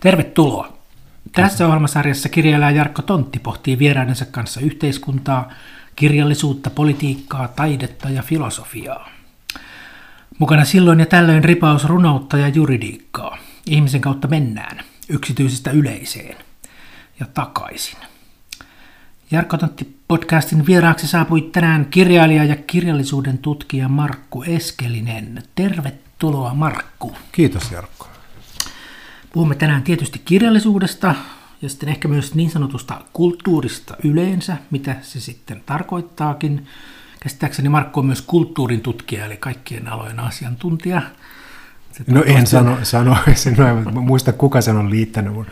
Tervetuloa. 0.00 0.76
Tässä 1.32 1.66
ohjelmasarjassa 1.66 2.28
kirjailija 2.28 2.70
Jarkko 2.70 3.02
Tontti 3.02 3.38
pohtii 3.38 3.78
vieraidensa 3.78 4.24
kanssa 4.24 4.60
yhteiskuntaa, 4.60 5.52
kirjallisuutta, 5.96 6.70
politiikkaa, 6.70 7.48
taidetta 7.48 8.10
ja 8.10 8.22
filosofiaa. 8.22 9.08
Mukana 10.38 10.64
silloin 10.64 11.00
ja 11.00 11.06
tällöin 11.06 11.44
ripaus 11.44 11.84
runoutta 11.84 12.36
ja 12.36 12.48
juridiikkaa. 12.48 13.38
Ihmisen 13.66 14.00
kautta 14.00 14.28
mennään, 14.28 14.80
yksityisestä 15.08 15.70
yleiseen 15.70 16.36
ja 17.20 17.26
takaisin. 17.34 17.98
Jarkko 19.30 19.56
Tontti 19.56 19.96
podcastin 20.08 20.66
vieraaksi 20.66 21.06
saapui 21.06 21.42
tänään 21.42 21.86
kirjailija 21.86 22.44
ja 22.44 22.56
kirjallisuuden 22.56 23.38
tutkija 23.38 23.88
Markku 23.88 24.42
Eskelinen. 24.42 25.42
Tervetuloa 25.54 26.54
Markku. 26.54 27.16
Kiitos 27.32 27.70
Jarkko. 27.70 28.15
Puhumme 29.32 29.54
tänään 29.54 29.82
tietysti 29.82 30.18
kirjallisuudesta 30.24 31.14
ja 31.62 31.68
sitten 31.68 31.88
ehkä 31.88 32.08
myös 32.08 32.34
niin 32.34 32.50
sanotusta 32.50 33.00
kulttuurista 33.12 33.96
yleensä, 34.04 34.56
mitä 34.70 34.96
se 35.02 35.20
sitten 35.20 35.62
tarkoittaakin. 35.66 36.66
Käsittääkseni 37.20 37.68
Markku 37.68 38.00
on 38.00 38.06
myös 38.06 38.22
kulttuurin 38.22 38.80
tutkija, 38.80 39.24
eli 39.24 39.36
kaikkien 39.36 39.88
alojen 39.88 40.20
asiantuntija. 40.20 41.02
Se 41.92 42.04
no 42.06 42.22
en 42.22 42.46
sano, 42.46 42.78
sano 42.82 43.16
sen, 43.34 43.56
muista 43.92 44.32
kuka 44.32 44.60
sen 44.60 44.76
on 44.76 44.90
liittänyt 44.90 45.32
mun 45.32 45.46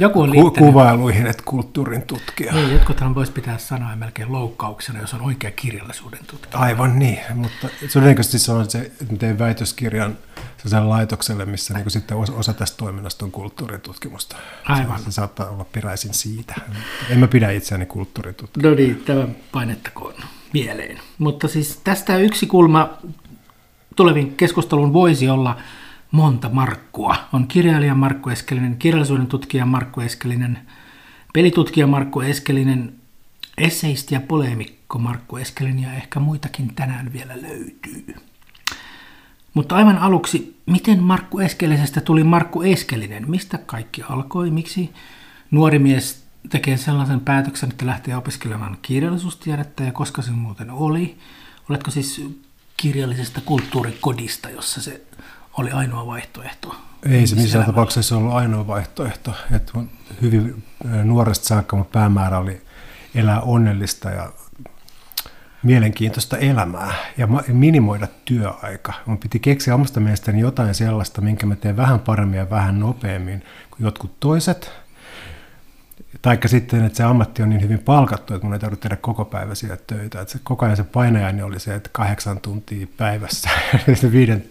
Joku 0.00 0.20
on 0.20 0.30
liittänyt. 0.30 0.58
kuvailuihin, 0.70 1.26
että 1.26 1.42
kulttuurin 1.46 2.02
tutkija. 2.02 2.52
Niin, 2.52 2.72
jotkuthan 2.72 3.14
voisi 3.14 3.32
pitää 3.32 3.58
sanoa 3.58 3.96
melkein 3.96 4.32
loukkauksena, 4.32 5.00
jos 5.00 5.14
on 5.14 5.20
oikea 5.20 5.50
kirjallisuuden 5.50 6.20
tutkija. 6.26 6.60
Aivan 6.60 6.98
niin, 6.98 7.18
mutta 7.34 7.68
todennäköisesti 7.92 8.38
se 8.38 8.52
on 8.52 8.70
se, 8.70 8.78
että 8.78 9.16
tein 9.18 9.38
väitöskirjan 9.38 10.18
sellaiselle 10.56 10.88
laitokselle, 10.88 11.44
missä 11.44 11.74
niin 11.74 11.90
sitten 11.90 12.16
osa 12.16 12.52
tästä 12.52 12.76
toiminnasta 12.76 13.24
on 13.24 13.30
kulttuuritutkimusta. 13.30 14.36
Aivan. 14.68 14.98
Se, 14.98 15.04
se 15.04 15.10
saattaa 15.10 15.50
olla 15.50 15.64
peräisin 15.64 16.14
siitä. 16.14 16.54
En 17.10 17.18
mä 17.18 17.28
pidä 17.28 17.50
itseäni 17.50 17.86
kulttuuritutkijana. 17.86 18.70
No 18.70 18.76
niin, 18.76 19.02
tämä 19.06 19.28
painettakoon 19.52 20.14
mieleen. 20.52 21.00
Mutta 21.18 21.48
siis 21.48 21.80
tästä 21.84 22.18
yksi 22.18 22.46
kulma 22.46 22.98
tulevin 23.96 24.36
keskustelun 24.36 24.92
voisi 24.92 25.28
olla 25.28 25.56
monta 26.10 26.48
Markkua. 26.48 27.16
On 27.32 27.48
kirjailija 27.48 27.94
Markku 27.94 28.30
Eskelinen, 28.30 28.76
kirjallisuuden 28.76 29.26
tutkija 29.26 29.66
Markku 29.66 30.00
Eskelinen, 30.00 30.58
pelitutkija 31.32 31.86
Markku 31.86 32.20
Eskelinen, 32.20 32.94
esseisti 33.58 34.14
ja 34.14 34.20
poleemikko 34.20 34.98
Markku 34.98 35.36
Eskelinen 35.36 35.82
ja 35.82 35.92
ehkä 35.92 36.20
muitakin 36.20 36.74
tänään 36.74 37.12
vielä 37.12 37.34
löytyy. 37.42 38.16
Mutta 39.54 39.76
aivan 39.76 39.98
aluksi, 39.98 40.56
miten 40.66 41.02
Markku 41.02 41.38
Eskelisestä 41.38 42.00
tuli 42.00 42.24
Markku 42.24 42.62
Eskelinen? 42.62 43.30
Mistä 43.30 43.58
kaikki 43.58 44.02
alkoi? 44.02 44.50
Miksi 44.50 44.92
nuori 45.50 45.78
mies 45.78 46.24
tekee 46.50 46.76
sellaisen 46.76 47.20
päätöksen, 47.20 47.70
että 47.70 47.86
lähtee 47.86 48.16
opiskelemaan 48.16 48.78
kirjallisuustiedettä 48.82 49.84
ja 49.84 49.92
koska 49.92 50.22
se 50.22 50.30
muuten 50.30 50.70
oli? 50.70 51.18
Oletko 51.70 51.90
siis 51.90 52.24
kirjallisesta 52.76 53.40
kulttuurikodista, 53.40 54.50
jossa 54.50 54.82
se 54.82 55.02
oli 55.58 55.70
ainoa 55.70 56.06
vaihtoehto? 56.06 56.74
Ei 57.10 57.26
se 57.26 57.36
missään 57.36 57.66
tapauksessa 57.66 58.16
ollut 58.16 58.32
ainoa 58.32 58.66
vaihtoehto. 58.66 59.34
Että 59.56 59.72
hyvin 60.22 60.62
nuoresta 61.04 61.46
saakka 61.46 61.76
mun 61.76 61.86
päämäärä 61.86 62.38
oli 62.38 62.62
elää 63.14 63.40
onnellista 63.40 64.10
ja 64.10 64.32
mielenkiintoista 65.62 66.38
elämää 66.38 66.94
ja 67.16 67.28
minimoida 67.48 68.08
työaika. 68.24 68.92
Mun 69.06 69.18
piti 69.18 69.38
keksiä 69.38 69.74
omasta 69.74 70.00
mielestäni 70.00 70.40
jotain 70.40 70.74
sellaista, 70.74 71.20
minkä 71.20 71.46
mä 71.46 71.56
teen 71.56 71.76
vähän 71.76 72.00
paremmin 72.00 72.38
ja 72.38 72.50
vähän 72.50 72.80
nopeammin 72.80 73.44
kuin 73.70 73.84
jotkut 73.84 74.20
toiset. 74.20 74.72
Taikka 76.22 76.48
sitten, 76.48 76.84
että 76.84 76.96
se 76.96 77.04
ammatti 77.04 77.42
on 77.42 77.48
niin 77.48 77.62
hyvin 77.62 77.78
palkattu, 77.78 78.34
että 78.34 78.46
mun 78.46 78.54
ei 78.54 78.60
tarvitse 78.60 78.82
tehdä 78.82 78.96
koko 78.96 79.24
päiväisiä 79.24 79.76
töitä. 79.86 80.20
Että 80.20 80.32
se, 80.32 80.38
koko 80.42 80.64
ajan 80.64 80.76
se 80.76 80.84
painajani 80.84 81.42
oli 81.42 81.60
se, 81.60 81.74
että 81.74 81.90
kahdeksan 81.92 82.40
tuntia 82.40 82.86
päivässä, 82.96 83.50
viiden, 84.12 84.44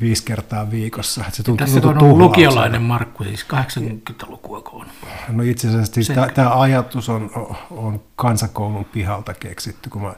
viisi 0.00 0.24
kertaa 0.24 0.70
viikossa. 0.70 1.20
Että 1.20 1.36
se 1.36 1.42
tuntuu, 1.42 1.66
Tässä 1.66 1.80
tuntuu 1.80 2.12
on 2.12 2.18
lukiolainen 2.18 2.82
Markku, 2.82 3.24
siis 3.24 3.46
80-lukua 3.52 4.62
on. 4.72 4.86
No 5.28 5.42
itse 5.42 5.68
asiassa 5.68 5.94
siis 5.94 6.12
tämä 6.34 6.60
ajatus 6.60 7.08
on, 7.08 7.30
on 7.70 8.00
kansakoulun 8.16 8.84
pihalta 8.84 9.34
keksitty, 9.34 9.90
kun 9.90 10.02
mä 10.02 10.12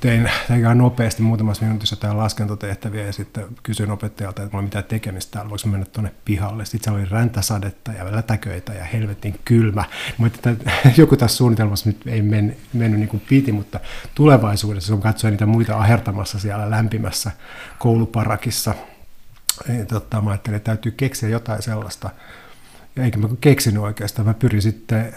tein, 0.00 0.30
tein 0.48 0.78
nopeasti 0.78 1.22
muutamassa 1.22 1.64
minuutissa 1.64 1.96
tämä 1.96 2.16
laskentatehtäviä 2.16 3.06
ja 3.06 3.12
sitten 3.12 3.44
kysyin 3.62 3.90
opettajalta, 3.90 4.42
että 4.42 4.52
mulla 4.52 4.62
ei 4.62 4.66
mitään 4.66 4.84
tekemistä 4.84 5.32
täällä, 5.32 5.50
voiko 5.50 5.68
mennä 5.68 5.86
tuonne 5.86 6.12
pihalle. 6.24 6.64
Sitten 6.64 6.84
siellä 6.84 7.02
oli 7.02 7.10
räntäsadetta 7.10 7.92
ja 7.92 8.12
lätäköitä 8.12 8.72
ja 8.72 8.84
helvetin 8.84 9.40
kylmä. 9.44 9.84
Mä 10.18 10.26
että 10.26 10.56
joku 10.96 11.16
tässä 11.16 11.36
suunnitelmassa 11.36 11.88
nyt 11.88 12.06
ei 12.06 12.22
men, 12.22 12.56
mennyt 12.72 13.00
niin 13.00 13.08
kuin 13.08 13.22
piti, 13.28 13.52
mutta 13.52 13.80
tulevaisuudessa, 14.14 14.92
kun 14.92 15.02
katsoin 15.02 15.32
niitä 15.32 15.46
muita 15.46 15.76
ahertamassa 15.76 16.38
siellä 16.38 16.70
lämpimässä 16.70 17.30
kouluparakissa, 17.78 18.74
niin 19.68 19.86
tota, 19.86 20.20
mä 20.20 20.30
ajattelin, 20.30 20.56
että 20.56 20.70
täytyy 20.70 20.92
keksiä 20.92 21.28
jotain 21.28 21.62
sellaista, 21.62 22.10
ja 22.96 23.04
eikä 23.04 23.18
mä 23.18 23.28
keksinyt 23.40 23.82
oikeastaan. 23.82 24.28
Mä 24.28 24.34
pyrin 24.34 24.62
sitten 24.62 25.14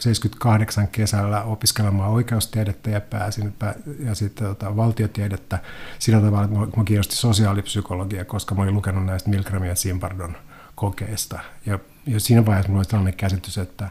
78 0.00 0.88
kesällä 0.88 1.42
opiskelemaan 1.42 2.10
oikeustiedettä 2.10 2.90
ja 2.90 3.00
pääsin 3.00 3.54
ja 3.98 4.14
sitten 4.14 4.46
tota, 4.46 4.76
valtiotiedettä 4.76 5.58
sillä 5.98 6.20
tavalla, 6.20 6.44
että 6.44 6.76
mä 6.76 6.84
kiinnosti 6.84 7.16
sosiaalipsykologia, 7.16 8.24
koska 8.24 8.54
mä 8.54 8.62
olin 8.62 8.74
lukenut 8.74 9.06
näistä 9.06 9.30
Milgramin 9.30 9.68
ja 9.68 9.74
Simbardon 9.74 10.36
kokeista. 10.74 11.38
Ja, 11.66 11.78
ja 12.06 12.20
siinä 12.20 12.46
vaiheessa 12.46 12.68
mulla 12.68 12.80
oli 12.80 12.86
tällainen 12.86 13.14
käsitys, 13.14 13.58
että 13.58 13.88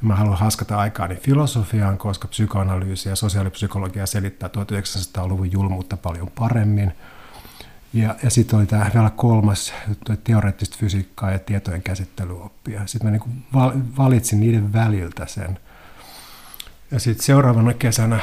mä 0.00 0.16
haluan 0.16 0.38
haskata 0.38 0.78
aikaani 0.78 1.16
filosofiaan, 1.16 1.98
koska 1.98 2.28
psykoanalyysi 2.28 3.08
ja 3.08 3.16
sosiaalipsykologia 3.16 4.06
selittää 4.06 4.48
1900-luvun 4.48 5.52
julmuutta 5.52 5.96
paljon 5.96 6.30
paremmin– 6.30 6.92
ja, 7.96 8.16
ja 8.22 8.30
sitten 8.30 8.58
oli 8.58 8.66
tämä 8.66 8.90
vielä 8.94 9.10
kolmas 9.10 9.74
juttu, 9.88 10.12
että 10.12 10.24
teoreettista 10.24 10.76
fysiikkaa 10.80 11.30
ja 11.30 11.38
tietojen 11.38 11.82
käsittelyoppia. 11.82 12.86
Sitten 12.86 13.10
mä 13.10 13.18
niin 13.18 13.44
valitsin 13.98 14.40
niiden 14.40 14.72
väliltä 14.72 15.26
sen. 15.26 15.58
Ja 16.90 17.00
sitten 17.00 17.24
seuraavana 17.24 17.74
kesänä 17.74 18.20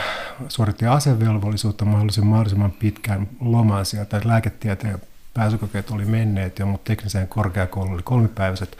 suoritin 0.47 0.89
asevelvollisuutta. 0.89 1.85
Halusin 1.85 2.25
mahdollisimman 2.25 2.71
pitkään 2.71 3.27
loman 3.39 3.85
sieltä. 3.85 4.21
Lääketieteen 4.23 5.01
pääsykokeet 5.33 5.89
oli 5.89 6.05
menneet 6.05 6.59
jo, 6.59 6.65
mutta 6.65 6.87
tekniseen 6.87 7.27
korkeakouluun 7.27 7.93
oli 7.93 8.03
kolmipäiväiset 8.03 8.77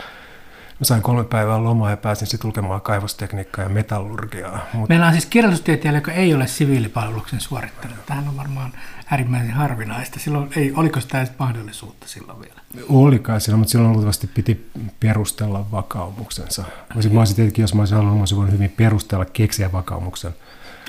Mä 0.80 0.86
sain 0.86 1.02
kolme 1.02 1.24
päivää 1.24 1.64
lomaa 1.64 1.90
ja 1.90 1.98
pääsin 1.98 2.28
sitten 2.28 2.48
lukemaan 2.48 2.82
kaivostekniikkaa 2.82 3.64
ja 3.64 3.70
metallurgiaa. 3.70 4.66
Mut... 4.74 4.90
Meillä 4.90 5.08
on 5.08 5.12
siis 5.12 5.26
kirjallisuustieteilijä, 5.26 5.98
joka 5.98 6.12
ei 6.12 6.34
ole 6.34 6.48
siviilipalveluksen 6.48 7.42
suorittanut. 7.42 8.06
Tähän 8.06 8.28
on 8.28 8.38
varmaan 8.38 8.74
äärimmäisen 9.12 9.52
harvinaista. 9.52 10.20
Silloin 10.20 10.50
ei, 10.56 10.74
oliko 10.76 11.00
sitä 11.00 11.18
edes 11.18 11.32
mahdollisuutta 11.40 12.08
silloin 12.08 12.42
vielä? 12.42 12.62
Oli 12.90 13.20
kai 13.20 13.42
silloin, 13.42 13.60
mutta 13.60 13.72
silloin 13.72 13.92
luultavasti 13.92 14.28
piti 14.28 14.70
perustella 15.00 15.66
vakaumuksensa. 15.72 16.64
Mä 17.12 17.20
olisin 17.20 17.36
tietenkin, 17.36 17.64
jos 17.64 17.74
mä 17.74 17.82
olisin 17.82 17.98
halunnut, 17.98 18.18
mä 18.18 18.22
olisin 18.22 18.38
voinut 18.38 18.54
hyvin 18.54 18.70
perustella, 18.70 19.26
keksiä 19.26 19.72
vakaumuksen. 19.72 20.36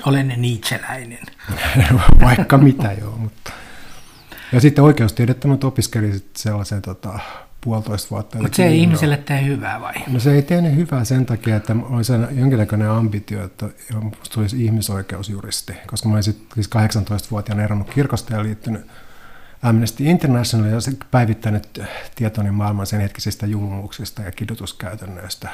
Olen 0.05 0.33
Nietzscheläinen. 0.37 1.23
Vaikka 2.21 2.57
mitä 2.57 2.91
joo, 3.01 3.17
mutta... 3.17 3.51
Ja 4.51 4.61
sitten 4.61 4.83
oikeustiedettä 4.83 5.47
nyt 5.47 5.63
opiskelin 5.63 6.29
sellaisen 6.35 6.81
tota, 6.81 7.19
puolitoista 7.65 8.09
vuotta. 8.09 8.37
Mutta 8.37 8.55
se 8.55 8.65
ei 8.65 8.79
ihmiselle 8.79 9.17
tee 9.17 9.45
hyvää 9.45 9.81
vai? 9.81 9.93
No 10.07 10.19
se 10.19 10.33
ei 10.33 10.41
tehnyt 10.41 10.75
hyvää 10.75 11.05
sen 11.05 11.25
takia, 11.25 11.55
että 11.55 11.75
olisi 11.89 12.13
jonkinlainen 12.31 12.89
ambitio, 12.89 13.45
että 13.45 13.69
minusta 13.93 14.29
tulisi 14.33 14.65
ihmisoikeusjuristi, 14.65 15.73
koska 15.87 16.09
mä 16.09 16.13
olin 16.13 16.23
siis 16.23 16.69
18-vuotiaana 16.75 17.63
eronnut 17.63 17.89
kirkosta 17.89 18.33
ja 18.33 18.43
liittynyt 18.43 18.87
Amnesty 19.61 20.03
International 20.03 20.69
ja 20.69 20.77
päivittänyt 21.11 21.81
tietoni 22.15 22.51
maailman 22.51 22.87
sen 22.87 23.01
hetkisistä 23.01 23.45
julmuuksista 23.45 24.21
ja 24.21 24.31
kidutuskäytännöistä. 24.31 25.49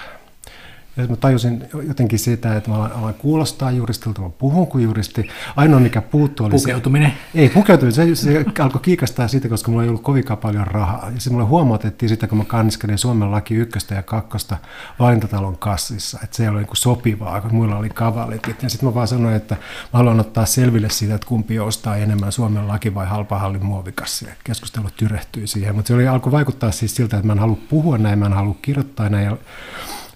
Ja 0.97 1.07
mä 1.07 1.15
tajusin 1.15 1.63
jotenkin 1.87 2.19
sitä, 2.19 2.55
että 2.55 2.69
mä 2.69 2.75
alan, 2.75 2.91
alan 2.91 3.13
kuulostaa 3.13 3.71
juristilta, 3.71 4.21
mä 4.21 4.29
puhun 4.29 4.67
kuin 4.67 4.83
juristi. 4.83 5.27
Ainoa 5.55 5.79
mikä 5.79 6.01
puuttuu 6.01 6.45
oli 6.45 6.55
Pukeutuminen? 6.55 7.11
Se, 7.11 7.39
ei, 7.39 7.49
pukeutuminen. 7.49 8.15
Se, 8.15 8.15
se 8.15 8.45
alkoi 8.59 8.81
kiikastaa 8.81 9.27
siitä, 9.27 9.49
koska 9.49 9.71
mulla 9.71 9.83
ei 9.83 9.89
ollut 9.89 10.03
kovinkaan 10.03 10.37
paljon 10.37 10.67
rahaa. 10.67 11.11
Ja 11.15 11.21
se 11.21 11.29
mulle 11.29 11.43
huomautettiin 11.43 12.09
sitä, 12.09 12.27
kun 12.27 12.37
mä 12.37 12.45
kanniskelin 12.45 12.97
Suomen 12.97 13.31
laki 13.31 13.55
ykköstä 13.55 13.95
ja 13.95 14.03
kakkosta 14.03 14.57
valintatalon 14.99 15.57
kassissa. 15.57 16.19
Että 16.23 16.37
se 16.37 16.43
ei 16.43 16.49
ole 16.49 16.57
niin 16.61 16.69
sopivaa, 16.73 17.41
kun 17.41 17.55
muilla 17.55 17.77
oli 17.77 17.89
kavalit. 17.89 18.47
Ja 18.61 18.69
sitten 18.69 18.89
mä 18.89 18.95
vaan 18.95 19.07
sanoin, 19.07 19.35
että 19.35 19.55
mä 19.55 19.97
haluan 19.97 20.19
ottaa 20.19 20.45
selville 20.45 20.89
siitä, 20.89 21.15
että 21.15 21.27
kumpi 21.27 21.59
ostaa 21.59 21.95
enemmän 21.95 22.31
Suomen 22.31 22.67
laki 22.67 22.95
vai 22.95 23.05
halpahallin 23.05 23.65
muovikassi. 23.65 24.27
Keskustelu 24.43 24.87
tyrehtyi 24.97 25.47
siihen. 25.47 25.75
Mutta 25.75 25.87
se 25.87 25.93
oli, 25.93 26.07
alkoi 26.07 26.31
vaikuttaa 26.31 26.71
siis 26.71 26.95
siltä, 26.95 27.17
että 27.17 27.27
mä 27.27 27.33
en 27.33 27.39
halua 27.39 27.57
puhua 27.69 27.97
näin, 27.97 28.19
mä 28.19 28.25
en 28.25 28.33
halua 28.33 28.55
kirjoittaa 28.61 29.09
näin 29.09 29.37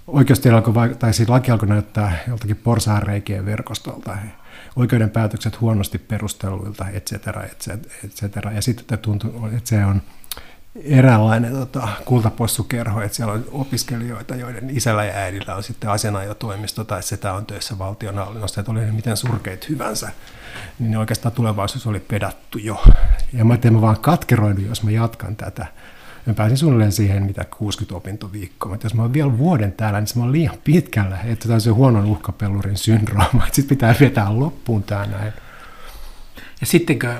oikeasti 0.07 0.49
alkoi, 0.49 0.95
tai 0.99 1.13
siis 1.13 1.29
laki 1.29 1.51
alkoi 1.51 1.69
näyttää 1.69 2.17
joltakin 2.27 2.55
porsaanreikien 2.55 3.45
verkostolta, 3.45 4.17
oikeuden 4.75 5.09
päätökset 5.09 5.61
huonosti 5.61 5.97
perusteluilta, 5.97 6.85
et 6.93 7.05
cetera, 7.05 7.43
et 7.43 8.11
cetera. 8.15 8.51
Ja 8.51 8.61
sitten 8.61 8.99
tuntui, 8.99 9.55
että 9.57 9.69
se 9.69 9.85
on 9.85 10.01
eräänlainen 10.83 11.51
tota, 11.51 11.87
kultapossukerho, 12.05 13.01
että 13.01 13.15
siellä 13.15 13.33
on 13.33 13.45
opiskelijoita, 13.51 14.35
joiden 14.35 14.69
isällä 14.69 15.05
ja 15.05 15.13
äidillä 15.13 15.55
on 15.55 15.63
sitten 15.63 15.89
asianajotoimisto 15.89 16.83
tai 16.83 17.03
sitä 17.03 17.33
on 17.33 17.45
töissä 17.45 17.77
valtionhallinnossa, 17.77 18.61
että 18.61 18.71
oli 18.71 18.79
ne 18.79 18.91
miten 18.91 19.17
surkeit 19.17 19.69
hyvänsä, 19.69 20.09
niin 20.79 20.97
oikeastaan 20.97 21.35
tulevaisuus 21.35 21.87
oli 21.87 21.99
pedattu 21.99 22.57
jo. 22.57 22.83
Ja 23.33 23.45
mä 23.45 23.53
ajattelin, 23.53 23.75
mä 23.75 23.81
vaan 23.81 23.99
katkeroidun, 23.99 24.65
jos 24.65 24.83
mä 24.83 24.91
jatkan 24.91 25.35
tätä. 25.35 25.65
Mä 26.25 26.33
pääsin 26.33 26.57
suunnilleen 26.57 26.91
siihen, 26.91 27.23
mitä 27.23 27.45
60 27.57 27.95
opintoviikkoa. 27.95 28.71
Mutta 28.71 28.85
jos 28.85 28.93
mä 28.93 29.01
oon 29.01 29.13
vielä 29.13 29.37
vuoden 29.37 29.71
täällä, 29.71 29.99
niin 29.99 30.07
mä 30.15 30.23
oon 30.23 30.31
liian 30.31 30.57
pitkällä. 30.63 31.17
Että 31.25 31.43
tämä 31.43 31.55
on 31.55 31.61
se 31.61 31.69
huonon 31.69 32.05
uhkapellurin 32.05 32.77
syndrooma, 32.77 33.43
että 33.43 33.55
sitten 33.55 33.77
pitää 33.77 33.95
vetää 33.99 34.39
loppuun 34.39 34.83
tämä 34.83 35.05
näin. 35.05 35.33
Ja 36.61 36.67
sittenkö 36.67 37.15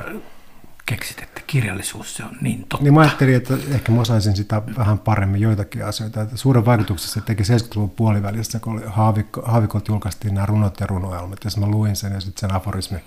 keksit, 0.86 1.20
että 1.24 1.42
kirjallisuus 1.48 2.16
se 2.16 2.24
on 2.24 2.38
niin 2.42 2.66
totta. 2.70 2.84
Niin 2.84 2.94
mä 2.94 3.02
ajattelin, 3.02 3.36
että 3.36 3.54
ehkä 3.72 3.92
mä 3.92 4.02
osaisin 4.02 4.36
sitä 4.36 4.62
vähän 4.78 5.00
paremmin 5.00 5.42
joitakin 5.42 5.86
asioita. 5.86 6.22
Että 6.22 6.38
suuren 6.38 6.66
vaikutuksen 6.66 7.10
se 7.10 7.22
teki 7.22 7.44
70-luvun 7.44 7.90
puolivälissä, 7.90 8.60
kun 8.60 8.84
Haavikko, 8.88 9.42
Haavikot 9.46 9.88
julkaistiin 9.88 10.34
nämä 10.34 10.46
runot 10.46 10.80
ja 10.80 10.88
runoelmat. 10.88 11.40
Ja 11.44 11.52
mä 11.60 11.68
luin 11.68 11.96
sen 11.96 12.14
ja 12.14 12.22
sitten 12.22 12.50
sen 12.50 12.56
aforismi 12.58 12.98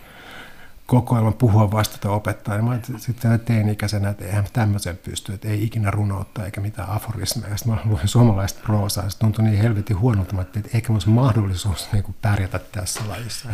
kokoelman 0.89 1.35
puhua 1.35 1.71
vastata 1.71 2.11
opettaa. 2.11 2.55
Ja 2.55 2.63
mä 2.63 2.79
sitten 2.97 3.41
teini-ikäisenä, 3.41 4.09
että 4.09 4.25
eihän 4.25 4.45
tämmöisen 4.53 4.97
pysty, 4.97 5.33
että 5.33 5.49
ei 5.49 5.65
ikinä 5.65 5.91
runoutta 5.91 6.45
eikä 6.45 6.61
mitään 6.61 6.91
aforismeja. 6.91 7.57
Sitten 7.57 7.75
mä 7.75 7.81
luin 7.85 8.09
suomalaista 8.09 8.61
proosaa 8.63 9.05
ja 9.05 9.11
se 9.11 9.19
tuntui 9.19 9.45
niin 9.45 9.59
helvetin 9.59 9.99
huonolta, 9.99 10.43
että 10.43 10.61
eikä 10.75 10.93
olisi 10.93 11.09
mahdollisuus 11.09 11.89
niin 11.93 12.05
kuin 12.05 12.17
pärjätä 12.23 12.59
tässä 12.59 13.01
lajissa. 13.09 13.49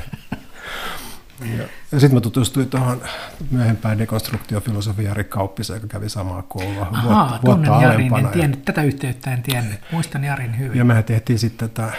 Ja, 1.40 1.62
ja 1.92 2.00
sitten 2.00 2.14
mä 2.14 2.20
tutustuin 2.20 2.70
tuohon 2.70 3.02
myöhempään 3.50 3.98
dekonstruktiofilosofiaan 3.98 5.08
Jari 5.08 5.24
Kauppiseen, 5.24 5.76
joka 5.76 5.86
kävi 5.86 6.08
samaa 6.08 6.42
koulua 6.42 6.88
Ahaa, 6.92 7.28
vuotta, 7.42 7.66
vuotta 7.66 7.82
Jarin, 7.82 8.16
en 8.16 8.28
tiennyt, 8.28 8.64
tätä 8.64 8.82
yhteyttä 8.82 9.32
en 9.32 9.42
tiennyt. 9.42 9.80
Muistan 9.92 10.24
Jarin 10.24 10.58
hyvin. 10.58 10.78
Ja 10.78 10.84
mehän 10.84 11.04
tehtiin 11.04 11.38
sitten 11.38 11.70
tätä 11.70 11.92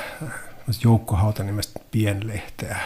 joukkohauta 0.83 1.43
nimestä 1.43 1.79
Pienlehteä. 1.91 2.77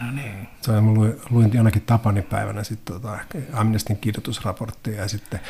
No 0.00 0.10
niin. 0.10 0.48
Se 0.60 0.72
mä 0.72 0.80
luin, 0.80 1.20
luin 1.30 1.50
jonakin 1.52 1.82
Tapani-päivänä 1.82 2.64
sitten 2.64 2.94
tota, 2.94 3.18
Amnestin 3.52 3.96
kidutusraporttia 3.96 5.00
ja 5.00 5.08
sitten 5.08 5.40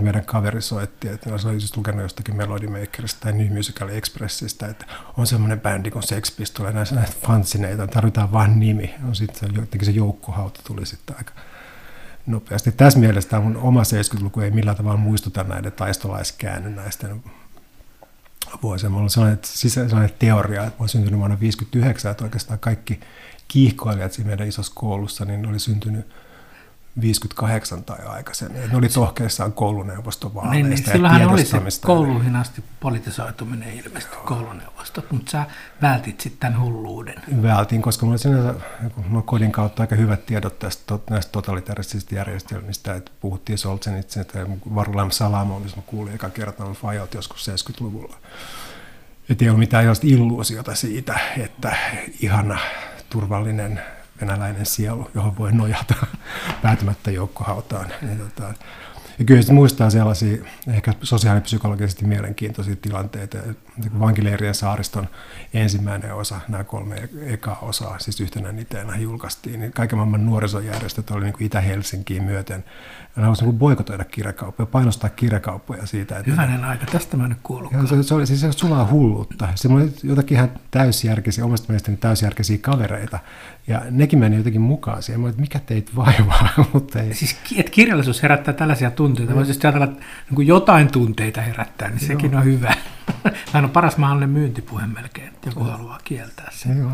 meidän 0.00 0.24
kaveri 0.24 0.62
soitti, 0.62 1.08
että 1.08 1.38
se 1.38 1.48
oli 1.48 1.56
just 1.56 1.76
lukenut 1.76 2.02
jostakin 2.02 2.36
Melody 2.36 2.66
Makerista 2.66 3.20
tai 3.20 3.32
New 3.32 3.56
Musical 3.56 3.88
Expressista, 3.88 4.66
että 4.66 4.86
on 5.16 5.26
semmoinen 5.26 5.60
bändi 5.60 5.90
kuin 5.90 6.02
Sex 6.02 6.36
Pistols, 6.36 6.74
näissä 6.74 6.94
näitä 6.94 7.12
fansineita, 7.26 7.86
tarvitaan 7.86 8.32
vain 8.32 8.60
nimi. 8.60 8.94
No 9.00 9.14
sitten 9.14 9.54
jotenkin 9.54 9.86
se 9.86 9.92
joukkohauta 9.92 10.60
tuli 10.64 10.86
sitten 10.86 11.16
aika 11.18 11.32
nopeasti. 12.26 12.72
Tässä 12.72 12.98
mielessä 12.98 13.30
tämä 13.30 13.42
mun 13.42 13.56
oma 13.56 13.82
70-luku 13.82 14.40
ei 14.40 14.50
millään 14.50 14.76
tavalla 14.76 14.98
muistuta 14.98 15.44
näiden 15.44 15.72
taistolaiskäännynnäisten 15.72 17.22
vuosia. 18.62 18.90
Mulla 18.90 19.02
on 19.02 19.10
sellainen, 19.10 19.38
sellainen 19.42 20.16
teoria, 20.18 20.64
että 20.64 20.74
mä 20.74 20.80
olen 20.80 20.88
syntynyt 20.88 21.18
vuonna 21.18 21.36
1959, 21.36 22.10
että 22.10 22.24
oikeastaan 22.24 22.58
kaikki 22.58 23.00
kiihkoilijat 23.48 24.12
siinä 24.12 24.28
meidän 24.28 24.48
isossa 24.48 24.72
koulussa, 24.74 25.24
niin 25.24 25.42
ne 25.42 25.48
oli 25.48 25.58
syntynyt 25.58 26.06
58 27.00 27.84
tai 27.84 28.06
aikaisemmin. 28.06 28.70
Ne 28.70 28.76
oli 28.76 28.88
tohkeissaan 28.88 29.52
kouluneuvostovaaleista 29.52 30.68
niin, 30.68 30.70
niin, 30.70 30.92
silloinhan 30.92 31.28
oli 31.28 31.44
se 31.44 31.60
kouluihin 31.86 32.36
asti 32.36 32.64
politisoituminen 32.80 33.78
ilmeisesti 33.78 34.16
kouluneuvostot, 34.24 35.12
mutta 35.12 35.30
sä 35.30 35.46
vältit 35.82 36.20
sitten 36.20 36.40
tämän 36.40 36.60
hulluuden. 36.60 37.14
Vältin, 37.42 37.82
koska 37.82 38.06
mulla 38.06 38.18
sinänsä 38.18 38.54
mulla 39.08 39.22
kodin 39.22 39.52
kautta 39.52 39.82
aika 39.82 39.96
hyvät 39.96 40.26
tiedot 40.26 40.58
tästä, 40.58 40.98
näistä 41.10 41.32
totalitaristisista 41.32 42.14
järjestelmistä, 42.14 42.94
että 42.94 43.10
puhuttiin 43.20 43.58
Solzhenitsin, 43.58 44.20
että 44.20 44.46
Varulam 44.74 45.10
Salamo, 45.10 45.60
missä 45.60 45.76
mä 45.76 45.82
kuulin 45.86 46.14
eka 46.14 46.30
kertaa 46.30 46.74
Fajot 46.74 47.14
joskus 47.14 47.48
70-luvulla. 47.48 48.16
Että 49.28 49.44
ei 49.44 49.48
ollut 49.48 49.58
mitään 49.58 49.84
illuusiota 50.02 50.74
siitä, 50.74 51.20
että 51.36 51.76
ihana 52.20 52.58
turvallinen 53.10 53.80
venäläinen 54.20 54.66
sielu, 54.66 55.10
johon 55.14 55.38
voi 55.38 55.52
nojata 55.52 55.94
päätymättä 56.62 57.10
joukkohautaan. 57.10 57.86
Niin, 58.02 58.18
tota, 58.18 58.54
ja 59.18 59.24
kyllä 59.24 59.42
se 59.42 59.52
muistaa 59.52 59.90
sellaisia 59.90 60.36
ehkä 60.68 60.92
sosiaalipsykologisesti 61.02 62.04
mielenkiintoisia 62.04 62.76
tilanteita. 62.76 63.38
Vankileirien 64.00 64.54
saariston 64.54 65.08
ensimmäinen 65.54 66.14
osa, 66.14 66.40
nämä 66.48 66.64
kolme 66.64 67.08
ekaa 67.26 67.58
osaa, 67.62 67.98
siis 67.98 68.20
yhtenä 68.20 68.52
niteenä 68.52 68.96
julkaistiin, 68.96 69.60
niin 69.60 69.72
kaiken 69.72 69.98
maailman 69.98 70.26
nuorisojärjestöt 70.26 71.10
oli 71.10 71.24
niin 71.24 71.32
kuin 71.32 71.46
Itä-Helsinkiin 71.46 72.22
myöten. 72.22 72.64
Ja 73.16 73.22
ne 73.22 73.28
niin 73.40 73.58
boikotoida 73.58 74.04
kirjakauppoja, 74.04 74.66
painostaa 74.66 75.10
kirjakauppoja 75.10 75.86
siitä. 75.86 76.18
Että 76.18 76.30
Hyvänen 76.30 76.64
aika, 76.64 76.86
tästä 76.86 77.16
mä 77.16 77.28
nyt 77.28 77.38
kuullut. 77.42 77.72
Se, 77.88 78.02
se, 78.02 78.14
oli 78.14 78.26
siis 78.26 78.40
se 78.40 78.52
sulaa 78.52 78.88
hulluutta. 78.90 79.48
Se 79.54 79.68
oli 79.68 79.92
jotakin 80.02 80.36
ihan 80.36 80.50
täysjärkisiä, 80.70 81.44
omasta 81.44 81.66
mielestäni 81.68 81.96
täysjärkisiä 81.96 82.58
kavereita. 82.60 83.18
Ja 83.66 83.82
nekin 83.90 84.18
meni 84.18 84.36
jotenkin 84.36 84.60
mukaan 84.60 85.02
siihen. 85.02 85.20
Mä 85.20 85.28
että 85.28 85.40
mikä 85.40 85.58
teit 85.58 85.96
vaivaa? 85.96 86.48
Mutta 86.72 87.00
ei. 87.00 87.14
Siis 87.14 87.36
että 87.56 87.72
kirjallisuus 87.72 88.22
herättää 88.22 88.54
tällaisia 88.54 88.90
tunteita. 88.90 89.34
Voisi 89.34 89.52
siis 89.52 89.64
ajatella, 89.64 89.84
että 89.84 90.04
niin 90.30 90.46
jotain 90.46 90.88
tunteita 90.88 91.40
herättää, 91.40 91.88
niin 91.88 92.00
Joo. 92.00 92.06
sekin 92.06 92.36
on 92.36 92.44
hyvä. 92.44 92.74
Tämä 93.52 93.64
on 93.64 93.70
paras 93.70 93.96
mahdollinen 93.96 94.30
myyntipuhe 94.30 94.86
melkein, 94.86 95.28
että 95.28 95.48
joku 95.48 95.64
haluaa 95.64 95.98
kieltää 96.04 96.48
sen. 96.50 96.78
Joo. 96.78 96.92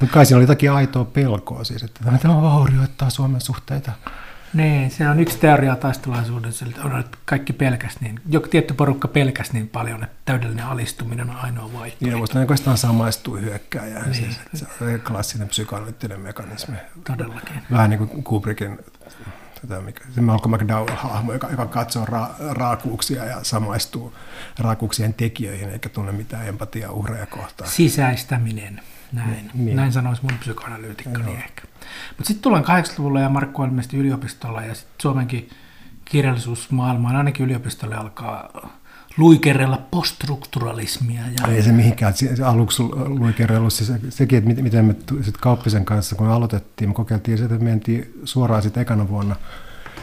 Mutta 0.00 0.14
kai 0.14 0.26
siinä 0.26 0.36
oli 0.36 0.42
jotakin 0.42 0.72
aitoa 0.72 1.04
pelkoa 1.04 1.64
siis, 1.64 1.82
että 1.82 2.00
tämä 2.22 2.42
vaurioittaa 2.42 3.10
Suomen 3.10 3.40
suhteita. 3.40 3.92
Niin, 4.54 4.90
se 4.90 5.08
on 5.08 5.20
yksi 5.20 5.38
teoria 5.38 5.76
taistelaisuudessa, 5.76 6.66
että 7.00 7.18
kaikki 7.24 7.52
pelkäs 7.52 8.00
niin, 8.00 8.20
joku 8.28 8.48
tietty 8.48 8.74
porukka 8.74 9.08
pelkäs 9.08 9.52
niin 9.52 9.68
paljon, 9.68 10.02
että 10.04 10.16
täydellinen 10.24 10.66
alistuminen 10.66 11.30
on 11.30 11.36
ainoa 11.36 11.72
vaihtoehto. 11.72 12.04
Niin, 12.06 12.18
mutta 12.18 12.38
oikeastaan 12.38 12.78
samaistuu 12.78 13.36
hyökkääjään, 13.36 14.10
niin. 14.10 14.14
siis, 14.14 14.40
se 14.54 14.84
on 14.84 15.00
klassinen 15.00 15.48
psykoanalyyttinen 15.48 16.20
mekanismi. 16.20 16.76
Todellakin. 17.06 17.62
Vähän 17.70 17.90
niin 17.90 18.08
kuin 18.08 18.24
Kubrickin 18.24 18.78
tätä, 19.60 19.80
mikä, 19.80 20.04
se 20.14 20.20
Malcolm 20.20 20.54
McDowell-hahmo, 20.54 21.32
joka, 21.32 21.48
joka 21.50 21.66
katsoo 21.66 22.04
ra, 22.04 22.30
raakuuksia 22.50 23.24
ja 23.24 23.44
samaistuu 23.44 24.14
raakuuksien 24.58 25.14
tekijöihin, 25.14 25.70
eikä 25.70 25.88
tunne 25.88 26.12
mitään 26.12 26.48
empatiaa 26.48 26.92
uhreja 26.92 27.26
kohtaan. 27.26 27.70
Sisäistäminen, 27.70 28.80
näin. 29.12 29.50
Niin. 29.54 29.76
Näin 29.76 29.92
sanoisi 29.92 30.22
mun 30.22 30.38
psykoanalyytikkoni 30.38 31.32
ehkä. 31.32 31.62
Mutta 32.08 32.24
sitten 32.24 32.42
tullaan 32.42 32.64
80-luvulla 32.64 33.20
ja 33.20 33.28
Markku 33.28 33.62
on 33.62 33.80
yliopistolla 33.92 34.62
ja 34.62 34.74
sitten 34.74 35.02
Suomenkin 35.02 35.50
kirjallisuusmaailmaan, 36.04 37.16
ainakin 37.16 37.46
yliopistolle 37.46 37.96
alkaa 37.96 38.70
luikerella 39.16 39.78
poststrukturalismia. 39.90 41.20
Ja... 41.20 41.52
Ei 41.52 41.62
se 41.62 41.72
mihinkään 41.72 42.14
se 42.16 42.44
aluksi 42.44 42.82
luikerellut. 43.06 43.72
Se, 43.72 44.00
sekin, 44.08 44.38
että 44.38 44.62
miten 44.62 44.84
me 44.84 44.96
sit 45.22 45.36
Kauppisen 45.36 45.84
kanssa, 45.84 46.16
kun 46.16 46.26
aloitettiin, 46.26 46.90
me 46.90 46.94
kokeiltiin 46.94 47.38
sitä, 47.38 47.54
että 47.54 47.64
mentiin 47.64 48.20
suoraan 48.24 48.62
sitten 48.62 48.80
ekana 48.80 49.08
vuonna 49.08 49.36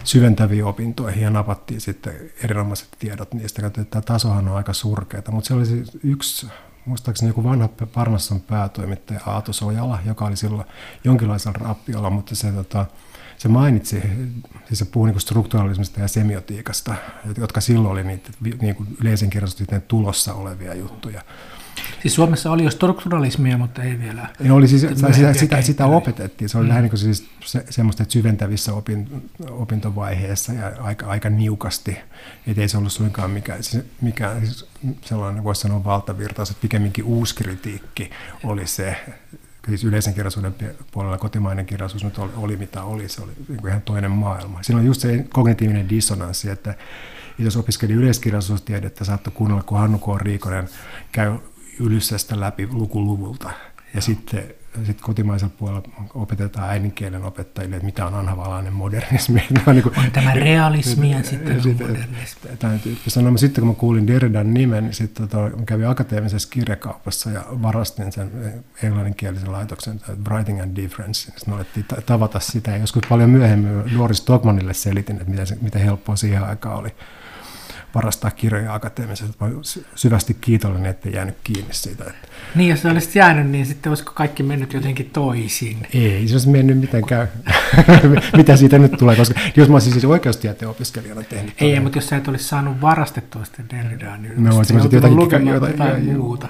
syventäviin 0.04 0.66
opintoihin 0.66 1.24
ja 1.24 1.30
napattiin 1.30 1.82
sitten 1.82 2.14
erinomaiset 2.44 2.88
tiedot 3.00 3.34
niistä. 3.34 3.70
Tämä 3.70 4.02
tasohan 4.02 4.48
on 4.48 4.58
aika 4.58 4.74
surkeata, 4.74 5.32
mutta 5.32 5.48
se 5.48 5.54
oli 5.54 5.66
siis 5.66 5.92
yksi 6.04 6.48
muistaakseni 6.86 7.30
joku 7.30 7.44
vanha 7.44 7.70
Parnasson 7.94 8.42
päätoimittaja 8.42 9.20
Aato 9.26 9.54
Sojala, 9.54 10.00
joka 10.06 10.26
oli 10.26 10.38
silloin 10.38 10.68
jonkinlaisella 11.04 11.60
rappiolla, 11.60 12.10
mutta 12.10 12.36
se, 12.36 12.52
tota, 12.52 12.86
se 13.38 13.48
mainitsi, 13.48 14.02
siis 14.66 14.80
se 14.80 14.86
puhui 14.86 15.12
niin 15.12 15.22
strukturalismista 15.22 16.00
ja 16.00 16.08
semiotiikasta, 16.08 16.96
jotka 17.38 17.62
silloin 17.62 17.92
oli 17.92 18.04
niitä 18.04 18.30
niin 18.62 18.76
kuin 18.76 18.98
yleisen 19.02 19.30
kirjallisuuden 19.30 19.82
tulossa 19.82 20.34
olevia 20.34 20.74
juttuja. 20.74 21.22
Siis 22.02 22.16
Suomessa 22.16 22.52
oli 22.52 22.64
jo 22.64 22.72
strukturalismia, 22.72 23.58
mutta 23.58 23.84
ei 23.84 24.00
vielä. 24.00 24.30
Ei, 24.44 24.52
oli 24.52 24.68
siis, 24.68 24.82
sitä, 24.82 25.34
sitä, 25.34 25.62
sitä 25.62 25.86
opetettiin. 25.86 26.50
Se 26.50 26.58
oli 26.58 26.66
mm. 26.66 26.70
lähinnä 26.70 26.90
niin 26.90 26.98
siis 26.98 27.30
se, 27.46 27.66
semmoista 27.70 28.04
että 28.04 28.14
syventävissä 28.14 28.74
opin, 28.74 29.30
opintovaiheessa 29.50 30.54
ja 30.54 30.72
aika, 30.80 31.06
aika 31.06 31.30
niukasti. 31.30 31.98
Et 32.48 32.58
ei 32.58 32.70
se 32.70 32.78
ollut 32.78 32.92
suinkaan 32.92 33.32
mikään, 33.32 33.64
siis, 33.64 33.84
mikään 34.02 34.46
siis 34.46 34.66
sellainen, 35.02 35.44
voisi 35.44 35.62
sanoa 35.62 35.84
valtavirtaus, 35.84 36.50
että 36.50 36.62
pikemminkin 36.62 37.04
uuskritiikki 37.04 38.10
oli 38.44 38.68
se, 38.68 38.98
siis 39.68 39.84
yleisen 39.84 40.14
kirjallisuuden 40.14 40.56
puolella 40.92 41.18
kotimainen 41.18 41.66
kirjallisuus 41.66 42.04
nyt 42.04 42.18
oli, 42.18 42.32
oli 42.36 42.58
mitä 42.58 42.84
oli, 42.84 43.10
se 43.10 43.22
oli 43.22 43.32
niin 43.48 43.60
kuin 43.62 43.70
ihan 43.70 43.82
toinen 43.82 44.12
maailma. 44.12 44.64
Siinä 44.64 44.80
on 44.80 44.86
just 44.86 45.02
se 45.02 45.26
kognitiivinen 45.30 45.90
dissonanssi, 45.90 46.50
että 46.50 46.76
jos 47.40 47.58
opiskeli 47.58 47.94
yleiskirjallisuustiedettä, 47.94 49.06
saattoi 49.06 49.34
kuunnella, 49.34 49.64
kun 49.64 49.80
Hannu 49.80 49.98
K. 50.00 50.22
Riikonen 50.22 50.70
käy 51.12 51.38
Ylyssästä 51.80 52.40
läpi 52.40 52.68
lukuluvulta. 52.72 53.50
Ja 53.94 54.02
sitten 54.02 54.44
sit 54.86 55.02
kotimaisella 55.02 55.54
puolella 55.60 55.84
opetetaan 56.14 56.70
äidinkielen 56.70 57.24
opettajille, 57.24 57.76
että 57.76 57.86
mitä 57.86 58.06
on 58.06 58.14
anhavalainen 58.14 58.74
modernismi. 58.74 59.44
on, 59.68 59.76
niin 59.76 59.84
kuin, 59.84 60.00
on 60.00 60.12
tämä 60.12 60.34
realismi 60.34 61.12
ja 61.12 61.24
sitten 61.24 61.56
on 61.56 61.76
modernismi. 61.80 62.50
Tämän 62.60 62.80
tyyppistä. 62.80 63.22
No, 63.22 63.38
sitten 63.38 63.62
kun 63.62 63.68
mä 63.68 63.76
kuulin 63.76 64.08
Derridan 64.08 64.54
nimen, 64.54 64.84
niin 64.84 64.94
sitten 64.94 65.28
tota, 65.28 65.52
kävin 65.66 65.88
akateemisessa 65.88 66.50
kirjakaupassa 66.50 67.30
ja 67.32 67.46
varastin 67.50 68.12
sen 68.12 68.32
englanninkielisen 68.84 69.52
laitoksen 69.52 70.02
Writing 70.30 70.62
and 70.62 70.76
Difference. 70.76 71.22
Sitten 71.22 71.50
me 71.50 71.56
alettiin 71.56 71.86
tavata 72.06 72.40
sitä 72.40 72.72
ja 72.72 72.78
joskus 72.78 73.04
paljon 73.10 73.30
myöhemmin 73.30 73.98
Doris 73.98 74.18
Stockmanille 74.18 74.74
selitin, 74.74 75.16
että 75.16 75.30
miten, 75.30 75.48
se, 75.48 75.58
miten 75.62 75.82
helppoa 75.82 76.16
siihen 76.16 76.44
aikaan 76.44 76.76
oli 76.76 76.90
varastaa 77.96 78.32
kirjoja 78.32 78.74
akateemisesta. 78.74 79.46
Mä 79.46 79.52
syvästi 79.96 80.38
kiitollinen, 80.42 80.92
että 80.92 81.10
jäänyt 81.10 81.36
kiinni 81.44 81.74
siitä. 81.74 82.04
Että... 82.04 82.28
Niin, 82.56 82.70
jos 82.70 82.82
se 82.82 82.88
olisi 82.88 83.20
jäänyt, 83.20 83.48
niin 83.48 83.66
sitten 83.66 83.90
olisiko 83.90 84.12
kaikki 84.16 84.44
mennyt 84.44 84.74
jotenkin 84.74 85.10
toisin? 85.10 85.88
Ei 85.94 86.28
se 86.28 86.34
olisi 86.34 86.50
mennyt 86.50 86.78
mitenkään. 86.78 87.28
Mitä 88.38 88.56
siitä 88.56 88.80
nyt 88.80 88.92
tulee? 88.92 89.16
Koska 89.16 89.40
jos 89.56 89.70
mä 89.70 89.76
olisin 89.76 89.92
siis 89.92 90.06
oikeustieteen 90.06 90.70
opiskelijana 90.70 91.24
tehnyt. 91.24 91.54
Ei, 91.62 91.70
tämän... 91.70 91.84
mutta 91.84 91.98
jos 91.98 92.08
sä 92.08 92.18
et 92.18 92.28
olisi 92.28 92.44
saanut 92.44 92.82
varastettua 92.82 93.46
sitä 93.46 93.64
Derridaa, 93.72 94.18
niin 94.18 94.44
no, 94.44 94.58
olisin 94.58 94.78
jotakin, 94.78 95.20
jotakin, 95.20 95.48
jotain, 95.48 95.72
jotain 95.72 96.18
muuta. 96.18 96.48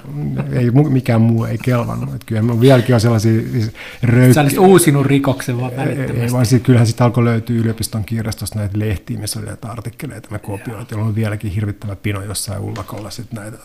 Ei, 0.51 0.71
mikään 0.71 1.21
muu 1.21 1.45
ei 1.45 1.57
kelvannut. 1.57 2.15
Että 2.15 2.25
kyllä 2.25 2.59
vieläkin 2.59 2.95
on 2.95 3.01
sellaisia 3.01 3.41
siis 3.51 3.71
röykkiä. 4.03 4.33
Sä 4.33 4.41
olisit 4.41 4.59
uusinut 4.59 5.05
rikoksen 5.05 5.61
vaan 5.61 5.75
välittömästi. 5.77 6.21
Ei, 6.21 6.31
vaan 6.31 6.45
sit, 6.45 6.63
kyllähän 6.63 6.87
sitten 6.87 7.05
alkoi 7.05 7.23
löytyä 7.23 7.55
yliopiston 7.55 8.05
kirjastosta 8.05 8.59
näitä 8.59 8.79
lehtiä, 8.79 9.19
missä 9.19 9.39
oli 9.39 9.47
näitä 9.47 9.67
artikkeleita, 9.67 10.27
mä 10.31 10.39
kopioin. 10.39 10.87
Ja 10.91 10.97
on 10.97 11.15
vieläkin 11.15 11.51
hirvittävä 11.51 11.95
pino 11.95 12.21
jossain 12.21 12.61
ullakolla 12.61 13.09
sitten 13.09 13.39
näitä 13.39 13.57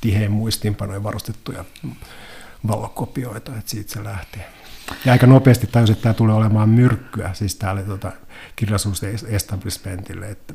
tiheen 0.00 0.32
muistiinpanoja 0.32 1.02
varustettuja 1.02 1.64
valokopioita, 2.68 3.52
että 3.52 3.70
siitä 3.70 3.92
se 3.92 4.04
lähti. 4.04 4.38
Ja 5.04 5.12
aika 5.12 5.26
nopeasti 5.26 5.66
tajusin, 5.66 5.92
että 5.92 6.02
tämä 6.02 6.14
tulee 6.14 6.34
olemaan 6.34 6.68
myrkkyä, 6.68 7.30
siis 7.34 7.56
täällä 7.56 7.82
tota, 7.82 8.12
kirjallisuusestablishmentille, 8.56 10.28
että 10.28 10.54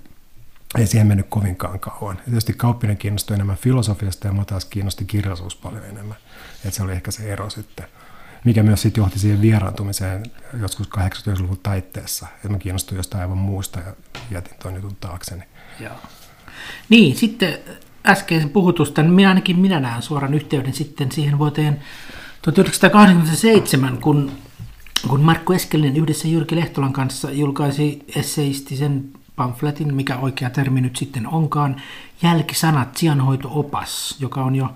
ei 0.78 0.88
siihen 0.88 1.08
mennyt 1.08 1.26
kovinkaan 1.30 1.80
kauan. 1.80 2.18
Ja 2.18 2.24
tietysti 2.24 2.54
Kauppinen 2.54 2.98
kiinnostui 2.98 3.36
enemmän 3.36 3.58
filosofiasta 3.58 4.28
ja 4.28 4.34
mä 4.34 4.46
taas 4.46 4.66
kiinnosti 4.66 5.06
kirjallisuus 5.06 5.56
paljon 5.56 5.86
enemmän. 5.86 6.18
Että 6.66 6.78
se 6.78 6.84
oli 6.84 6.92
ehkä 6.92 7.12
se 7.12 7.34
ero 7.34 7.50
sitten 7.50 7.86
mikä 8.44 8.64
myös 8.64 8.82
sitten 8.82 9.02
johti 9.02 9.20
siihen 9.20 9.42
vieraantumiseen 9.42 10.24
joskus 10.62 10.88
80-luvun 10.88 11.60
taitteessa. 11.64 12.28
Että 12.36 12.50
mä 12.50 12.58
kiinnostuin 12.58 12.98
jostain 12.98 13.22
aivan 13.22 13.38
muusta 13.38 13.80
ja 13.80 13.94
jätin 14.32 14.54
tuon 14.62 14.76
jutun 14.76 14.96
taakseni. 15.00 15.44
Joo. 15.80 15.96
Niin, 16.90 17.16
sitten 17.16 17.58
äskeisen 18.06 18.50
puhutusta, 18.50 19.02
niin 19.02 19.14
minä 19.14 19.30
ainakin 19.30 19.60
minä 19.60 19.80
näen 19.80 20.02
suoran 20.02 20.34
yhteyden 20.34 20.74
sitten 20.74 21.12
siihen 21.12 21.38
vuoteen 21.38 21.82
1987, 22.42 23.98
kun, 23.98 24.32
kun 25.08 25.22
Markku 25.22 25.54
Eskelinen 25.54 25.98
yhdessä 25.98 26.28
Jyrki 26.28 26.56
Lehtolan 26.56 26.94
kanssa 26.94 27.32
julkaisi 27.32 28.04
esseistisen 28.16 29.10
pamfletin, 29.36 29.96
mikä 29.96 30.18
oikea 30.18 30.50
termi 30.50 30.82
nyt 30.82 30.96
sitten 30.96 31.28
onkaan, 31.28 31.82
Jälkisanat, 32.22 32.98
sijanhoito-opas, 32.98 34.16
joka 34.20 34.44
on 34.44 34.56
jo 34.56 34.76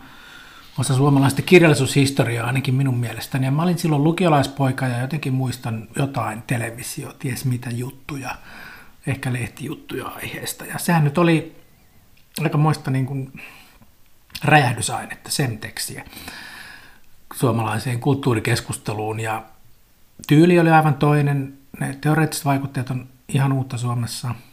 osa 0.77 0.95
suomalaista 0.95 1.41
kirjallisuushistoriaa 1.41 2.47
ainakin 2.47 2.75
minun 2.75 2.97
mielestäni. 2.97 3.45
Ja 3.45 3.51
mä 3.51 3.63
olin 3.63 3.77
silloin 3.77 4.03
lukiolaispoika 4.03 4.87
ja 4.87 5.01
jotenkin 5.01 5.33
muistan 5.33 5.87
jotain 5.95 6.43
televisio, 6.47 7.13
ties 7.19 7.45
mitä 7.45 7.69
juttuja, 7.69 8.35
ehkä 9.07 9.33
lehtijuttuja 9.33 10.05
aiheesta. 10.05 10.65
Ja 10.65 10.79
sehän 10.79 11.03
nyt 11.03 11.17
oli 11.17 11.55
aika 12.43 12.57
muista 12.57 12.91
niin 12.91 13.05
kuin 13.05 13.41
räjähdysainetta, 14.43 15.31
sen 15.31 15.57
tekstiä 15.57 16.03
suomalaiseen 17.33 17.99
kulttuurikeskusteluun. 17.99 19.19
Ja 19.19 19.43
tyyli 20.27 20.59
oli 20.59 20.69
aivan 20.69 20.95
toinen, 20.95 21.53
ne 21.79 21.97
teoreettiset 22.01 22.45
vaikutteet 22.45 22.89
on 22.89 23.07
ihan 23.27 23.53
uutta 23.53 23.77
Suomessa– 23.77 24.35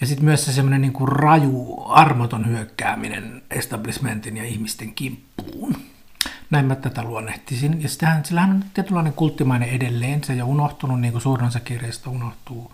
ja 0.00 0.06
sitten 0.06 0.24
myös 0.24 0.44
se 0.44 0.52
semmoinen 0.52 0.80
niin 0.80 0.92
kuin 0.92 1.08
raju, 1.08 1.84
armoton 1.88 2.46
hyökkääminen 2.46 3.42
establishmentin 3.50 4.36
ja 4.36 4.44
ihmisten 4.44 4.94
kimppuun. 4.94 5.76
Näin 6.50 6.66
mä 6.66 6.74
tätä 6.74 7.02
luonnehtisin. 7.02 7.82
Ja 7.82 7.88
sitähän, 7.88 8.24
sillähän 8.24 8.50
on 8.50 8.64
tietynlainen 8.74 9.12
kulttimainen 9.12 9.68
edelleen. 9.68 10.24
Se 10.24 10.32
ei 10.32 10.40
ole 10.40 10.50
unohtunut, 10.50 11.00
niin 11.00 11.12
kuin 11.12 11.22
suurin 11.22 11.46
osa 11.46 11.60
kirjasta 11.60 12.10
unohtuu. 12.10 12.72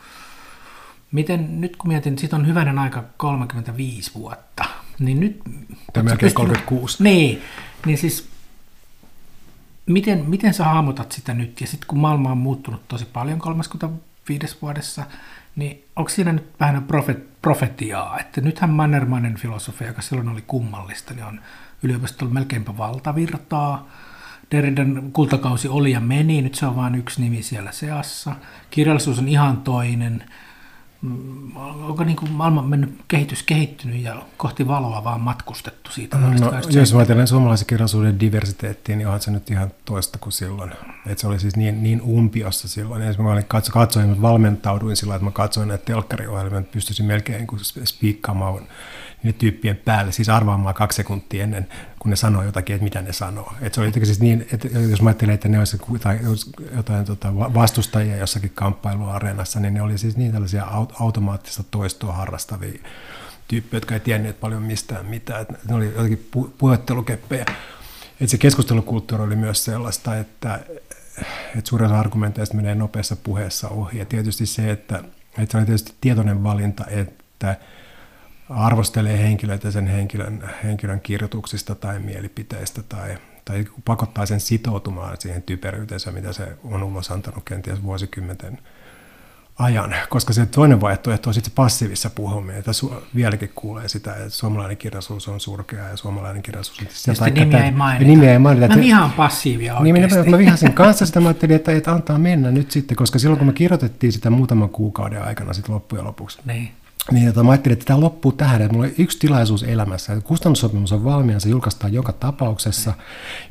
Miten, 1.13 1.61
nyt 1.61 1.77
kun 1.77 1.89
mietin, 1.89 2.19
siitä 2.19 2.37
on 2.37 2.47
hyvänen 2.47 2.79
aika 2.79 3.05
35 3.17 4.11
vuotta, 4.15 4.65
niin 4.99 5.21
nyt... 5.21 5.41
Tämä 5.93 6.11
melkein 6.11 6.35
36. 6.35 7.03
Niin, 7.03 7.43
niin 7.87 7.99
siis 7.99 8.29
miten, 9.87 10.25
miten 10.27 10.55
sä 10.55 10.65
hahmotat 10.65 11.13
sitä 11.13 11.35
nyt? 11.35 11.61
Ja 11.61 11.67
sitten 11.67 11.87
kun 11.87 11.99
maailma 11.99 12.31
on 12.31 12.39
muuttunut 12.39 12.89
tosi 12.89 13.05
paljon 13.05 13.39
35 13.39 14.57
vuodessa, 14.63 15.05
niin 15.57 15.85
onko 15.97 16.09
siinä 16.09 16.33
nyt 16.33 16.51
vähän 16.61 16.85
profet, 16.85 17.43
profetiaa, 17.43 18.19
että 18.19 18.41
nythän 18.41 18.71
mannermainen 18.71 19.35
filosofia, 19.35 19.87
joka 19.87 20.03
silloin 20.03 20.29
oli 20.29 20.43
kummallista, 20.47 21.15
niin 21.15 21.25
on 21.25 21.41
yliopistolla 21.83 22.33
melkeinpä 22.33 22.79
valtavirtaa. 22.79 23.89
Derridan 24.51 25.11
kultakausi 25.13 25.69
oli 25.69 25.91
ja 25.91 26.01
meni, 26.01 26.43
nyt 26.43 26.55
se 26.55 26.67
on 26.67 26.77
vain 26.77 26.95
yksi 26.95 27.21
nimi 27.21 27.43
siellä 27.43 27.73
seassa. 27.73 28.37
Kirjallisuus 28.71 29.19
on 29.19 29.29
ihan 29.29 29.57
toinen. 29.57 30.25
Mm, 31.05 31.57
onko 31.57 32.05
niin 32.05 32.17
kuin 32.17 32.33
maailman 32.33 32.69
mennyt, 32.69 32.95
kehitys 33.09 33.43
kehittynyt 33.43 34.03
ja 34.03 34.23
kohti 34.37 34.69
valoa 34.69 35.05
vaan 35.05 35.21
matkustettu 35.21 35.91
siitä? 35.93 36.17
No, 36.19 36.53
jos 36.71 36.95
ajatellaan 36.95 37.29
suomalaisen 37.29 37.67
kirjallisuuden 37.67 38.21
diversiteettiin, 38.21 38.99
niin 38.99 39.07
onhan 39.07 39.21
se 39.21 39.31
nyt 39.31 39.51
ihan 39.51 39.71
toista 39.85 40.19
kuin 40.19 40.33
silloin. 40.33 40.73
Et 41.07 41.19
se 41.19 41.27
oli 41.27 41.39
siis 41.39 41.57
niin, 41.57 41.83
niin 41.83 42.03
umpiossa 42.03 42.69
silloin. 42.69 43.03
Esimerkiksi 43.03 43.43
mä 43.43 43.43
katso, 43.49 43.73
katsoin, 43.73 44.23
valmentauduin 44.23 44.97
sillä 44.97 45.15
että 45.15 45.25
mä 45.25 45.31
katsoin 45.31 45.69
näitä 45.69 45.85
telkkariohjelmia, 45.85 46.59
että 46.59 46.73
pystyisin 46.73 47.07
melkein 47.07 47.47
spiikkaamaan 47.85 48.63
niiden 49.25 49.39
tyyppien 49.39 49.77
päälle, 49.77 50.13
siis 50.13 50.29
arvaamaan 50.29 50.75
kaksi 50.75 50.97
sekuntia 50.97 51.45
ennen, 51.45 51.69
kun 51.99 52.11
ne 52.11 52.17
sanoo 52.17 52.43
jotakin, 52.43 52.75
että 52.75 52.85
mitä 52.85 53.03
ne 53.03 53.13
sanoo. 53.13 53.53
Et 53.61 53.75
se 53.75 53.81
oli 53.81 53.89
jotenkin 53.89 54.07
siis 54.07 54.21
niin, 54.21 54.47
että 54.53 54.69
jos 54.69 55.03
mä 55.03 55.11
ajattelen, 55.11 55.35
että 55.35 55.49
ne 55.49 55.59
olisi 55.59 55.79
jotain, 55.93 56.21
jotain 56.77 57.05
tota 57.05 57.35
vastustajia 57.35 58.17
jossakin 58.17 58.53
kamppailuareenassa, 58.55 59.61
niin 59.61 59.75
ne 59.75 59.83
oli 59.83 59.99
siis 59.99 60.17
niin 60.17 60.33
tällaisia 60.33 60.67
automaattista 61.01 61.63
toistoa 61.71 62.13
harrastavia 62.13 62.81
tyyppejä, 63.49 63.77
jotka 63.77 63.95
ei 63.95 64.01
tienneet 64.01 64.41
paljon 64.41 64.63
mistään 64.63 65.07
mitään. 65.07 65.43
Et 65.43 65.49
ne 65.69 65.75
oli 65.75 65.87
jotenkin 65.87 66.31
pu- 66.37 66.51
puhettelukeppejä. 66.59 67.45
Et 68.21 68.29
se 68.29 68.39
keskustelukulttuuri 68.39 69.25
oli 69.25 69.37
myös 69.37 69.65
sellaista, 69.65 70.17
että, 70.17 70.61
että 71.59 71.69
suurin 71.69 71.87
osa 71.87 72.01
argumenteista 72.01 72.57
menee 72.57 72.75
nopeassa 72.75 73.17
puheessa 73.17 73.69
ohi. 73.69 73.99
Ja 73.99 74.05
tietysti 74.05 74.47
se, 74.47 74.71
että, 74.71 75.05
että 75.39 75.53
se 75.53 75.59
oli 75.59 75.67
tietysti 75.67 75.95
tietoinen 76.01 76.45
valinta, 76.45 76.85
että 76.87 77.57
arvostelee 78.51 79.19
henkilöitä 79.19 79.71
sen 79.71 79.87
henkilön, 79.87 80.51
henkilön 80.65 81.01
kirjoituksista 81.01 81.75
tai 81.75 81.99
mielipiteistä 81.99 82.83
tai, 82.83 83.19
tai 83.45 83.65
pakottaa 83.85 84.27
sen 84.27 84.41
sitoutumaan 84.41 85.17
siihen 85.19 85.43
typeryyteensä, 85.43 86.13
mitä 86.13 86.33
se 86.33 86.49
on 86.65 86.83
ulos 86.83 87.11
antanut 87.11 87.45
kenties 87.45 87.83
vuosikymmenten 87.83 88.59
ajan, 89.59 89.95
koska 90.09 90.33
se 90.33 90.47
toinen 90.47 90.81
vaihtoehto 90.81 91.31
on 91.31 91.35
sitten 91.35 91.53
passiivissa 91.55 92.11
puhuminen. 92.11 92.63
Tässä 92.63 92.87
vieläkin 93.15 93.51
kuulee 93.55 93.89
sitä, 93.89 94.15
että 94.15 94.29
suomalainen 94.29 94.77
kirjallisuus 94.77 95.29
on 95.29 95.41
surkea 95.41 95.89
ja 95.89 95.97
suomalainen 95.97 96.43
kirjallisuus 96.43 96.81
on... 96.81 96.87
Sieltä 96.91 97.31
nimiä 97.31 97.65
ei 97.65 97.71
mainita. 97.71 98.11
Nimiä 98.11 98.33
ei 98.33 98.39
mainita. 98.39 98.69
Mä 98.69 98.83
vihaan 98.83 99.13
passiivia 99.13 99.79
oikeasti. 99.79 100.17
Niin, 100.17 100.25
mä, 100.25 100.31
mä 100.31 100.39
vihasin 100.39 100.73
kanssa 100.73 101.07
sitä, 101.07 101.21
mä 101.21 101.29
ajattelin, 101.29 101.57
että, 101.57 101.73
että 101.73 101.93
antaa 101.93 102.19
mennä 102.19 102.51
nyt 102.51 102.71
sitten, 102.71 102.97
koska 102.97 103.19
silloin 103.19 103.39
kun 103.39 103.47
me 103.47 103.53
kirjoitettiin 103.53 104.13
sitä 104.13 104.31
muutaman 104.31 104.69
kuukauden 104.69 105.23
aikana 105.23 105.53
sitten 105.53 105.75
loppujen 105.75 106.05
lopuksi, 106.05 106.39
niin 106.45 106.71
niin 107.11 107.29
että 107.29 107.43
mä 107.43 107.51
ajattelin, 107.51 107.73
että 107.73 107.85
tämä 107.85 108.01
loppuu 108.01 108.33
tähän, 108.33 108.63
että 108.63 108.73
mulla 108.73 108.87
on 108.87 108.93
yksi 108.99 109.19
tilaisuus 109.19 109.63
elämässä. 109.63 110.13
Että 110.13 110.29
kustannussopimus 110.29 110.93
on 110.93 111.05
valmiina, 111.05 111.41
se 111.41 111.49
julkaistaan 111.49 111.93
joka 111.93 112.13
tapauksessa. 112.13 112.95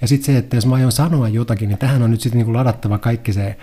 Ja 0.01 0.07
sitten 0.07 0.25
se, 0.25 0.37
että 0.37 0.57
jos 0.57 0.65
mä 0.65 0.75
aion 0.75 0.91
sanoa 0.91 1.29
jotakin, 1.29 1.69
niin 1.69 1.77
tähän 1.79 2.01
on 2.01 2.11
nyt 2.11 2.21
sitten 2.21 2.41
niin 2.45 2.53
ladattava 2.53 2.97
kaikki 2.97 3.33
se 3.33 3.57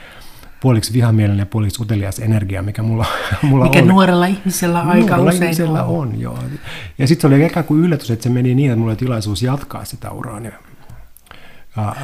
puoliksi 0.60 0.92
vihamielinen 0.92 1.38
ja 1.38 1.46
puoliksi 1.46 1.82
utelias 1.82 2.18
energia, 2.18 2.62
mikä 2.62 2.82
mulla, 2.82 3.06
mulla 3.42 3.64
mikä 3.64 3.78
on. 3.78 3.88
nuorella 3.88 4.26
ihmisellä 4.26 4.80
aika 4.80 5.16
nuorella 5.16 5.28
usein 5.30 5.42
ihmisellä 5.42 5.84
on. 5.84 5.98
on 5.98 6.20
joo. 6.20 6.38
Ja 6.98 7.06
sitten 7.06 7.30
se 7.30 7.36
oli 7.36 7.46
ikään 7.46 7.66
kuin 7.66 7.84
yllätys, 7.84 8.10
että 8.10 8.22
se 8.22 8.30
meni 8.30 8.54
niin, 8.54 8.70
että 8.70 8.78
mulla 8.78 8.90
oli 8.90 8.96
tilaisuus 8.96 9.42
jatkaa 9.42 9.84
sitä 9.84 10.10
uraa. 10.10 10.40
Niin 10.40 10.52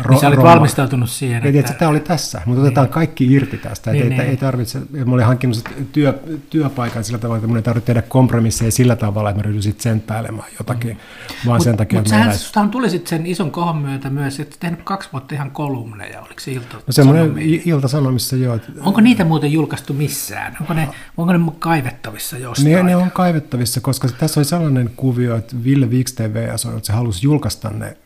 ro- 0.03 0.11
niin 0.11 0.21
sä 0.21 0.29
olit 0.29 0.43
valmistautunut 0.43 1.11
siihen. 1.11 1.47
Että... 1.47 1.61
Että 1.61 1.73
tämä 1.73 1.91
oli 1.91 2.01
tässä, 2.01 2.43
mutta 2.47 2.61
niin. 2.61 2.67
otetaan 2.67 2.89
kaikki 2.89 3.33
irti 3.33 3.59
tästä. 3.59 3.93
Niin, 3.93 4.03
ei, 4.03 4.09
niin. 4.09 4.21
ei 4.21 4.37
tarvitse, 4.37 4.79
mä 5.07 5.15
olin 5.15 5.27
hankkinut 5.27 5.65
työ, 5.93 6.19
työpaikan 6.51 7.05
sillä 7.05 7.19
tavalla, 7.19 7.37
että 7.37 7.49
mun 7.49 7.57
ei 7.57 7.63
tarvitse 7.63 7.87
tehdä 7.87 8.03
kompromisseja 8.03 8.73
sillä 8.73 8.97
tavalla, 8.97 9.31
että 9.31 9.39
mä 9.39 9.43
ryhdyin 9.43 9.63
sitten 9.63 9.83
sen 9.83 10.01
päälemään 10.01 10.49
jotakin, 10.59 10.91
mm. 10.91 11.47
vaan 11.47 11.57
mut, 11.57 11.65
sen 11.65 11.77
takia, 11.77 12.01
mutta 12.01 12.25
että 12.25 12.37
sähän 12.39 12.71
tuli 12.71 12.91
sitten 12.91 13.09
sen 13.09 13.27
ison 13.27 13.51
kohon 13.51 13.77
myötä 13.77 14.11
myös, 14.11 14.41
että 14.41 14.57
tehnyt 14.61 14.83
kaksi 14.85 15.09
vuotta 15.13 15.35
ihan 15.35 15.51
kolumneja, 15.51 16.21
oliko 16.21 16.41
se 16.41 16.53
ilta 16.53 16.77
No 16.77 16.93
semmoinen 16.93 17.39
ilta-sanomissa 17.39 18.37
joo. 18.37 18.55
Että... 18.55 18.73
Onko 18.81 19.01
niitä 19.01 19.25
muuten 19.25 19.53
julkaistu 19.53 19.93
missään? 19.93 20.57
Onko 20.61 20.75
ne, 20.75 20.89
onko 21.17 21.33
ne 21.33 21.53
kaivettavissa 21.59 22.39
jostain? 22.39 22.75
Ne, 22.75 22.83
ne 22.83 22.97
on 22.97 23.11
kaivettavissa, 23.11 23.81
koska 23.81 24.09
tässä 24.09 24.41
oli 24.41 24.45
sellainen 24.45 24.91
kuvio, 24.97 25.37
että 25.37 25.57
Ville 25.65 25.91
Viks 25.91 26.13
TV, 26.13 26.37
että 26.37 26.57
se 26.83 26.93
halusi 26.93 27.27
julkaista 27.27 27.71
ne 27.71 27.97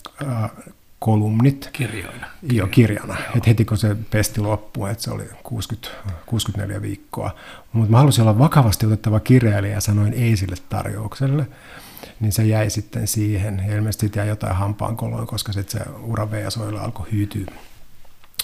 kolumnit. 1.00 1.71
Kirjoina. 1.73 2.26
Joo, 2.52 2.66
kirjana. 2.66 3.14
Joo. 3.14 3.30
Et 3.37 3.47
heti 3.47 3.64
kun 3.64 3.78
se 3.78 3.97
pesti 4.11 4.40
loppui, 4.40 4.90
että 4.90 5.04
se 5.04 5.11
oli 5.11 5.25
60, 5.42 5.88
64 6.26 6.83
viikkoa. 6.83 7.35
Mutta 7.73 7.90
mä 7.90 7.99
halusin 7.99 8.23
olla 8.23 8.38
vakavasti 8.38 8.87
otettava 8.87 9.21
kirjailija 9.21 9.75
ja 9.75 9.80
sanoin 9.80 10.12
ei 10.12 10.37
sille 10.37 10.57
tarjoukselle. 10.69 11.47
Niin 12.21 12.33
se 12.33 12.45
jäi 12.45 12.71
sitten 12.71 13.07
siihen. 13.07 13.64
Ja 13.69 13.76
ilmeisesti 13.76 14.11
jäi 14.16 14.28
jotain 14.28 14.57
hampaan 14.57 14.97
koloon, 14.97 15.26
koska 15.26 15.52
sitten 15.52 15.80
se 15.80 15.90
ura 16.02 16.30
VSOilla 16.30 16.80
alkoi 16.80 17.07
hyytyä, 17.12 17.47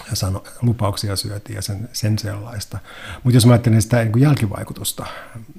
ja 0.09 0.15
sano, 0.15 0.43
lupauksia 0.61 1.15
syötiin 1.15 1.55
ja 1.55 1.61
sen, 1.61 1.89
sen 1.93 2.19
sellaista. 2.19 2.79
Mutta 3.23 3.37
jos 3.37 3.45
mä 3.45 3.51
ajattelen 3.51 3.81
sitä 3.81 4.03
niin 4.03 4.21
jälkivaikutusta, 4.21 5.05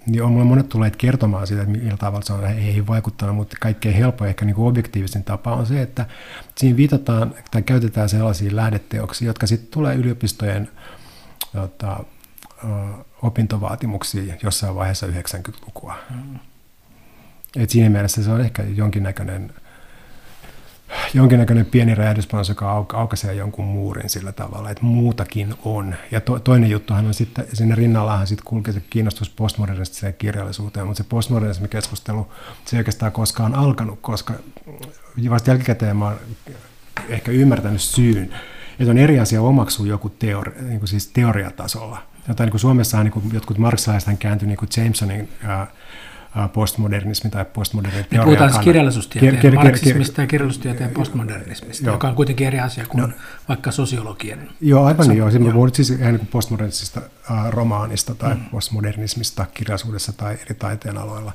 niin 0.06 0.22
on 0.22 0.32
mulle 0.32 0.44
monet 0.44 0.68
tulleet 0.68 0.96
kertomaan 0.96 1.46
siitä, 1.46 1.62
että 1.62 1.78
millä 1.78 1.96
tavalla 1.96 2.24
se 2.24 2.32
on 2.32 2.46
heihin 2.46 2.86
vaikuttanut, 2.86 3.36
mutta 3.36 3.56
kaikkein 3.60 3.94
helpoin 3.94 4.28
ehkä 4.28 4.44
niin 4.44 4.56
objektiivisin 4.58 5.24
tapa 5.24 5.52
on 5.52 5.66
se, 5.66 5.82
että 5.82 6.06
siinä 6.56 6.76
viitataan 6.76 7.34
tai 7.50 7.62
käytetään 7.62 8.08
sellaisia 8.08 8.56
lähdeteoksia, 8.56 9.26
jotka 9.26 9.46
sitten 9.46 9.70
tulee 9.70 9.94
yliopistojen 9.94 10.70
jota, 11.54 12.04
opintovaatimuksia 13.22 14.34
jossain 14.42 14.74
vaiheessa 14.74 15.06
90-lukua. 15.06 15.94
Mm. 16.10 16.38
Et 17.56 17.70
siinä 17.70 17.90
mielessä 17.90 18.22
se 18.22 18.30
on 18.30 18.40
ehkä 18.40 18.62
jonkinnäköinen 18.62 19.52
jonkinnäköinen 21.14 21.66
pieni 21.66 21.94
räjähdyspanos, 21.94 22.48
joka 22.48 22.86
aukaisee 22.92 23.34
jonkun 23.34 23.64
muurin 23.64 24.10
sillä 24.10 24.32
tavalla, 24.32 24.70
että 24.70 24.84
muutakin 24.84 25.54
on. 25.64 25.94
Ja 26.10 26.20
to, 26.20 26.38
toinen 26.38 26.70
juttuhan 26.70 27.06
on 27.06 27.14
sitten, 27.14 27.44
siinä 27.52 27.74
rinnallahan 27.74 28.26
sitten 28.26 28.44
kulkee 28.44 28.74
se 28.74 28.82
kiinnostus 28.90 29.30
postmodernistiseen 29.30 30.14
kirjallisuuteen, 30.14 30.86
mutta 30.86 31.02
se 31.02 31.08
postmodernismi 31.08 31.68
keskustelu, 31.68 32.32
se 32.64 32.76
ei 32.76 32.80
oikeastaan 32.80 33.12
koskaan 33.12 33.54
alkanut, 33.54 33.98
koska 34.00 34.34
vasta 35.30 35.50
jälkikäteen 35.50 35.96
mä 35.96 36.04
oon 36.04 36.16
ehkä 37.08 37.32
ymmärtänyt 37.32 37.80
syyn, 37.80 38.34
että 38.78 38.90
on 38.90 38.98
eri 38.98 39.20
asia 39.20 39.42
omaksua 39.42 39.86
joku 39.86 40.08
teori, 40.08 40.52
niin 40.60 40.78
kuin 40.78 40.88
siis 40.88 41.06
teoriatasolla. 41.06 42.02
Jotain 42.28 42.46
niin 42.46 42.52
kuin 42.52 42.60
Suomessahan 42.60 43.04
niin 43.04 43.12
kuin 43.12 43.24
jotkut 43.32 43.58
marksalaiset 43.58 44.18
kääntyi 44.18 44.48
niin 44.48 44.56
kuin 44.56 44.68
Jamesonin 44.76 45.28
ää, 45.44 45.66
postmodernismi 46.52 47.30
tai 47.30 47.44
postmoderni 47.44 48.04
teoria. 48.04 48.24
Puhutaan 48.24 48.50
siis 48.52 48.64
kirjallisuustieteen, 48.64 49.34
kir- 49.34 49.46
kir- 49.46 49.54
marksismista 49.54 50.20
ja 50.20 50.26
kirjallisuustieteen 50.26 50.90
postmodernismista, 50.90 51.84
joo. 51.84 51.94
joka 51.94 52.08
on 52.08 52.14
kuitenkin 52.14 52.46
eri 52.46 52.60
asia 52.60 52.86
kuin 52.86 53.00
no. 53.00 53.08
vaikka 53.48 53.70
sosiologian. 53.70 54.38
Joo, 54.60 54.84
aivan 54.84 55.08
niin, 55.08 55.18
joo. 55.18 55.30
Siinä 55.30 55.52
puhut 55.52 55.74
siis 55.74 55.90
ihan 55.90 56.14
niin 56.14 56.26
postmodernisista 56.26 57.00
uh, 57.00 57.50
romaanista 57.50 58.14
tai 58.14 58.34
mm. 58.34 58.44
postmodernismista 58.44 59.46
kirjallisuudessa 59.54 60.12
tai 60.12 60.34
eri 60.34 60.98
aloilla. 60.98 61.32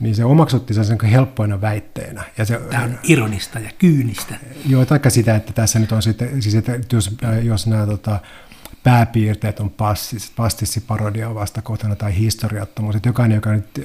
Niin 0.00 0.14
se 0.14 0.24
omaksutti 0.24 0.74
sen 0.74 0.98
helppoina 1.10 1.60
väitteenä. 1.60 2.24
Ja 2.38 2.44
se, 2.44 2.60
Tämä 2.70 2.84
on 2.84 2.98
ironista 3.02 3.58
ja 3.58 3.70
kyynistä. 3.78 4.34
Joo, 4.66 4.84
taikka 4.84 5.10
sitä, 5.10 5.36
että 5.36 5.52
tässä 5.52 5.78
nyt 5.78 5.92
on 5.92 6.02
sitten, 6.02 6.42
siis 6.42 6.54
että 6.54 6.78
jos, 6.92 7.16
jos 7.42 7.66
nämä 7.66 7.86
tota, 7.86 8.20
pääpiirteet 8.82 9.60
on 9.60 9.70
passis, 9.70 10.32
pastissiparodia 10.36 11.34
vastakohtana 11.34 11.96
tai 11.96 12.16
historiattomuus. 12.16 12.96
Että 12.96 13.08
jokainen, 13.08 13.34
joka 13.34 13.52
nyt 13.52 13.84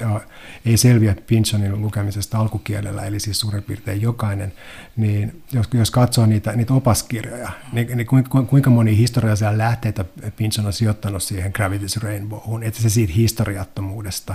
ei 0.64 0.76
selviä 0.76 1.16
Pinchonin 1.26 1.80
lukemisesta 1.80 2.38
alkukielellä, 2.38 3.02
eli 3.02 3.20
siis 3.20 3.40
suurin 3.40 3.62
piirtein 3.62 4.02
jokainen, 4.02 4.52
niin 4.96 5.42
jos, 5.52 5.66
jos 5.74 5.90
katsoo 5.90 6.26
niitä, 6.26 6.52
niitä 6.52 6.74
opaskirjoja, 6.74 7.50
niin, 7.72 7.96
niin 7.96 8.06
kuinka 8.48 8.70
moni 8.70 8.96
historiallisia 8.96 9.58
lähteitä 9.58 10.04
Pinchon 10.36 10.66
on 10.66 10.72
sijoittanut 10.72 11.22
siihen 11.22 11.52
Gravity's 11.58 12.02
Rainbowhun, 12.02 12.62
että 12.62 12.82
se 12.82 12.88
siitä 12.88 13.12
historiattomuudesta 13.12 14.34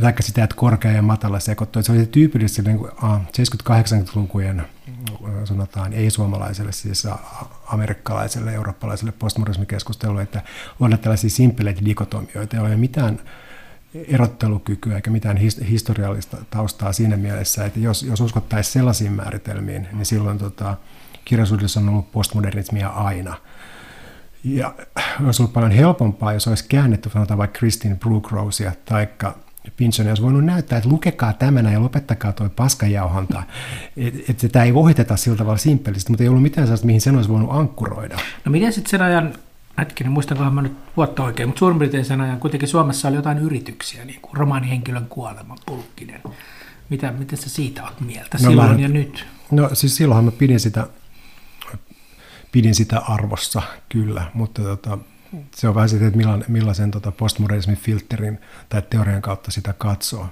taikka 0.00 0.22
sitä, 0.22 0.44
että 0.44 0.56
korkea 0.56 0.92
ja 0.92 1.02
matala 1.02 1.40
sekoittuu. 1.40 1.82
Se 1.82 1.92
oli 1.92 2.06
tyypillistä 2.06 2.62
niin 2.62 2.78
70-80-lukujen 2.78 4.62
sanotaan 5.44 5.92
ei-suomalaiselle, 5.92 6.72
siis 6.72 7.08
amerikkalaiselle, 7.66 8.54
eurooppalaiselle 8.54 9.12
postmodernismikeskustelulle, 9.12 10.22
että 10.22 10.42
luoda 10.80 10.96
tällaisia 10.96 11.30
simppeleitä 11.30 11.84
dikotomioita, 11.84 12.56
ei 12.56 12.62
ole 12.62 12.76
mitään 12.76 13.20
erottelukykyä 14.08 14.96
eikä 14.96 15.10
mitään 15.10 15.36
historiallista 15.70 16.36
taustaa 16.50 16.92
siinä 16.92 17.16
mielessä, 17.16 17.64
että 17.64 17.80
jos, 17.80 18.02
jos 18.02 18.20
uskottaisiin 18.20 18.72
sellaisiin 18.72 19.12
määritelmiin, 19.12 19.88
niin 19.92 20.06
silloin 20.06 20.38
tota, 20.38 20.76
kirjallisuudessa 21.24 21.80
on 21.80 21.88
ollut 21.88 22.12
postmodernismia 22.12 22.88
aina. 22.88 23.36
Ja 24.44 24.74
olisi 25.24 25.42
ollut 25.42 25.52
paljon 25.52 25.72
helpompaa, 25.72 26.32
jos 26.32 26.48
olisi 26.48 26.64
käännetty 26.68 27.10
sanotaan 27.10 27.38
vaikka 27.38 27.58
Christine 27.58 27.94
Brookrosea 27.94 28.72
tai 28.84 29.08
Pinchon 29.76 30.08
olisi 30.08 30.22
voinut 30.22 30.44
näyttää, 30.44 30.78
että 30.78 30.90
lukekaa 30.90 31.32
tämänä 31.32 31.72
ja 31.72 31.82
lopettakaa 31.82 32.32
tuo 32.32 32.48
paskajauhanta. 32.48 33.42
Että 33.96 34.20
et 34.28 34.40
sitä 34.40 34.62
ei 34.62 34.74
vohiteta 34.74 35.16
sillä 35.16 35.36
tavalla 35.36 35.58
simppelisti, 35.58 36.12
mutta 36.12 36.22
ei 36.22 36.28
ollut 36.28 36.42
mitään 36.42 36.66
sellaista, 36.66 36.86
mihin 36.86 37.00
sen 37.00 37.16
olisi 37.16 37.30
voinut 37.30 37.50
ankkuroida. 37.52 38.16
No 38.44 38.52
miten 38.52 38.72
sitten 38.72 38.90
sen 38.90 39.02
ajan, 39.02 39.34
hetkinen, 39.78 40.12
muistankohan 40.12 40.54
mä 40.54 40.62
nyt 40.62 40.76
vuotta 40.96 41.24
oikein, 41.24 41.48
mutta 41.48 41.58
suurin 41.58 42.04
sen 42.04 42.20
ajan 42.20 42.40
kuitenkin 42.40 42.68
Suomessa 42.68 43.08
oli 43.08 43.16
jotain 43.16 43.38
yrityksiä, 43.38 44.04
niin 44.04 44.20
kuin 44.20 44.36
romaanihenkilön 44.36 45.06
kuolema, 45.08 45.56
pulkkinen. 45.66 46.20
Mitä, 46.88 47.12
mitä 47.12 47.36
sä 47.36 47.50
siitä 47.50 47.82
olet 47.82 48.00
mieltä 48.00 48.38
no, 48.42 48.48
silloin 48.48 48.70
mä, 48.70 48.80
ja 48.80 48.88
nyt? 48.88 49.26
No 49.50 49.70
siis 49.72 49.96
silloinhan 49.96 50.24
mä 50.24 50.30
pidin 50.30 50.60
sitä, 50.60 50.86
pidin 52.52 52.74
sitä 52.74 52.98
arvossa, 52.98 53.62
kyllä, 53.88 54.30
mutta 54.34 54.62
tota, 54.62 54.98
se 55.54 55.68
on 55.68 55.74
vähän 55.74 55.88
sitten, 55.88 56.08
että 56.08 56.16
millaisen, 56.16 56.44
millaisen 56.48 56.90
tota 56.90 57.12
postmodernismin 57.12 57.76
filterin 57.76 58.40
tai 58.68 58.82
teorian 58.82 59.22
kautta 59.22 59.50
sitä 59.50 59.72
katsoo. 59.78 60.28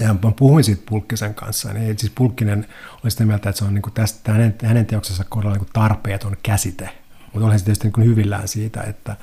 Ja 0.00 0.14
mä 0.14 0.32
puhuin 0.36 0.64
siitä 0.64 0.82
Pulkkisen 0.88 1.34
kanssa, 1.34 1.72
niin 1.72 1.98
siis 1.98 2.12
Pulkkinen 2.14 2.66
oli 3.04 3.10
sitä 3.10 3.24
mieltä, 3.24 3.48
että 3.48 3.58
se 3.58 3.64
on 3.64 3.74
niin 3.74 3.82
kuin 3.82 3.92
tästä, 3.92 4.32
hänen, 4.32 4.54
hänen 4.64 4.86
teoksensa 4.86 5.24
kohdalla 5.28 5.54
niin 5.56 5.64
kuin 5.64 5.72
tarpeeton 5.72 6.36
käsite, 6.42 6.90
mutta 7.32 7.46
olen 7.46 7.58
sitten 7.58 7.92
niin 7.96 8.06
hyvillään 8.06 8.48
siitä, 8.48 8.82
että, 8.82 9.16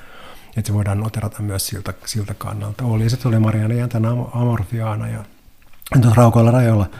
että 0.56 0.66
se 0.66 0.74
voidaan 0.74 1.00
noterata 1.00 1.42
myös 1.42 1.66
siltä, 1.66 1.94
siltä 2.04 2.34
kannalta. 2.34 2.84
Oli, 2.84 3.10
sitten 3.10 3.28
oli 3.28 3.38
Marianne 3.38 3.76
Jäntän 3.76 4.06
Amorfiaana 4.32 5.08
ja 5.08 5.24
tuossa 5.92 6.14
Raukoilla 6.16 6.50
rajoilla 6.50 6.90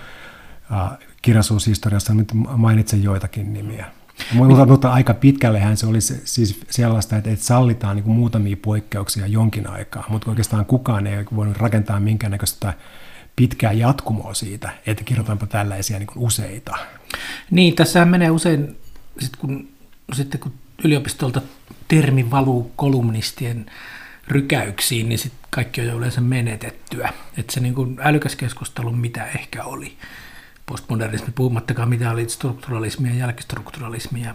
kirjallisuushistoriassa 1.23 2.15
nyt 2.15 2.33
mainitsen 2.57 3.03
joitakin 3.03 3.53
nimiä. 3.53 3.87
Mutta, 4.33 4.67
mutta 4.67 4.93
aika 4.93 5.15
pitkällehän 5.15 5.77
se 5.77 5.87
oli 5.87 6.01
se, 6.01 6.21
siis 6.25 6.61
sellaista, 6.71 7.17
että, 7.17 7.31
että 7.31 7.45
sallitaan 7.45 7.97
niin 7.97 8.11
muutamia 8.11 8.57
poikkeuksia 8.63 9.27
jonkin 9.27 9.71
aikaa, 9.71 10.05
mutta 10.09 10.31
oikeastaan 10.31 10.67
kukaan 10.67 11.07
ei 11.07 11.25
voinut 11.37 11.57
rakentaa 11.57 12.01
minkäännäköistä 12.01 12.75
pitkää 13.37 13.73
jatkumoa 13.73 14.35
siitä, 14.35 14.71
että 14.87 15.05
kirjoitanpa 15.05 15.47
tällaisia 15.47 15.99
niin 15.99 16.09
useita. 16.17 16.77
Niin, 17.51 17.75
tässä 17.75 18.05
menee 18.05 18.31
usein, 18.31 18.77
sit 19.19 19.37
kun, 19.37 19.69
sitten 20.13 20.41
kun 20.41 20.53
yliopistolta 20.85 21.43
termi 21.89 22.31
valuu 22.31 22.73
kolumnistien 22.77 23.67
rykäyksiin, 24.29 25.09
niin 25.09 25.19
sitten 25.19 25.41
kaikki 25.51 25.81
on 25.81 25.87
jo 25.87 25.97
yleensä 25.97 26.21
menetettyä. 26.21 27.13
Että 27.39 27.53
se 27.53 27.61
niin 27.61 27.75
kuin 27.75 27.99
älykäs 28.01 28.37
keskustelu, 28.37 28.93
mitä 28.93 29.25
ehkä 29.25 29.65
oli, 29.65 29.97
postmodernismi, 30.67 31.33
puhumattakaan 31.35 31.89
mitä 31.89 32.11
oli 32.11 32.29
strukturalismi 32.29 33.09
ja 33.09 33.15
jälkistrukturalismi 33.15 34.23
ja 34.23 34.35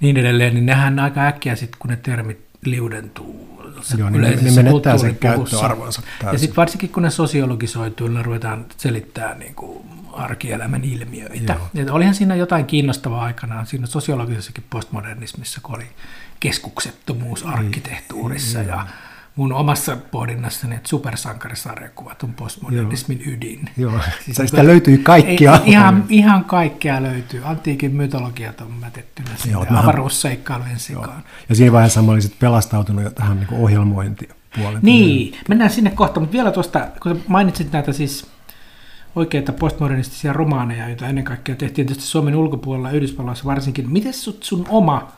niin 0.00 0.16
edelleen, 0.16 0.54
niin 0.54 0.66
nehän 0.66 0.98
aika 0.98 1.26
äkkiä 1.26 1.56
sitten, 1.56 1.78
kun 1.78 1.90
ne 1.90 1.96
termit 1.96 2.40
liudentuu 2.64 3.48
Joo, 3.98 4.10
niin 4.10 4.22
ne 4.22 4.50
menettää 4.62 4.98
sen 4.98 5.16
käyttöarvonsa 5.16 6.02
täysin. 6.02 6.32
Ja 6.32 6.38
sitten 6.38 6.56
varsinkin 6.56 6.90
kun 6.90 7.02
ne 7.02 7.10
sosiologisoituu, 7.10 8.08
niin 8.08 8.24
ruvetaan 8.24 8.66
selittää 8.76 9.34
niin 9.34 9.54
kuin 9.54 9.86
arkielämän 10.12 10.84
ilmiöitä. 10.84 11.56
Et 11.74 11.90
olihan 11.90 12.14
siinä 12.14 12.34
jotain 12.34 12.66
kiinnostavaa 12.66 13.24
aikanaan 13.24 13.66
siinä 13.66 13.86
sosiologisessakin 13.86 14.64
postmodernismissa, 14.70 15.60
kun 15.62 15.76
oli 15.76 15.86
keskuksettomuus 16.40 17.44
niin. 17.44 17.54
arkkitehtuurissa 17.54 18.62
ja 18.62 18.86
mun 19.38 19.52
omassa 19.52 19.96
pohdinnassani, 20.10 20.74
että 20.74 20.88
supersankarisarjakuvat 20.88 22.22
on 22.22 22.34
postmodernismin 22.34 23.22
Joo. 23.24 23.34
ydin. 23.34 23.70
Joo, 23.76 24.00
siis 24.24 24.36
sitä 24.50 24.66
löytyy 24.66 24.98
kaikkia. 24.98 25.54
Ei, 25.54 25.70
ihan, 25.70 26.04
ihan 26.08 26.44
kaikkea 26.44 27.02
löytyy. 27.02 27.40
Antiikin 27.44 27.94
mytologiat 27.94 28.60
on 28.60 28.72
mätettynä 28.72 29.28
sinne 29.36 29.52
Joo, 29.52 29.66
avaruusseikkailujen 29.74 30.78
sekaan. 30.78 31.22
Ja 31.48 31.54
siinä 31.54 31.72
vaiheessa 31.72 32.02
mä 32.02 32.12
olisin 32.12 32.32
pelastautunut 32.38 33.04
jo 33.04 33.10
tähän 33.10 33.36
niin 33.36 33.60
ohjelmointipuoleen. 33.60 34.78
Niin, 34.82 35.38
mennään 35.48 35.70
sinne 35.70 35.90
kohta, 35.90 36.20
mutta 36.20 36.32
vielä 36.32 36.50
tuosta, 36.50 36.86
kun 37.02 37.22
mainitsit 37.28 37.72
näitä 37.72 37.92
siis 37.92 38.26
oikeita 39.16 39.52
postmodernistisia 39.52 40.32
romaaneja, 40.32 40.88
joita 40.88 41.06
ennen 41.06 41.24
kaikkea 41.24 41.56
tehtiin 41.56 41.86
tietysti 41.86 42.10
Suomen 42.10 42.34
ulkopuolella, 42.36 42.90
Yhdysvalloissa 42.90 43.44
varsinkin. 43.44 43.90
Miten 43.90 44.12
sun 44.40 44.66
oma 44.68 45.12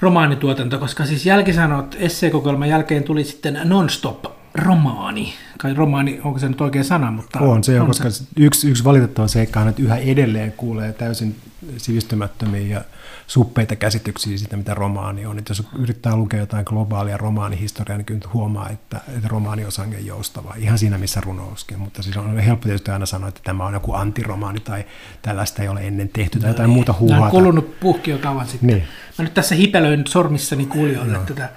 romaanituotanto, 0.00 0.78
koska 0.78 1.06
siis 1.06 1.26
jälkisanot 1.26 1.96
esseekokoelman 1.98 2.68
jälkeen 2.68 3.02
tuli 3.04 3.24
sitten 3.24 3.60
non-stop 3.64 4.24
romaani. 4.54 5.32
Kai 5.58 5.74
romaani, 5.74 6.20
onko 6.24 6.38
se 6.38 6.48
nyt 6.48 6.60
oikea 6.60 6.84
sana? 6.84 7.10
Mutta 7.10 7.40
on 7.40 7.64
se, 7.64 7.80
on, 7.80 7.86
koska 7.86 8.10
se. 8.10 8.24
yksi, 8.36 8.70
yksi 8.70 8.84
valitettava 8.84 9.28
seikka 9.28 9.60
on, 9.60 9.68
että 9.68 9.82
yhä 9.82 9.96
edelleen 9.96 10.52
kuulee 10.52 10.92
täysin 10.92 11.36
sivistymättömiä 11.76 12.60
ja 12.60 12.84
suppeita 13.30 13.76
käsityksiä 13.76 14.38
siitä, 14.38 14.56
mitä 14.56 14.74
romaani 14.74 15.26
on. 15.26 15.38
Että 15.38 15.50
jos 15.50 15.62
yrittää 15.78 16.16
lukea 16.16 16.40
jotain 16.40 16.64
globaalia 16.66 17.16
romaanihistoriaa, 17.16 17.96
niin 17.96 18.04
kyllä 18.04 18.20
huomaa, 18.34 18.68
että, 18.68 19.00
että 19.16 19.28
romaani 19.28 19.64
on 19.64 19.72
sangen 19.72 20.06
joustava. 20.06 20.54
Ihan 20.58 20.78
siinä, 20.78 20.98
missä 20.98 21.20
runouskin. 21.20 21.78
Mutta 21.78 22.02
siis 22.02 22.16
on 22.16 22.38
helppo 22.38 22.64
tietysti 22.64 22.90
aina 22.90 23.06
sanoa, 23.06 23.28
että 23.28 23.40
tämä 23.44 23.66
on 23.66 23.74
joku 23.74 23.92
antiromaani 23.92 24.60
tai 24.60 24.84
tällaista 25.22 25.62
ei 25.62 25.68
ole 25.68 25.80
ennen 25.80 26.08
tehty 26.08 26.38
tai 26.38 26.46
no 26.46 26.52
jotain 26.52 26.70
ei. 26.70 26.74
muuta 26.74 26.94
huuhaata. 26.98 27.24
Nämä 27.24 27.24
on 27.24 27.30
kulunut 27.30 27.80
puhki 27.80 28.10
jo 28.10 28.18
kauan 28.18 28.46
sitten. 28.46 28.66
Niin. 28.66 28.82
Mä 29.18 29.24
nyt 29.24 29.34
tässä 29.34 29.54
hipelöin 29.54 30.04
sormissani 30.08 30.66
kuulijoille 30.66 31.18
no. 31.18 31.24
tätä 31.24 31.48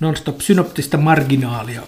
non-stop 0.00 0.40
synoptista 0.40 0.96
marginaalia. 0.96 1.82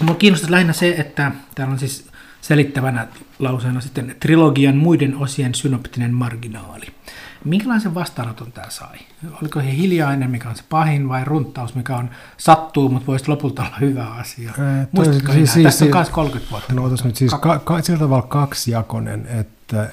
Mua 0.00 0.14
kiinnostaa 0.14 0.50
lähinnä 0.50 0.72
se, 0.72 0.94
että 0.98 1.32
täällä 1.54 1.72
on 1.72 1.78
siis 1.78 2.08
selittävänä 2.40 3.08
lauseena 3.38 3.80
sitten 3.80 4.16
trilogian 4.20 4.76
muiden 4.76 5.16
osien 5.16 5.54
synoptinen 5.54 6.14
marginaali. 6.14 6.86
Minkälaisen 7.46 7.94
vastaanoton 7.94 8.52
tämä 8.52 8.70
sai? 8.70 8.98
Oliko 9.42 9.60
he 9.60 9.76
hiljainen, 9.76 10.30
mikä 10.30 10.48
on 10.48 10.56
se 10.56 10.62
pahin, 10.68 11.08
vai 11.08 11.24
runtaus, 11.24 11.74
mikä 11.74 11.96
on 11.96 12.10
sattuu, 12.36 12.88
mutta 12.88 13.06
voisi 13.06 13.28
lopulta 13.28 13.62
olla 13.62 13.76
hyvä 13.80 14.06
asia? 14.06 14.52
Muistatko 14.92 15.32
siis, 15.32 15.52
siis, 15.52 15.64
Tästä 15.64 15.84
on 15.84 15.90
myös 15.94 16.10
30 16.10 16.50
vuotta. 16.50 16.74
No 16.74 16.88
nyt 17.04 17.16
siis 17.16 17.34
ka- 17.40 17.58
ka- 17.58 17.82
sillä 17.82 17.98
tavalla 17.98 18.26
kaksijakonen, 18.26 19.26
että 19.26 19.90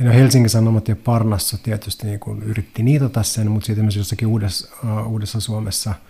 no 0.00 0.12
Helsingin 0.12 0.50
Sanomat 0.50 0.88
ja 0.88 0.96
Parnassa 0.96 1.58
tietysti 1.62 2.06
niin 2.06 2.20
kuin 2.20 2.42
yritti 2.42 2.82
niitata 2.82 3.22
sen, 3.22 3.50
mutta 3.50 3.66
sitten 3.66 3.84
myös 3.84 3.96
jossakin 3.96 4.28
uudessa, 4.28 4.76
uh, 4.84 5.12
uudessa 5.12 5.40
Suomessa– 5.40 5.94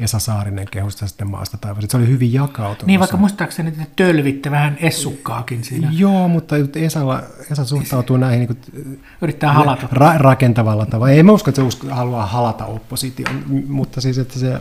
Esa 0.00 0.18
Saarinen 0.18 0.66
kehusta 0.70 1.06
sitten 1.06 1.30
maasta 1.30 1.56
taivaan. 1.56 1.90
Se 1.90 1.96
oli 1.96 2.08
hyvin 2.08 2.32
jakautunut. 2.32 2.86
Niin, 2.86 3.00
vaikka 3.00 3.16
muistaakseni 3.16 3.72
te 3.72 3.86
tölvitte 3.96 4.50
vähän 4.50 4.78
essukkaakin 4.80 5.64
siinä. 5.64 5.88
Joo, 5.92 6.28
mutta 6.28 6.56
Esalla, 6.74 7.22
Esa 7.50 7.64
suhtautuu 7.64 8.16
näihin 8.16 8.38
niin 8.38 8.46
kuin, 8.46 9.00
Yrittää 9.22 9.52
halata. 9.52 9.86
Ra- 9.92 10.18
rakentavalla 10.18 10.86
tavalla. 10.86 11.12
Ei 11.12 11.22
mä 11.22 11.32
usko, 11.32 11.50
että 11.50 11.62
se 11.70 11.90
haluaa 11.90 12.26
halata 12.26 12.66
opposition, 12.66 13.44
mutta 13.68 14.00
siis, 14.00 14.18
että 14.18 14.38
se 14.38 14.60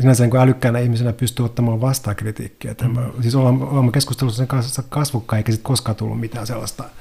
sinänsä 0.00 0.26
niin 0.26 0.36
älykkäänä 0.36 0.78
ihmisenä 0.78 1.12
pystyy 1.12 1.44
ottamaan 1.44 1.80
vastaan 1.80 2.16
kritiikkiä. 2.16 2.74
Mm. 2.82 2.90
Mä, 2.90 3.00
siis 3.20 3.34
ollaan, 3.34 3.62
ollaan 3.62 3.92
keskustelussa 3.92 4.38
sen 4.38 4.46
kanssa 4.46 4.82
kasvukkaan, 4.88 5.38
eikä 5.38 5.52
sitten 5.52 5.68
koskaan 5.68 5.96
tullut 5.96 6.20
mitään 6.20 6.46
sellaista– 6.46 6.84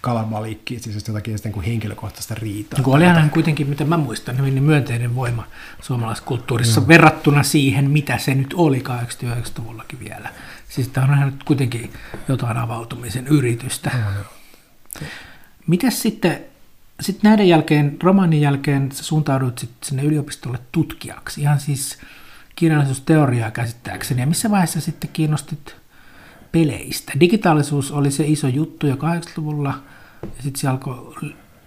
kalamalikki, 0.00 0.78
siis 0.78 1.08
jotakin 1.08 1.38
sitten 1.38 1.52
kuin 1.52 1.66
henkilökohtaista 1.66 2.34
riitaa. 2.34 2.80
Niin 2.80 2.94
olihan 2.94 3.16
hän 3.16 3.30
kuitenkin, 3.30 3.68
mitä 3.68 3.84
mä 3.84 3.96
muistan, 3.96 4.38
hyvin 4.38 4.62
myönteinen 4.62 5.14
voima 5.14 5.46
suomalaiskulttuurissa 5.82 6.80
no. 6.80 6.88
verrattuna 6.88 7.42
siihen, 7.42 7.90
mitä 7.90 8.18
se 8.18 8.34
nyt 8.34 8.54
oli 8.54 8.82
89-luvullakin 8.88 10.00
vielä. 10.00 10.28
Siis 10.68 10.88
tämä 10.88 11.12
on 11.12 11.26
nyt 11.26 11.44
kuitenkin 11.44 11.92
jotain 12.28 12.56
avautumisen 12.56 13.26
yritystä. 13.26 13.90
No, 13.94 14.10
no. 14.10 15.06
Mitäs 15.66 16.02
sitten, 16.02 16.40
sitten 17.00 17.30
näiden 17.30 17.48
jälkeen, 17.48 17.96
romaanin 18.02 18.40
jälkeen 18.40 18.92
sä 18.92 19.04
suuntauduit 19.04 19.58
sitten 19.58 19.88
sinne 19.88 20.02
yliopistolle 20.02 20.58
tutkijaksi, 20.72 21.40
ihan 21.40 21.60
siis 21.60 21.98
kirjallisuusteoriaa 22.56 23.50
käsittääkseni. 23.50 24.20
Ja 24.20 24.26
missä 24.26 24.50
vaiheessa 24.50 24.80
sitten 24.80 25.10
kiinnostit 25.12 25.79
peleistä. 26.52 27.12
Digitaalisuus 27.20 27.92
oli 27.92 28.10
se 28.10 28.24
iso 28.26 28.48
juttu 28.48 28.86
jo 28.86 28.94
80-luvulla, 28.94 29.74
ja 30.22 30.42
sitten 30.42 30.60
se 30.60 30.68
alkoi 30.68 31.14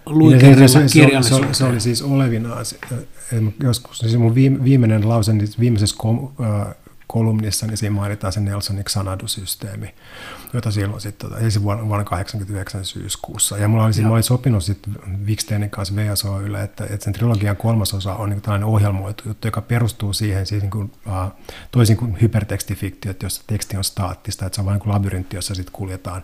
luikella 0.06 0.68
se, 0.68 0.88
se, 0.88 0.88
se, 0.88 1.22
se, 1.22 1.48
se 1.52 1.64
oli 1.64 1.80
siis 1.80 2.02
olevinaan, 2.02 2.66
joskus, 3.64 4.00
siis 4.00 4.18
mun 4.18 4.36
viimeinen 4.36 5.10
lause 5.10 5.34
niin 5.34 5.50
viimeisessä 5.60 5.96
kolumnissa, 7.14 7.68
niin 7.68 7.78
siinä 7.78 7.96
mainitaan 7.96 8.34
se 8.34 8.40
Nelsonin 8.40 8.86
Xanadu-systeemi, 8.86 9.94
jota 10.54 10.72
silloin 10.72 11.02
sitten, 11.02 11.30
tota, 11.30 11.42
siis 11.42 11.64
vuonna, 11.64 11.88
vuonna 11.88 12.04
89 12.04 12.86
syyskuussa. 12.86 13.58
Ja 13.58 13.68
mulla 13.68 13.86
oli, 13.86 14.02
mä 14.02 14.10
olin 14.10 14.24
sopinut 14.24 14.64
sitten 14.64 14.96
Wiksteinin 15.26 15.70
kanssa 15.70 15.96
VSOYlle, 15.96 16.64
että, 16.64 16.84
että 16.84 17.04
sen 17.04 17.14
trilogian 17.14 17.58
kolmas 17.58 17.94
osa 17.94 18.16
on 18.16 18.30
niin 18.30 18.42
tällainen 18.42 18.68
ohjelmoitu 18.68 19.24
juttu, 19.26 19.48
joka 19.48 19.62
perustuu 19.62 20.14
siihen 20.14 20.46
siis 20.46 20.62
niin 20.62 20.72
kuin, 20.72 20.92
uh, 21.08 21.32
toisin 21.72 21.98
kuin 21.98 22.18
hypertekstifiktiot, 22.22 23.24
jossa 23.24 23.44
teksti 23.48 23.78
on 23.78 23.84
staattista, 23.84 24.46
että 24.46 24.56
se 24.56 24.62
on 24.62 24.66
vain 24.66 24.74
niin 24.74 24.84
kuin 24.84 24.94
labyrintti, 24.94 25.36
jossa 25.36 25.56
sitten 25.56 25.74
kuljetaan 25.74 26.24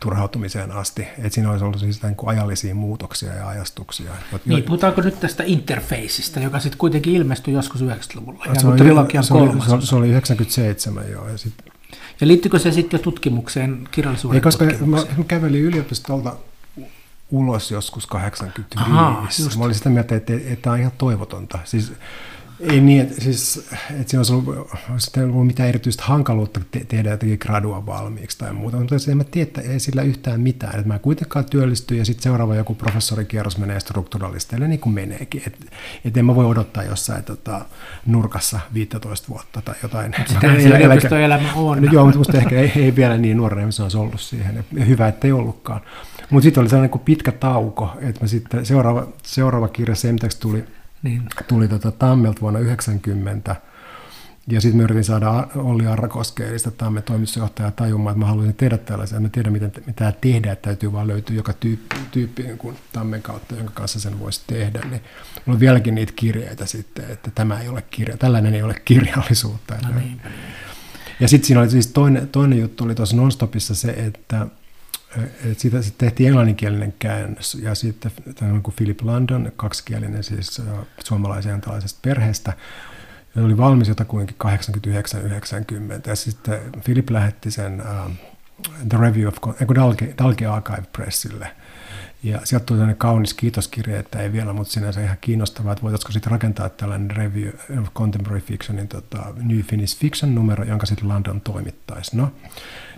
turhautumiseen 0.00 0.72
asti. 0.72 1.02
Että 1.02 1.28
siinä 1.30 1.50
olisi 1.50 1.64
ollut 1.64 1.80
siis 1.80 2.02
niin 2.02 2.16
kuin 2.16 2.30
ajallisia 2.30 2.74
muutoksia 2.74 3.34
ja 3.34 3.48
ajastuksia. 3.48 4.10
Niin, 4.46 4.64
puhutaanko 4.64 5.00
nyt 5.00 5.20
tästä 5.20 5.42
interfaceista, 5.46 6.40
joka 6.40 6.58
sitten 6.58 6.78
kuitenkin 6.78 7.16
ilmestyi 7.16 7.54
joskus 7.54 7.82
90-luvulla, 7.82 8.44
ja 8.46 8.60
se, 8.60 8.66
oli, 8.66 8.76
trilogian 8.78 9.24
se, 9.24 9.34
oli, 9.34 9.80
se, 9.80 9.86
se 9.86 9.96
oli 9.96 10.08
97 10.08 11.10
joo. 11.10 11.28
Ja, 11.28 11.38
sit... 11.38 11.54
ja 12.20 12.26
liittyykö 12.26 12.58
se 12.58 12.72
sitten 12.72 12.98
jo 12.98 13.02
tutkimukseen, 13.02 13.88
kirjallisuuden 13.90 14.34
Ei, 14.36 14.40
koska 14.40 14.64
mä, 14.64 14.96
mä 15.16 15.24
kävelin 15.28 15.62
yliopistolta 15.62 16.36
ulos 17.30 17.70
joskus 17.70 18.06
85. 18.06 18.68
Aha, 18.76 19.28
mä 19.58 19.64
olin 19.64 19.74
sitä 19.74 19.90
mieltä, 19.90 20.16
että, 20.16 20.32
että, 20.32 20.52
että 20.52 20.62
tämä 20.62 20.74
on 20.74 20.80
ihan 20.80 20.92
toivotonta. 20.98 21.58
Siis 21.64 21.92
ei 22.60 22.80
niin, 22.80 23.02
että, 23.02 23.20
siis, 23.20 23.68
että 23.90 24.10
siinä 24.10 24.20
olisi 24.20 24.32
ollut, 24.32 24.70
olisi 24.90 25.20
ollut 25.20 25.46
mitään 25.46 25.68
erityistä 25.68 26.02
hankaluutta 26.06 26.60
te- 26.70 26.84
tehdä 26.84 27.10
jotenkin 27.10 27.38
gradua 27.42 27.86
valmiiksi 27.86 28.38
tai 28.38 28.52
muuta, 28.52 28.76
mutta 28.76 28.94
en 29.10 29.16
mä 29.16 29.24
tiedä, 29.24 29.62
ei 29.62 29.80
sillä 29.80 30.02
yhtään 30.02 30.40
mitään. 30.40 30.74
Että 30.74 30.88
mä 30.88 30.98
kuitenkaan 30.98 31.44
työllistyn 31.44 31.98
ja 31.98 32.04
sitten 32.04 32.22
seuraava 32.22 32.54
joku 32.54 32.74
professorikierros 32.74 33.58
menee 33.58 33.80
strukturalisteille 33.80 34.68
niin 34.68 34.80
kuin 34.80 34.94
meneekin. 34.94 35.42
Että 35.46 35.66
et 36.04 36.16
en 36.16 36.24
mä 36.24 36.34
voi 36.34 36.46
odottaa 36.46 36.82
jossain 36.82 37.24
tota, 37.24 37.64
nurkassa 38.06 38.60
15 38.74 39.28
vuotta 39.28 39.62
tai 39.62 39.74
jotain. 39.82 40.14
Sitä 40.26 40.54
yliopistoelämä 40.54 41.52
on. 41.54 41.82
No, 41.82 41.92
joo, 41.92 42.04
mutta 42.04 42.18
musta 42.18 42.38
ehkä 42.38 42.60
ei, 42.60 42.72
ei 42.76 42.96
vielä 42.96 43.16
niin 43.16 43.36
nuorena 43.36 43.70
se 43.70 43.82
olisi 43.82 43.96
ollut 43.96 44.20
siihen. 44.20 44.64
Ja 44.72 44.84
hyvä, 44.84 45.08
että 45.08 45.26
ei 45.26 45.32
ollutkaan. 45.32 45.80
Mutta 46.30 46.44
sitten 46.44 46.60
oli 46.60 46.68
sellainen 46.68 46.90
kuin 46.90 47.02
pitkä 47.04 47.32
tauko, 47.32 47.96
että 48.00 48.20
mä 48.20 48.26
sitten 48.26 48.66
seuraava, 48.66 49.06
seuraava 49.22 49.68
kirja 49.68 49.94
Semtex 49.94 50.36
tuli– 50.36 50.64
niin. 51.02 51.22
tuli 51.48 51.68
tota 51.68 51.92
Tammelta 51.92 52.40
vuonna 52.40 52.60
90. 52.60 53.56
Ja 54.50 54.60
sitten 54.60 54.76
mä 54.76 54.82
yritin 54.82 55.04
saada 55.04 55.48
Olli 55.54 55.86
Arrakoskeen, 55.86 56.48
eli 56.48 56.58
sitä 56.58 56.70
Tammen 56.70 57.02
toimitusjohtajaa 57.02 57.70
tajumaan, 57.70 58.12
että 58.12 58.18
mä 58.18 58.26
haluaisin 58.26 58.54
tehdä 58.54 58.78
tällaisen. 58.78 59.22
Mä 59.22 59.28
tiedän, 59.28 59.52
miten, 59.52 59.72
mitä 59.86 60.12
tehdä, 60.20 60.52
että 60.52 60.68
täytyy 60.68 60.92
vaan 60.92 61.06
löytyä 61.06 61.36
joka 61.36 61.52
tyyppi, 61.52 61.96
tyyppi 62.10 62.42
niin 62.42 62.58
kuin 62.58 62.76
Tammen 62.92 63.22
kautta, 63.22 63.54
jonka 63.54 63.72
kanssa 63.74 64.00
sen 64.00 64.18
voisi 64.18 64.40
tehdä. 64.46 64.80
Niin 64.80 65.02
mulla 65.46 65.56
on 65.56 65.60
vieläkin 65.60 65.94
niitä 65.94 66.12
kirjeitä 66.16 66.66
sitten, 66.66 67.04
että 67.10 67.30
tämä 67.34 67.60
ei 67.60 67.68
ole 67.68 67.82
kirja, 67.90 68.16
tällainen 68.16 68.54
ei 68.54 68.62
ole 68.62 68.74
kirjallisuutta. 68.84 69.74
No 69.82 69.98
niin. 69.98 70.20
Ja 71.20 71.28
sitten 71.28 71.46
siinä 71.46 71.60
oli 71.60 71.70
siis 71.70 71.86
toinen, 71.86 72.28
toinen 72.28 72.58
juttu 72.58 72.84
oli 72.84 72.94
tuossa 72.94 73.16
Nonstopissa 73.16 73.74
se, 73.74 73.90
että 73.90 74.46
et 75.50 75.58
siitä 75.58 75.82
sitten 75.82 76.08
tehtiin 76.08 76.26
englanninkielinen 76.26 76.94
käännös. 76.98 77.54
Ja 77.54 77.74
sitten 77.74 78.12
tämä 78.34 78.60
kuin 78.60 78.74
Philip 78.76 79.00
London, 79.02 79.52
kaksikielinen 79.56 80.24
siis 80.24 80.62
suomalaisen 81.04 81.60
tällaisesta 81.60 81.98
perheestä, 82.02 82.52
ja 83.34 83.42
oli 83.44 83.56
valmis 83.56 83.88
jotakuinkin 83.88 84.36
89-90 84.44 84.48
ja 86.06 86.16
sitten 86.16 86.60
Philip 86.84 87.10
lähetti 87.10 87.50
sen 87.50 87.82
uh, 87.82 88.12
The 88.88 88.98
Review 88.98 89.28
of, 89.28 89.36
Dalke, 89.74 90.14
Dalke 90.18 90.46
Archive 90.46 90.82
Pressille– 90.92 91.50
ja 92.22 92.40
sieltä 92.44 92.66
tuli 92.66 92.78
tämmöinen 92.78 92.96
kaunis 92.96 93.34
kiitoskirje, 93.34 93.98
että 93.98 94.18
ei 94.18 94.32
vielä, 94.32 94.52
mutta 94.52 94.72
sinänsä 94.72 95.02
ihan 95.02 95.16
kiinnostavaa, 95.20 95.72
että 95.72 95.82
voitaisiko 95.82 96.12
sitten 96.12 96.30
rakentaa 96.30 96.68
tällainen 96.68 97.10
Review 97.10 97.48
of 97.80 97.94
Contemporary 97.94 98.40
Fictionin 98.40 98.88
tota, 98.88 99.24
New 99.36 99.60
Finnish 99.60 99.98
Fiction-numero, 99.98 100.64
jonka 100.64 100.86
sitten 100.86 101.08
London 101.08 101.40
toimittaisi. 101.40 102.16
No, 102.16 102.32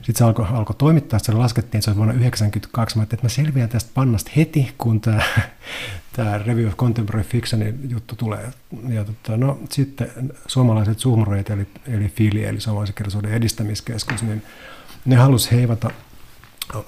sitten 0.02 0.16
se 0.16 0.24
alkoi 0.24 0.46
alko 0.52 0.72
toimittaa, 0.72 1.18
se 1.18 1.32
laskettiin, 1.32 1.78
että 1.78 1.84
se 1.84 1.90
oli 1.90 1.96
vuonna 1.96 2.12
1992, 2.12 2.96
mä 2.96 3.02
että 3.02 3.16
mä 3.22 3.28
selviän 3.28 3.68
tästä 3.68 3.90
pannasta 3.94 4.30
heti, 4.36 4.74
kun 4.78 5.00
tämä, 5.00 5.22
tämä 6.16 6.38
Review 6.38 6.68
of 6.68 6.76
Contemporary 6.76 7.28
Fictionin 7.28 7.90
juttu 7.90 8.16
tulee. 8.16 8.48
Ja 8.88 9.04
tota, 9.04 9.36
no, 9.36 9.58
sitten 9.70 10.32
suomalaiset 10.46 10.98
suhmureet, 10.98 11.50
eli, 11.50 11.66
eli 11.86 12.08
FILI, 12.08 12.44
eli 12.44 12.60
suomalaisen 12.60 12.94
kirjallisuuden 12.94 13.32
edistämiskeskus, 13.32 14.22
niin 14.22 14.42
ne 15.04 15.16
halusi 15.16 15.50
heivata 15.50 15.90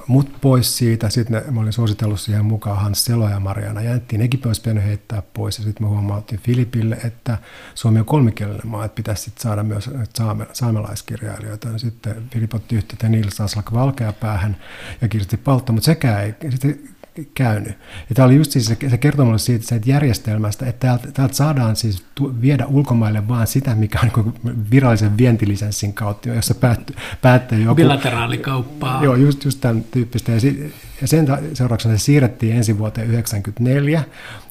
mut 0.07 0.41
pois 0.41 0.79
siitä. 0.79 1.11
Sitten 1.11 1.43
ne, 1.47 1.51
mä 1.51 1.61
olin 1.61 1.73
suositellut 1.73 2.21
siihen 2.21 2.45
mukaan 2.45 2.81
Hans 2.81 3.05
Selo 3.05 3.29
ja 3.29 3.41
Mariana 3.41 3.83
Jäntti. 3.83 4.19
Nekin 4.19 4.41
olisi 4.47 4.61
pitänyt 4.61 4.85
heittää 4.85 5.23
pois. 5.35 5.59
Ja 5.59 5.65
sitten 5.65 5.87
me 5.87 5.91
huomattiin 5.91 6.41
Filipille, 6.41 6.99
että 7.05 7.39
Suomi 7.75 7.99
on 7.99 8.05
kolmikielinen 8.05 8.67
maa, 8.69 8.85
että 8.85 8.97
pitäisi 8.97 9.23
sitten 9.23 9.43
saada 9.43 9.63
myös 9.63 9.91
saame, 10.15 10.47
saamelaiskirjailijoita. 10.53 11.69
Ja 11.69 11.79
sitten 11.79 12.23
Filip 12.33 12.55
otti 12.55 12.77
yhteyttä 12.77 13.09
Nils 13.09 13.41
Aslak 13.41 13.73
Valkeapäähän 13.73 14.57
ja 15.01 15.09
Kirsti 15.09 15.37
Paltta, 15.37 15.73
mutta 15.73 15.87
sekään 15.87 16.25
ei. 16.25 16.35
Sitten 16.51 16.89
käynyt. 17.35 17.79
Ja 18.09 18.15
tämä 18.15 18.27
oli 18.27 18.37
just 18.37 18.51
siis 18.51 18.67
se, 18.67 18.77
se 18.91 18.99
kertomus 18.99 19.45
siitä, 19.45 19.67
siitä 19.67 19.91
järjestelmästä, 19.91 20.67
että 20.67 20.87
täältä, 20.87 21.13
täältä 21.13 21.35
saadaan 21.35 21.77
siis 21.77 22.05
tu, 22.15 22.35
viedä 22.41 22.67
ulkomaille 22.67 23.29
vaan 23.29 23.47
sitä, 23.47 23.75
mikä 23.75 23.99
on 24.03 24.33
niin 24.45 24.71
virallisen 24.71 25.19
vientilisenssin 25.19 25.95
kautta, 25.95 26.29
jossa 26.29 26.55
päät, 26.55 26.91
päättää 27.23 27.59
joku... 27.59 27.75
Bilateraalikauppaa. 27.75 29.05
Joo, 29.05 29.15
just, 29.15 29.45
just 29.45 29.61
tämän 29.61 29.85
tyyppistä. 29.85 30.33
Ja, 30.33 30.41
si, 30.41 30.75
ja 31.01 31.09
sen 31.09 31.27
seurauksena 31.55 31.97
se 31.97 32.05
siirrettiin 32.05 32.57
ensi 32.57 32.79
vuoteen 32.79 33.07
1994, 33.07 34.05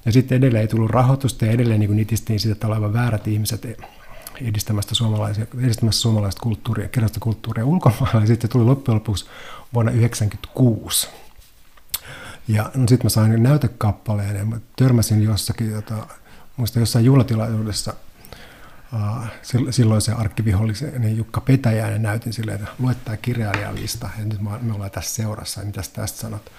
ja 0.06 0.12
sitten 0.12 0.38
edelleen 0.38 0.62
ei 0.62 0.68
tullut 0.68 0.92
rahoitusta, 0.92 1.46
ja 1.46 1.52
edelleen 1.52 1.80
niin 1.80 1.96
nitistiin 1.96 2.40
sitä, 2.40 2.52
että 2.52 2.68
olevan 2.68 2.94
väärät 2.94 3.28
ihmiset 3.28 3.66
edistämästä, 4.42 4.96
suomalaisia, 4.96 5.46
edistämässä 5.64 6.02
suomalaista 6.02 6.42
kulttuuria, 6.42 6.88
kirjasta 6.88 7.20
kulttuuria 7.20 7.66
ulkomailla, 7.66 8.22
ja 8.22 8.28
sitten 8.28 8.50
tuli 8.50 8.66
loppujen 8.66 8.96
lopuksi 8.96 9.26
vuonna 9.74 9.92
1996 9.92 11.10
ja 12.52 12.72
no, 12.76 12.88
sitten 12.88 13.06
mä 13.06 13.10
sain 13.10 13.44
näytekappaleen 13.44 14.36
ja 14.36 14.46
mä 14.46 14.60
törmäsin 14.76 15.24
jossakin, 15.24 15.72
jota, 15.72 16.08
muista 16.58 16.80
jossain 16.80 17.06
juhlatilaisuudessa 17.06 17.94
uh, 18.94 19.28
silloin 19.70 20.02
se 20.02 20.12
arkkivihollisen 20.12 21.02
niin 21.02 21.18
Jukka 21.18 21.42
Petäjäinen 21.42 22.02
näytin 22.02 22.34
silleen, 22.34 22.60
että 22.60 22.72
luet 22.80 23.06
tämä 23.06 23.18
kirjailijalista 23.18 24.10
ja 24.18 24.26
nyt 24.26 24.42
me 24.42 24.74
ollaan 24.74 24.92
tässä 24.92 25.16
seurassa 25.16 25.60
ja 25.60 25.66
mitäs 25.66 25.90
tästä 25.90 26.20
sanot. 26.20 26.52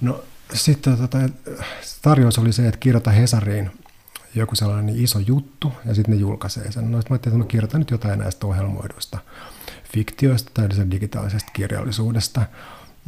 No 0.00 0.24
sitten 0.54 0.98
tota, 0.98 1.18
tarjous 2.02 2.38
oli 2.38 2.52
se, 2.52 2.68
että 2.68 2.80
kirjoita 2.80 3.10
Hesariin 3.10 3.70
joku 4.34 4.54
sellainen 4.54 4.98
iso 4.98 5.18
juttu 5.18 5.72
ja 5.84 5.94
sitten 5.94 6.14
ne 6.14 6.20
julkaisee 6.20 6.72
sen. 6.72 6.84
No, 6.84 6.90
mä 6.90 7.02
ajattelin, 7.10 7.16
että 7.34 7.44
mä 7.44 7.50
kirjoitan 7.50 7.80
nyt 7.80 7.90
jotain 7.90 8.18
näistä 8.18 8.46
ohjelmoiduista 8.46 9.18
fiktioista 9.92 10.50
tai 10.54 10.90
digitaalisesta 10.90 11.52
kirjallisuudesta. 11.52 12.42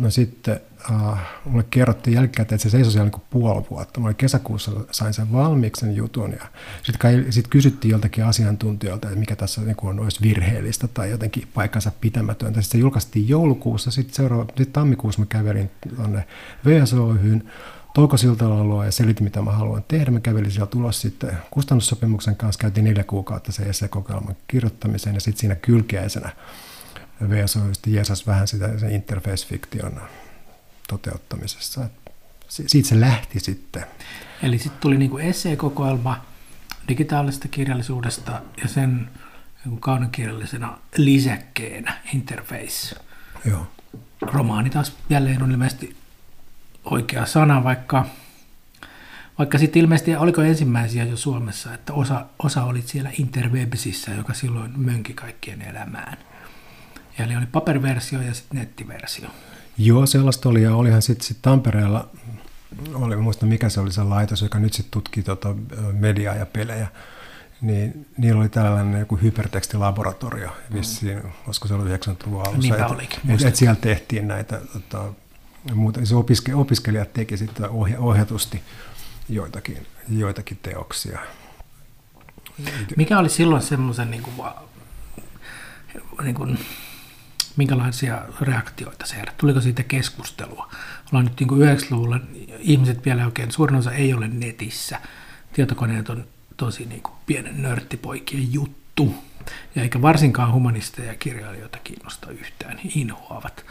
No 0.01 0.11
sitten 0.11 0.61
uh, 0.91 1.19
mulle 1.45 1.65
kerrottiin 1.71 2.15
jälkikäteen, 2.15 2.57
että 2.57 2.63
se 2.63 2.71
seisoi 2.71 2.93
siellä 2.93 3.11
niin 3.11 3.23
puoli 3.31 3.65
vuotta. 3.71 4.01
Mä 4.01 4.15
kesäkuussa 4.15 4.73
sain 4.91 5.15
sen 5.15 5.33
valmiiksi 5.33 5.81
sen 5.81 5.97
jutun 5.97 6.33
ja 6.33 6.47
sitten 6.83 7.33
sit 7.33 7.49
kysyttiin 7.49 7.93
joltakin 7.93 8.25
asiantuntijoilta, 8.25 9.09
että 9.09 9.21
mikä 9.21 9.37
tässä 9.37 9.61
niin 9.61 9.77
on, 9.83 10.01
olisi 10.01 10.21
virheellistä 10.23 10.89
tai 10.89 11.11
jotenkin 11.11 11.49
paikkansa 11.55 11.93
pitämätöntä. 12.01 12.63
Sitten 12.63 12.79
se 12.79 12.83
julkaistiin 12.83 13.29
joulukuussa, 13.29 13.91
sitten, 13.91 14.15
seuraava, 14.15 14.45
sitten 14.45 14.73
tammikuussa 14.73 15.21
mä 15.21 15.27
kävelin 15.27 15.71
tuonne 15.97 16.25
VSOYhyn, 16.67 17.51
Touko 17.95 18.17
Siltala 18.17 18.65
luo 18.65 18.85
ja 18.85 18.93
selitin, 18.93 19.25
mitä 19.25 19.43
mä 19.43 19.53
haluan 19.53 19.85
tehdä. 19.89 20.11
Mä 20.11 20.21
kävelin 20.21 20.51
sieltä 20.51 20.79
ulos 20.79 21.01
sitten 21.01 21.39
kustannussopimuksen 21.51 22.37
kanssa, 22.37 22.61
käytiin 22.61 22.85
neljä 22.85 23.05
kuukautta 23.05 23.53
se 23.53 23.63
essekokoelman 23.63 24.37
kirjoittamiseen 24.49 25.15
ja 25.15 25.21
sitten 25.21 25.41
siinä 25.41 25.55
kylkeäisenä 25.55 26.31
VSO 27.29 27.61
jeesas 27.87 28.27
vähän 28.27 28.49
sitä 28.49 28.79
sen 28.79 28.91
interface-fiktion 28.91 30.01
toteuttamisessa. 30.89 31.89
Siitä 32.49 32.89
se 32.89 33.01
lähti 33.01 33.41
sitten. 33.41 33.85
Eli 34.43 34.59
sitten 34.59 34.81
tuli 34.81 34.99
niinku 34.99 35.19
esseekokoelma 35.19 36.25
digitaalisesta 36.89 37.49
kirjallisuudesta 37.49 38.43
ja 38.63 38.69
sen 38.69 39.11
niinku 39.65 39.81
kaunokirjallisena 39.81 40.79
lisäkkeenä 40.97 42.01
interface. 42.15 42.97
Joo. 43.45 43.67
Romaani 44.23 44.71
taas 44.71 44.97
jälleen 45.11 45.43
on 45.43 45.51
ilmeisesti 45.51 45.97
oikea 46.85 47.27
sana, 47.27 47.65
vaikka, 47.65 48.07
vaikka 49.39 49.59
sitten 49.59 49.81
ilmeisesti, 49.81 50.17
oliko 50.17 50.43
ensimmäisiä 50.43 51.05
jo 51.05 51.17
Suomessa, 51.17 51.75
että 51.75 51.93
osa, 51.93 52.27
osa 52.39 52.65
oli 52.65 52.83
siellä 52.83 53.11
Interwebsissä, 53.19 54.11
joka 54.11 54.35
silloin 54.35 54.73
mönki 54.77 55.15
kaikkien 55.15 55.63
elämään. 55.63 56.17
Eli 57.19 57.37
oli 57.37 57.47
paperiversio 57.47 58.23
ja 58.23 58.35
sitten 58.35 58.59
nettiversio. 58.59 59.29
Joo, 59.79 60.07
sellaista 60.07 60.49
oli 60.49 60.63
ja 60.63 60.75
olihan 60.75 61.03
sitten 61.03 61.27
sit 61.27 61.39
Tampereella, 61.43 62.09
oli, 62.95 63.17
muista 63.17 63.47
mikä 63.47 63.69
se 63.69 63.81
oli 63.81 63.93
se 63.93 64.03
laitos, 64.03 64.43
joka 64.43 64.59
nyt 64.59 64.73
sitten 64.73 64.91
tutki 64.91 65.23
tota 65.23 65.55
mediaa 65.93 66.35
ja 66.35 66.47
pelejä, 66.47 66.89
niin 67.61 68.07
niillä 68.17 68.41
oli 68.41 68.49
tällainen 68.49 69.01
joku 69.01 69.17
hypertekstilaboratorio, 69.17 70.57
vissiin, 70.73 71.23
mm. 71.23 71.31
olisiko 71.47 71.69
se 71.69 71.75
ollut 71.75 71.89
90-luvun 71.89 72.41
alussa. 72.41 72.59
Niinpä 72.59 72.87
olikin. 72.87 73.21
Et, 73.29 73.43
et 73.43 73.57
siellä 73.57 73.77
tehtiin 73.81 74.29
näitä 74.29 74.61
tota, 74.73 75.05
muuta, 75.75 76.07
se 76.07 76.15
opiske, 76.15 76.55
opiskelijat 76.55 77.13
teki 77.13 77.37
sitten 77.37 77.71
ohje, 77.71 77.99
ohjatusti 77.99 78.63
joitakin, 79.29 79.87
joitakin 80.09 80.59
teoksia. 80.63 81.19
Mikä 82.97 83.19
oli 83.19 83.29
silloin 83.29 83.63
semmoisen, 83.63 84.11
niin 84.11 84.23
kuin, 84.23 84.35
niin 86.23 86.35
kuin, 86.35 86.59
minkälaisia 87.57 88.23
reaktioita 88.41 89.07
se 89.07 89.17
herätti? 89.17 89.41
Tuliko 89.41 89.61
siitä 89.61 89.83
keskustelua? 89.83 90.71
Ollaan 91.13 91.25
nyt 91.25 91.41
niin 91.41 91.79
90-luvulla, 91.79 92.21
ihmiset 92.59 93.05
vielä 93.05 93.25
oikein, 93.25 93.53
suurin 93.53 93.77
osa 93.77 93.93
ei 93.93 94.15
ole 94.15 94.29
netissä. 94.29 95.01
Tietokoneet 95.53 96.11
on 96.11 96.25
tosi 96.57 96.85
niin 96.85 97.03
kuin 97.03 97.15
pienen 97.27 97.63
nörttipoikien 97.63 98.53
juttu. 98.53 99.15
Ja 99.75 99.83
eikä 99.83 100.03
varsinkaan 100.03 100.53
humanisteja 100.53 101.09
ja 101.09 101.19
kirjailijoita 101.19 101.79
kiinnosta 101.85 102.31
yhtään, 102.31 102.81
inhoavat. 102.95 103.65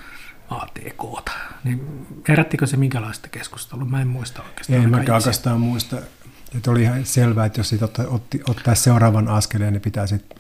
ATKta. 0.50 1.32
Niin 1.64 2.08
herättikö 2.28 2.68
se 2.68 2.78
minkälaista 2.78 3.30
keskustelua? 3.30 3.86
Mä 3.86 4.02
en 4.02 4.08
muista 4.08 4.42
oikeastaan. 4.44 4.82
Ei 4.82 4.88
mä 4.88 4.98
oikeastaan 4.98 5.62
muista. 5.62 5.98
Että 6.56 6.72
oli 6.72 6.82
ihan 6.82 7.06
selvää, 7.06 7.46
että 7.46 7.60
jos 7.60 7.76
otti, 8.08 8.42
ottaa 8.50 8.76
seuraavan 8.76 9.28
askeleen, 9.28 9.74
niin 9.74 9.82
pitää 9.82 10.08
sitten 10.08 10.40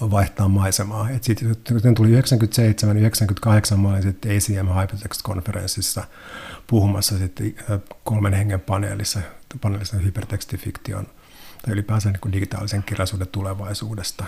vaihtaa 0.00 0.48
maisemaa. 0.48 1.10
Et 1.10 1.24
sit, 1.24 1.40
kun 1.82 1.94
tuli 1.94 2.10
97 2.10 2.96
98 2.96 3.80
mä 3.80 3.88
olin 3.88 4.02
sitten 4.02 4.36
ACM 4.36 4.68
Hypertext-konferenssissa 4.80 6.04
puhumassa 6.66 7.18
sitten 7.18 7.54
kolmen 8.04 8.32
hengen 8.32 8.60
paneelissa, 8.60 9.20
paneelissa 9.60 9.96
hypertekstifiktion 9.96 11.06
tai 11.62 11.72
ylipäänsä 11.72 12.10
niin 12.10 12.32
digitaalisen 12.32 12.82
kirjallisuuden 12.82 13.28
tulevaisuudesta. 13.28 14.24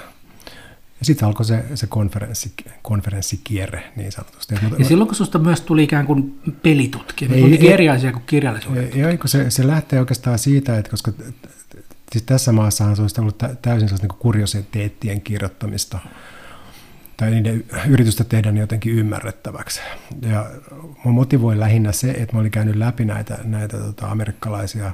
Ja 1.01 1.07
sitten 1.07 1.29
alkoi 1.29 1.47
se, 1.47 1.65
se 1.75 1.87
konferenssi, 1.87 2.53
konferenssikierre 2.83 3.93
niin 3.97 4.13
sanotusti. 4.13 4.55
Ja 4.79 4.85
silloin 4.85 5.09
kun 5.09 5.15
sinusta 5.15 5.39
myös 5.39 5.61
tuli 5.61 5.83
ikään 5.83 6.07
kuin 6.07 6.41
pelitutkija, 6.63 7.31
niin 7.31 7.53
ei, 7.53 7.67
ei, 7.67 7.73
eri 7.73 7.89
asia 7.89 8.13
kuin 8.13 8.25
kirjallisuuden 8.27 8.91
ei, 8.95 9.03
ei, 9.03 9.19
se, 9.25 9.51
se 9.51 9.67
lähtee 9.67 10.01
oikeastaan 10.01 10.39
siitä, 10.39 10.79
että 10.79 10.91
koska 10.91 11.13
siis 12.13 12.25
tässä 12.25 12.53
maassahan 12.53 12.97
se 12.97 13.03
olisi 13.03 13.21
ollut 13.21 13.39
täysin 13.63 13.89
sellaista 13.89 14.07
niin 14.07 14.19
kuriositeettien 14.19 15.21
kirjoittamista 15.21 15.99
tai 17.17 17.31
niiden 17.31 17.65
yritystä 17.89 18.25
tehdä 18.25 18.53
ne 18.53 18.61
jotenkin 18.61 18.93
ymmärrettäväksi. 18.93 19.81
Ja 20.23 20.51
minua 20.81 21.13
motivoi 21.13 21.59
lähinnä 21.59 21.93
se, 21.93 22.11
että 22.11 22.33
mä 22.33 22.41
olin 22.41 22.51
käynyt 22.51 22.77
läpi 22.77 23.05
näitä, 23.05 23.39
näitä 23.45 23.79
tota, 23.79 24.07
amerikkalaisia 24.07 24.93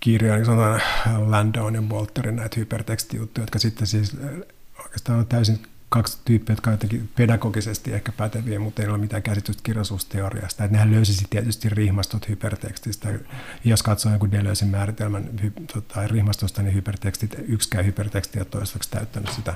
kirjoja, 0.00 0.36
niin 0.36 0.46
sanotaan 0.46 0.80
Landon 1.26 1.74
ja 1.74 1.82
Walterin 1.82 2.36
näitä 2.36 2.56
hypertekstijuttuja, 2.60 3.42
jotka 3.42 3.58
sitten 3.58 3.86
siis 3.86 4.16
oikeastaan 4.84 5.18
on 5.18 5.26
täysin 5.26 5.58
kaksi 5.88 6.18
tyyppiä, 6.24 6.52
jotka 6.52 6.70
ovat 6.70 6.84
pedagogisesti 7.16 7.92
ehkä 7.92 8.12
päteviä, 8.12 8.58
mutta 8.58 8.82
ei 8.82 8.88
ole 8.88 8.98
mitään 8.98 9.22
käsitystä 9.22 9.62
kirjallisuusteoriasta. 9.62 10.64
Että 10.64 10.72
nehän 10.72 10.90
löysisi 10.90 11.24
tietysti 11.30 11.68
rihmastot 11.68 12.28
hypertekstistä. 12.28 13.08
Jos 13.64 13.82
katsoo 13.82 14.12
jonkun 14.12 14.32
Deleuzein 14.32 14.70
määritelmän 14.70 15.30
tota, 15.72 16.06
rihmastosta, 16.06 16.62
niin 16.62 16.74
hypertekstit, 16.74 17.36
yksikään 17.48 17.86
hyperteksti 17.86 18.38
ja 18.38 18.44
toistaiseksi 18.44 18.90
täyttänyt 18.90 19.32
sitä, 19.32 19.54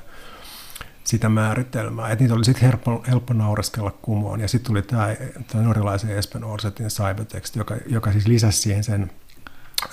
sitä 1.05 1.29
määritelmää. 1.29 2.11
Että 2.11 2.25
niitä 2.25 2.35
oli 2.35 2.45
sitten 2.45 2.69
helppo, 2.69 3.05
helppo 3.09 3.35
naureskella 3.35 3.91
kumoon. 3.91 4.41
Ja 4.41 4.49
sitten 4.49 4.67
tuli 4.67 4.83
tämä, 4.83 5.09
norjalaisen 5.55 6.11
Espen 6.11 6.45
Orsetin 6.45 6.87
cybertext, 6.87 7.57
joka, 7.57 7.77
joka 7.87 8.13
siis 8.13 8.27
lisäsi 8.27 8.59
siihen 8.59 8.85
sen 8.85 9.11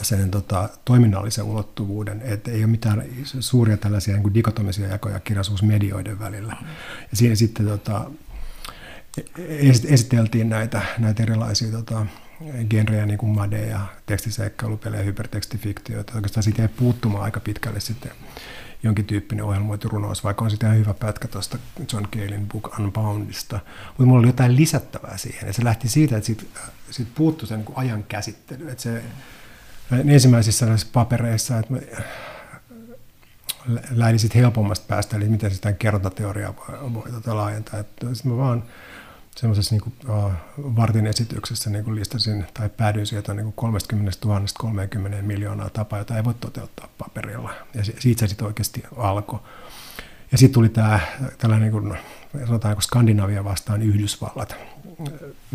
sen 0.02 0.32
tota, 0.32 0.70
toiminnallisen 0.86 1.46
ulottuvuuden, 1.46 2.22
että 2.22 2.52
ei 2.52 2.60
ole 2.60 2.68
mitään 2.68 3.04
suuria 3.24 3.78
tällaisia 3.78 4.14
niin 4.14 4.24
kuin 4.24 4.34
dikotomisia 4.34 4.88
jakoja 4.88 5.20
kirjallisuusmedioiden 5.20 6.20
välillä. 6.20 6.56
Ja 7.12 7.18
siinä 7.18 7.36
sitten 7.36 7.66
tota, 7.66 8.12
esiteltiin 9.88 10.50
näitä, 10.50 10.82
näitä 10.98 11.24
erilaisia 11.24 11.72
tota, 11.72 12.06
genrejä, 12.70 13.06
niin 13.06 13.18
kuin 13.18 13.32
Made 13.32 13.66
ja 13.68 13.80
tekstiseikkailupelejä, 14.06 15.04
hypertekstifiktioita. 15.04 16.14
Oikeastaan 16.16 16.44
siitä 16.44 16.62
ei 16.62 16.68
puuttumaan 16.68 17.24
aika 17.24 17.40
pitkälle 17.40 17.80
sitten 17.80 18.12
jonkin 18.84 19.06
tyyppinen 19.06 19.46
ohjelmoitu 19.46 19.90
runous, 19.90 20.24
vaikka 20.24 20.46
on 20.46 20.52
sitä 20.52 20.70
hyvä 20.70 20.94
pätkä 20.94 21.28
tuosta 21.28 21.58
John 21.94 22.08
Calein 22.08 22.48
Book 22.48 22.80
Unboundista. 22.80 23.60
Mutta 23.88 24.06
mulla 24.06 24.20
oli 24.20 24.28
jotain 24.28 24.56
lisättävää 24.56 25.18
siihen, 25.18 25.48
ja 25.48 25.54
se 25.54 25.64
lähti 25.64 25.90
siitä, 25.90 26.18
että 26.18 26.26
siitä, 26.26 26.44
siitä 26.92 27.12
puuttui 27.16 27.48
sen 27.48 27.60
niin 27.60 27.78
ajan 27.78 28.04
käsittely. 28.04 28.70
Että 28.70 28.84
se, 28.84 29.04
ensimmäisissä 30.08 30.66
papereissa, 30.94 31.60
että 31.60 31.74
lähdin 33.92 34.20
sitten 34.20 34.42
helpommasta 34.42 34.86
päästä, 34.88 35.18
eli 35.18 35.30
miten 35.30 35.52
sitä 35.52 35.74
kerrontateoriaa 35.74 36.54
voi, 36.56 36.94
voi 36.94 37.12
tota 37.12 37.36
laajentaa. 37.36 37.84
Sitten 38.14 38.32
mä 38.32 38.38
vaan 38.38 38.64
semmoisessa 39.36 39.76
niin 39.76 39.94
uh, 40.10 40.32
vartin 40.58 41.08
esityksessä 41.08 41.70
niin 41.70 41.96
listasin 41.96 42.46
tai 42.54 42.70
päädyin 42.70 43.06
sieltä 43.06 43.34
niin 43.34 43.54
30 43.54 44.18
000 44.26 44.42
30 44.58 45.22
miljoonaa 45.22 45.70
tapaa, 45.70 46.00
jota 46.00 46.18
ei 46.18 46.24
voi 46.24 46.34
toteuttaa 46.34 46.88
paperilla. 46.98 47.54
Ja 47.74 47.84
siitä 47.84 48.20
se 48.20 48.28
sitten 48.28 48.48
oikeasti 48.48 48.84
alkoi. 48.98 49.40
Ja 50.32 50.38
sitten 50.38 50.54
tuli 50.54 50.70
tämä 50.70 51.00
tällainen 51.38 51.72
niin 51.72 51.84
kuin, 51.84 51.98
sanotaanko 52.46 52.82
Skandinavia 52.82 53.44
vastaan 53.44 53.82
Yhdysvallat 53.82 54.56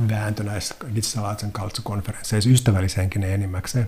vääntö 0.09 0.43
näissä 0.43 0.75
Digital 0.95 1.25
Arts 1.25 2.47
ystävällishenkinen 2.47 3.31
enimmäkseen. 3.31 3.87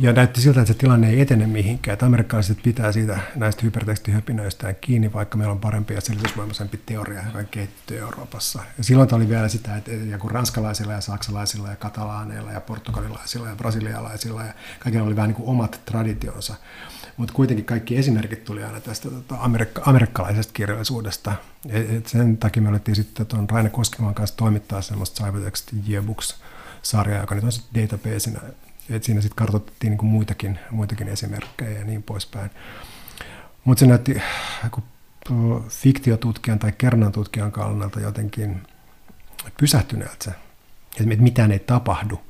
Ja 0.00 0.12
näytti 0.12 0.40
siltä, 0.40 0.60
että 0.60 0.72
se 0.72 0.78
tilanne 0.78 1.10
ei 1.10 1.20
etene 1.20 1.46
mihinkään, 1.46 1.92
että 1.92 2.06
amerikkalaiset 2.06 2.58
pitää 2.62 2.92
siitä 2.92 3.18
näistä 3.36 3.62
hypertekstihöpinöistään 3.62 4.76
kiinni, 4.80 5.12
vaikka 5.12 5.38
meillä 5.38 5.52
on 5.52 5.60
parempi 5.60 5.94
ja 5.94 6.00
selitysvoimaisempi 6.00 6.80
teoria, 6.86 7.22
joka 7.26 7.38
on 7.38 7.46
kehittyy 7.50 7.98
Euroopassa. 7.98 8.62
Ja 8.78 8.84
silloin 8.84 9.14
oli 9.14 9.28
vielä 9.28 9.48
sitä, 9.48 9.76
että 9.76 9.92
joku 9.92 10.28
ranskalaisilla 10.28 10.92
ja 10.92 11.00
saksalaisilla 11.00 11.68
ja 11.68 11.76
katalaaneilla 11.76 12.52
ja 12.52 12.60
portugalilaisilla 12.60 13.48
ja 13.48 13.56
brasilialaisilla 13.56 14.44
ja 14.44 14.52
kaikilla 14.78 15.06
oli 15.06 15.16
vähän 15.16 15.28
niin 15.28 15.36
kuin 15.36 15.48
omat 15.48 15.80
traditionsa. 15.84 16.54
Mutta 17.16 17.34
kuitenkin 17.34 17.64
kaikki 17.64 17.96
esimerkit 17.96 18.44
tuli 18.44 18.64
aina 18.64 18.80
tästä 18.80 19.10
tota, 19.10 19.34
amerikka- 19.34 19.82
amerikkalaisesta 19.86 20.52
kirjallisuudesta. 20.52 21.32
Et, 21.68 22.06
sen 22.06 22.36
takia 22.36 22.62
me 22.62 22.68
olettiin 22.68 22.96
sitten 22.96 23.26
tuon 23.26 23.50
Raine 23.50 23.70
Koskeman 23.70 24.14
kanssa 24.14 24.36
toimittaa 24.36 24.82
semmoista 24.82 25.24
Cybertext 25.24 25.70
Yearbooks-sarjaa, 25.88 27.20
joka 27.20 27.34
nyt 27.34 27.44
on 27.44 27.52
sitten 27.52 28.40
et 28.90 29.04
siinä 29.04 29.20
sitten 29.20 29.36
kartoitettiin 29.36 29.90
niin 29.90 30.06
muitakin, 30.06 30.58
muitakin 30.70 31.08
esimerkkejä 31.08 31.78
ja 31.78 31.84
niin 31.84 32.02
poispäin. 32.02 32.50
Mutta 33.64 33.80
se 33.80 33.86
näytti 33.86 34.22
fiktiotutkijan 35.68 36.58
tai 36.58 36.72
tutkijan 37.12 37.52
kannalta 37.52 38.00
jotenkin 38.00 38.62
pysähtyneeltä 39.60 40.24
se, 40.24 40.30
että 41.00 41.22
mitään 41.22 41.52
ei 41.52 41.58
tapahdu. 41.58 42.20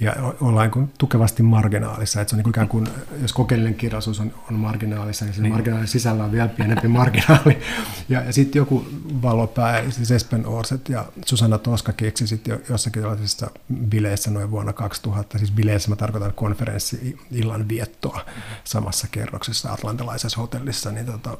Ja 0.00 0.14
ollaan 0.40 0.70
niin 0.74 0.92
tukevasti 0.98 1.42
marginaalissa. 1.42 2.20
Että 2.20 2.30
se 2.30 2.36
on 2.36 2.42
niin 2.42 2.50
ikään 2.50 2.68
kuin, 2.68 2.86
jos 3.22 3.32
kokeellinen 3.32 3.74
kirjallisuus 3.74 4.20
on, 4.20 4.34
on 4.50 4.54
marginaalissa, 4.54 5.24
niin 5.24 5.34
se 5.34 5.42
niin. 5.42 5.52
marginaalin 5.52 5.88
sisällä 5.88 6.24
on 6.24 6.32
vielä 6.32 6.48
pienempi 6.48 6.88
marginaali. 6.98 7.58
Ja, 8.08 8.22
ja 8.22 8.32
sitten 8.32 8.60
joku 8.60 8.86
valopää, 9.22 9.90
siis 9.90 10.10
Espen 10.10 10.46
Orset 10.46 10.88
ja 10.88 11.04
Susanna 11.26 11.58
Toska 11.58 11.92
keksi 11.92 12.26
sitten 12.26 12.60
jossakin 12.68 13.02
tällaisessa 13.02 13.50
bileissä 13.88 14.30
noin 14.30 14.50
vuonna 14.50 14.72
2000, 14.72 15.38
siis 15.38 15.50
bileissä 15.50 15.90
mä 15.90 15.96
tarkoitan 15.96 16.32
konferenssi-illan 16.34 17.68
viettoa 17.68 18.24
samassa 18.64 19.08
kerroksessa 19.10 19.72
atlantalaisessa 19.72 20.40
hotellissa, 20.40 20.90
niin 20.90 21.06
tota, 21.06 21.36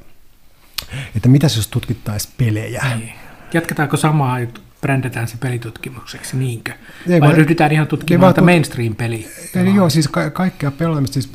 että 1.16 1.28
mitäs 1.28 1.56
jos 1.56 1.68
tutkittaisiin 1.68 2.34
pelejä? 2.38 2.96
Niin. 2.96 3.12
Jatketaanko 3.52 3.96
samaa 3.96 4.38
brändätään 4.80 5.28
se 5.28 5.36
pelitutkimukseksi, 5.36 6.36
niinkö? 6.36 6.72
Ei, 7.08 7.20
Vai 7.20 7.28
vaan, 7.28 7.36
ryhdytään 7.36 7.72
ihan 7.72 7.86
tutkimaan 7.86 8.30
että 8.30 8.42
mainstream-peli? 8.42 9.28
Eli 9.54 9.74
joo, 9.74 9.90
siis 9.90 10.08
ka- 10.08 10.30
kaikkea 10.30 10.70
pelaamista, 10.70 11.14
siis 11.14 11.32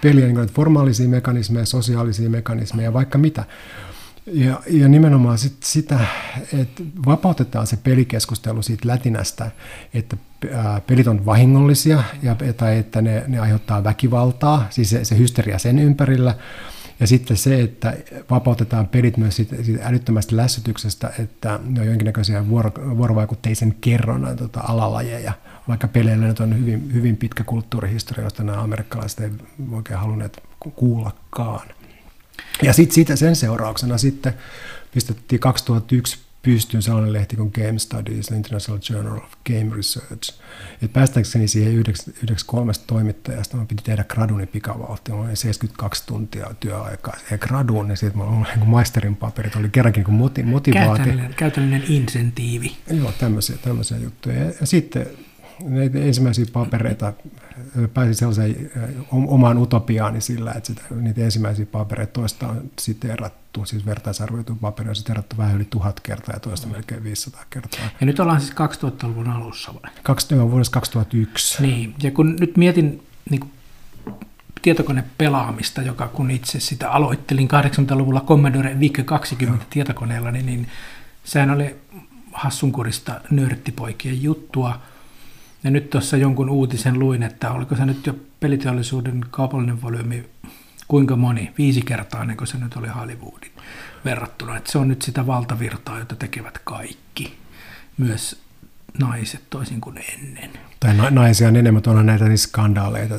peliä, 0.00 0.24
niin 0.24 0.34
kuin, 0.34 0.48
formaalisia 0.48 1.08
mekanismeja, 1.08 1.66
sosiaalisia 1.66 2.30
mekanismeja, 2.30 2.92
vaikka 2.92 3.18
mitä. 3.18 3.44
Ja, 4.32 4.60
ja 4.70 4.88
nimenomaan 4.88 5.38
sit 5.38 5.56
sitä, 5.62 5.98
että 6.60 6.82
vapautetaan 7.06 7.66
se 7.66 7.76
pelikeskustelu 7.76 8.62
siitä 8.62 8.88
lätinästä, 8.88 9.50
että 9.94 10.16
pelit 10.86 11.06
on 11.06 11.26
vahingollisia 11.26 12.02
ja, 12.22 12.36
tai 12.56 12.78
että 12.78 13.02
ne, 13.02 13.24
ne 13.28 13.38
aiheuttaa 13.38 13.84
väkivaltaa, 13.84 14.66
siis 14.70 14.90
se, 14.90 15.04
se 15.04 15.18
hysteria 15.18 15.58
sen 15.58 15.78
ympärillä, 15.78 16.34
ja 17.00 17.06
sitten 17.06 17.36
se, 17.36 17.60
että 17.60 17.96
vapautetaan 18.30 18.86
pelit 18.88 19.16
myös 19.16 19.36
siitä, 19.36 19.56
siitä 19.62 19.86
älyttömästä 19.86 20.36
lässytyksestä, 20.36 21.12
että 21.18 21.60
ne 21.64 21.80
on 21.80 21.86
jonkinnäköisiä 21.86 22.48
vuoro, 22.48 22.72
vuorovaikutteisen 22.96 23.76
kerronnan 23.80 24.36
tota, 24.36 24.60
alalajeja, 24.60 25.32
vaikka 25.68 25.88
peleillä 25.88 26.26
nyt 26.26 26.40
on 26.40 26.58
hyvin, 26.58 26.92
hyvin 26.92 27.16
pitkä 27.16 27.44
kulttuurihistoria, 27.44 28.24
josta 28.24 28.42
nämä 28.42 28.62
amerikkalaiset 28.62 29.20
ei 29.20 29.30
oikein 29.72 29.98
halunneet 29.98 30.42
kuullakaan. 30.74 31.68
Ja 32.62 32.72
sitten 32.72 33.16
sen 33.16 33.36
seurauksena 33.36 33.98
sitten 33.98 34.34
pistettiin 34.94 35.40
2001 35.40 36.18
pystyyn 36.42 36.82
sellainen 36.82 37.12
lehti 37.12 37.36
kuin 37.36 37.50
Game 37.54 37.78
Studies, 37.78 38.28
International 38.30 38.80
Journal 38.90 39.16
of 39.16 39.32
Game 39.46 39.76
Research. 39.76 40.40
Et 40.82 40.92
päästäkseni 40.92 41.48
siihen 41.48 41.74
yhdeksi, 41.74 42.14
yhdeksi 42.22 42.46
kolmesta 42.46 42.84
toimittajasta, 42.86 43.56
mä 43.56 43.64
piti 43.64 43.82
tehdä 43.82 44.04
graduni 44.04 44.46
pikavauhtia, 44.46 45.14
mulla 45.14 45.28
oli 45.28 45.36
72 45.36 46.06
tuntia 46.06 46.54
työaikaa. 46.60 47.16
Ja 47.30 47.38
graduun, 47.38 47.88
niin 47.88 47.96
sitten 47.96 48.18
mulla 48.18 48.38
oli 48.38 48.56
niin 48.56 48.68
maisterin 48.68 49.16
paperit, 49.16 49.56
oli 49.56 49.68
kerrankin 49.68 50.04
niin 50.04 50.14
moti, 50.14 50.42
motivaatio. 50.42 50.94
Käytännöllinen, 50.96 51.34
käytännöllinen 51.34 51.84
insentiivi. 51.88 52.76
Joo, 52.90 53.12
tämmöisiä, 53.12 53.56
tämmöisiä 53.62 53.98
juttuja. 53.98 54.36
Ja, 54.36 54.52
ja 54.60 54.66
sitten 54.66 55.06
näitä 55.64 55.98
ensimmäisiä 55.98 56.44
papereita, 56.52 57.12
pääsin 57.94 58.14
sellaiseen 58.14 58.70
omaan 59.10 59.58
utopiaani 59.58 60.20
sillä, 60.20 60.52
että 60.52 60.66
sitä, 60.66 60.82
niitä 60.90 61.20
ensimmäisiä 61.20 61.66
papereita 61.66 62.12
toista 62.12 62.48
on 62.48 62.70
siteerattu, 62.78 63.64
siis 63.64 63.86
vertaisarvioitu 63.86 64.54
paperi 64.54 64.88
on 64.88 64.96
siteerattu 64.96 65.36
vähän 65.36 65.56
yli 65.56 65.66
tuhat 65.70 66.00
kertaa 66.00 66.34
ja 66.34 66.40
toista 66.40 66.66
melkein 66.66 67.04
500 67.04 67.44
kertaa. 67.50 67.80
Ja 68.00 68.06
nyt 68.06 68.20
ollaan 68.20 68.40
siis 68.40 68.52
2000-luvun 68.52 69.28
alussa 69.28 69.74
vai? 69.74 69.90
Kaksi, 70.02 70.36
vuodesta 70.50 70.74
2001. 70.74 71.62
Niin, 71.62 71.94
ja 72.02 72.10
kun 72.10 72.36
nyt 72.40 72.56
mietin 72.56 73.02
niin 73.30 73.40
kuin 73.40 73.52
tietokonepelaamista, 74.62 75.82
joka 75.82 76.08
kun 76.08 76.30
itse 76.30 76.60
sitä 76.60 76.90
aloittelin 76.90 77.48
80-luvulla 77.48 78.20
Commodore 78.20 78.80
VIC 78.80 79.04
20 79.04 79.64
no. 79.64 79.68
tietokoneella, 79.70 80.30
niin, 80.30 80.46
niin 80.46 80.68
sehän 81.24 81.50
oli 81.50 81.76
hassunkurista 82.32 83.20
nörttipoikien 83.30 84.22
juttua– 84.22 84.78
ja 85.64 85.70
nyt 85.70 85.90
tuossa 85.90 86.16
jonkun 86.16 86.50
uutisen 86.50 86.98
luin, 86.98 87.22
että 87.22 87.52
oliko 87.52 87.76
se 87.76 87.86
nyt 87.86 88.06
jo 88.06 88.14
peliteollisuuden 88.40 89.24
kaupallinen 89.30 89.82
volyymi 89.82 90.24
kuinka 90.88 91.16
moni, 91.16 91.52
viisi 91.58 91.82
kertaa 91.82 92.24
niin 92.24 92.36
kuin 92.36 92.48
se 92.48 92.58
nyt 92.58 92.76
oli 92.76 92.88
Hollywoodin 92.88 93.52
verrattuna. 94.04 94.56
Että 94.56 94.72
se 94.72 94.78
on 94.78 94.88
nyt 94.88 95.02
sitä 95.02 95.26
valtavirtaa, 95.26 95.98
jota 95.98 96.16
tekevät 96.16 96.58
kaikki, 96.64 97.38
myös 97.98 98.42
naiset 98.98 99.40
toisin 99.50 99.80
kuin 99.80 99.98
ennen. 100.14 100.50
Tai 100.80 100.94
na- 100.94 101.10
naisia 101.10 101.48
on 101.48 101.56
enemmän, 101.56 101.82
on 101.86 102.06
näitä 102.06 102.24
niin 102.28 102.38
skandaaleita, 102.38 103.14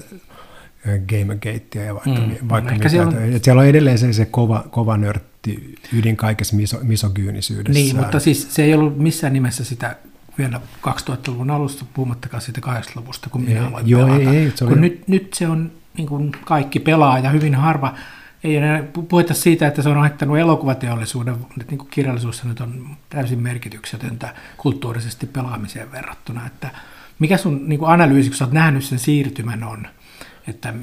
Gamergatea 1.07 1.83
ja 1.83 1.93
vaikka, 1.93 2.21
mm. 2.21 2.49
vaikka 2.49 2.73
mitä. 2.73 2.89
Siellä 2.89 3.07
on, 3.07 3.23
että 3.23 3.43
siellä 3.45 3.61
on 3.61 3.67
edelleen 3.67 3.97
se, 3.97 4.13
se 4.13 4.25
kova, 4.25 4.65
kova 4.71 4.97
nörtti 4.97 5.75
ydin 5.93 6.17
kaikessa 6.17 6.55
miso, 6.55 6.79
misogyynisyydessä. 6.83 7.81
Niin, 7.81 7.95
mutta 7.95 8.19
siis 8.19 8.55
se 8.55 8.63
ei 8.63 8.73
ollut 8.73 8.97
missään 8.97 9.33
nimessä 9.33 9.63
sitä 9.63 9.95
vielä 10.39 10.61
2000-luvun 10.87 11.51
alusta, 11.51 11.85
puhumattakaan 11.93 12.41
siitä 12.41 12.61
80-luvusta, 12.65 13.29
kun 13.29 13.41
minä 13.41 13.67
aloin 13.67 13.89
joo, 13.89 14.05
pelata. 14.05 14.29
Ei, 14.29 14.37
ei, 14.37 14.51
se 14.55 14.65
kun 14.65 14.81
nyt, 14.81 15.07
nyt 15.07 15.33
se 15.33 15.47
on 15.47 15.71
niin 15.97 16.07
kuin 16.07 16.31
kaikki 16.45 16.79
pelaa 16.79 17.19
ja 17.19 17.29
hyvin 17.29 17.55
harva, 17.55 17.93
ei 18.43 18.55
enää 18.55 18.83
puhuta 19.09 19.33
siitä, 19.33 19.67
että 19.67 19.81
se 19.81 19.89
on 19.89 19.97
haittanut 19.97 20.37
elokuvateollisuuden, 20.37 21.33
että 21.61 21.75
niin 21.75 21.87
kirjallisuus 21.89 22.43
nyt 22.43 22.61
on 22.61 22.97
täysin 23.09 23.39
merkityksetöntä 23.39 24.33
kulttuurisesti 24.57 25.25
pelaamiseen 25.25 25.91
verrattuna. 25.91 26.45
Että 26.45 26.69
mikä 27.19 27.37
sun 27.37 27.69
niin 27.69 27.79
kuin 27.79 27.91
analyysi, 27.91 28.29
kun 28.29 28.37
sä 28.37 28.45
oot 28.45 28.53
nähnyt 28.53 28.83
sen 28.83 28.99
siirtymän 28.99 29.63
on, 29.63 29.87
että 30.47 30.73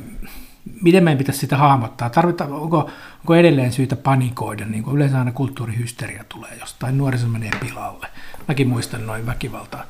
miten 0.83 1.05
meidän 1.05 1.19
pitäisi 1.19 1.41
sitä 1.41 1.57
hahmottaa? 1.57 2.11
Tarvitaan, 2.11 2.53
onko, 2.53 2.91
onko 3.21 3.35
edelleen 3.35 3.73
syytä 3.73 3.97
panikoida, 3.97 4.65
niin 4.65 4.83
kuin 4.83 4.97
yleensä 4.97 5.19
aina 5.19 5.33
kulttuurihysteria 5.33 6.25
tulee 6.29 6.57
jostain, 6.61 6.99
nuoriso 6.99 7.29
menee 7.29 7.51
pilalle. 7.61 8.07
Mäkin 8.49 8.69
muistan 8.69 9.07
noin 9.07 9.27
väkivalta 9.27 9.85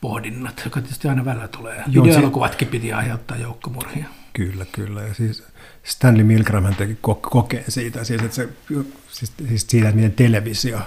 pohdinnat, 0.00 0.62
joka 0.64 0.80
tietysti 0.80 1.08
aina 1.08 1.24
välillä 1.24 1.48
tulee. 1.48 1.84
Videoelokuvatkin 1.88 2.68
piti 2.68 2.92
aiheuttaa 2.92 3.36
joukkomurhia. 3.36 4.06
Kyllä, 4.32 4.66
kyllä. 4.72 5.02
Ja 5.02 5.14
siis 5.14 5.42
Stanley 5.84 6.24
Milgram 6.24 6.74
teki 6.74 6.98
kokeen 7.30 7.64
siitä, 7.68 8.04
siis, 8.04 8.22
että 8.22 8.34
se, 8.34 8.48
siis, 9.08 9.32
siis 9.48 9.66
siitä, 9.68 9.92
miten 9.92 10.12
televisio 10.12 10.78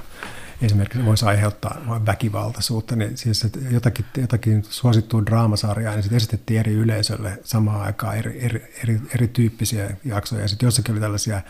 esimerkiksi 0.62 1.06
voisi 1.06 1.26
aiheuttaa 1.26 2.02
väkivaltaisuutta, 2.06 2.96
niin 2.96 3.18
siis 3.18 3.44
että 3.44 3.60
jotakin, 3.72 4.06
jotakin 4.18 4.64
suosittua 4.70 5.26
draamasarjaa, 5.26 5.94
niin 5.94 6.04
sitten 6.04 6.18
esitettiin 6.18 6.60
eri 6.60 6.74
yleisölle 6.74 7.40
samaan 7.44 7.82
aikaan 7.82 8.18
eri, 8.18 8.46
eri, 8.46 8.74
eri, 8.84 9.02
erityyppisiä 9.16 9.90
jaksoja, 10.06 10.42
ja 10.42 10.48
sitten 10.48 10.68
jossakin 10.68 10.94
oli 10.94 11.02
tällaisia 11.02 11.42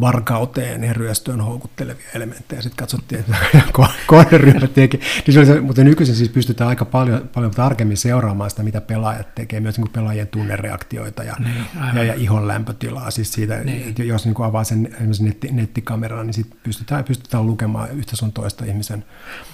varkauteen 0.00 0.84
ja 0.84 0.92
ryöstöön 0.92 1.40
houkuttelevia 1.40 2.06
elementtejä, 2.14 2.62
sitten 2.62 2.76
katsottiin, 2.76 3.20
että 3.20 3.36
kohderyhmä 4.06 4.66
teki, 4.66 4.96
niin 4.96 5.34
se 5.34 5.38
oli 5.38 5.46
se, 5.46 5.60
mutta 5.60 5.84
nykyisin 5.84 6.16
siis 6.16 6.28
pystytään 6.28 6.68
aika 6.68 6.84
paljon, 6.84 7.30
paljon 7.34 7.50
tarkemmin 7.50 7.96
seuraamaan 7.96 8.50
sitä, 8.50 8.62
mitä 8.62 8.80
pelaajat 8.80 9.34
tekee, 9.34 9.60
myös 9.60 9.76
niin 9.76 9.86
kuin 9.86 9.92
pelaajien 9.92 10.28
tunnereaktioita 10.28 11.24
ja, 11.24 11.36
niin, 11.38 11.66
ja, 11.94 12.04
ja 12.04 12.14
ihon 12.14 12.48
lämpötilaa, 12.48 13.10
siis 13.10 13.32
siitä, 13.32 13.56
niin. 13.56 13.88
että 13.88 14.02
jos 14.02 14.24
niin 14.24 14.34
kuin 14.34 14.46
avaa 14.46 14.64
sen 14.64 14.96
netti, 15.20 15.48
nettikameran, 15.52 16.26
niin 16.26 16.34
sitten 16.34 16.58
pystytään, 16.62 17.04
pystytään 17.04 17.46
lukemaan 17.46 17.90
yhtä 17.90 18.16
sun 18.16 18.32
toista 18.32 18.51
toista 18.56 18.72
ihmisen. 18.72 19.04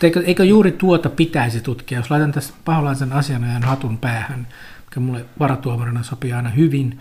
Eikö, 0.03 0.23
eikö 0.27 0.45
juuri 0.45 0.73
tuota 0.73 1.11
pitäisi 1.11 1.61
tutkia? 1.61 1.99
Jos 1.99 2.11
laitan 2.11 2.33
tässä 2.33 2.55
paholaisen 2.65 3.13
asianajan 3.13 3.63
hatun 3.63 3.99
päähän, 3.99 4.47
mikä 4.85 5.01
mulle 5.01 5.25
varatuomarina 5.39 6.03
sopii 6.03 6.33
aina 6.33 6.49
hyvin, 6.49 7.01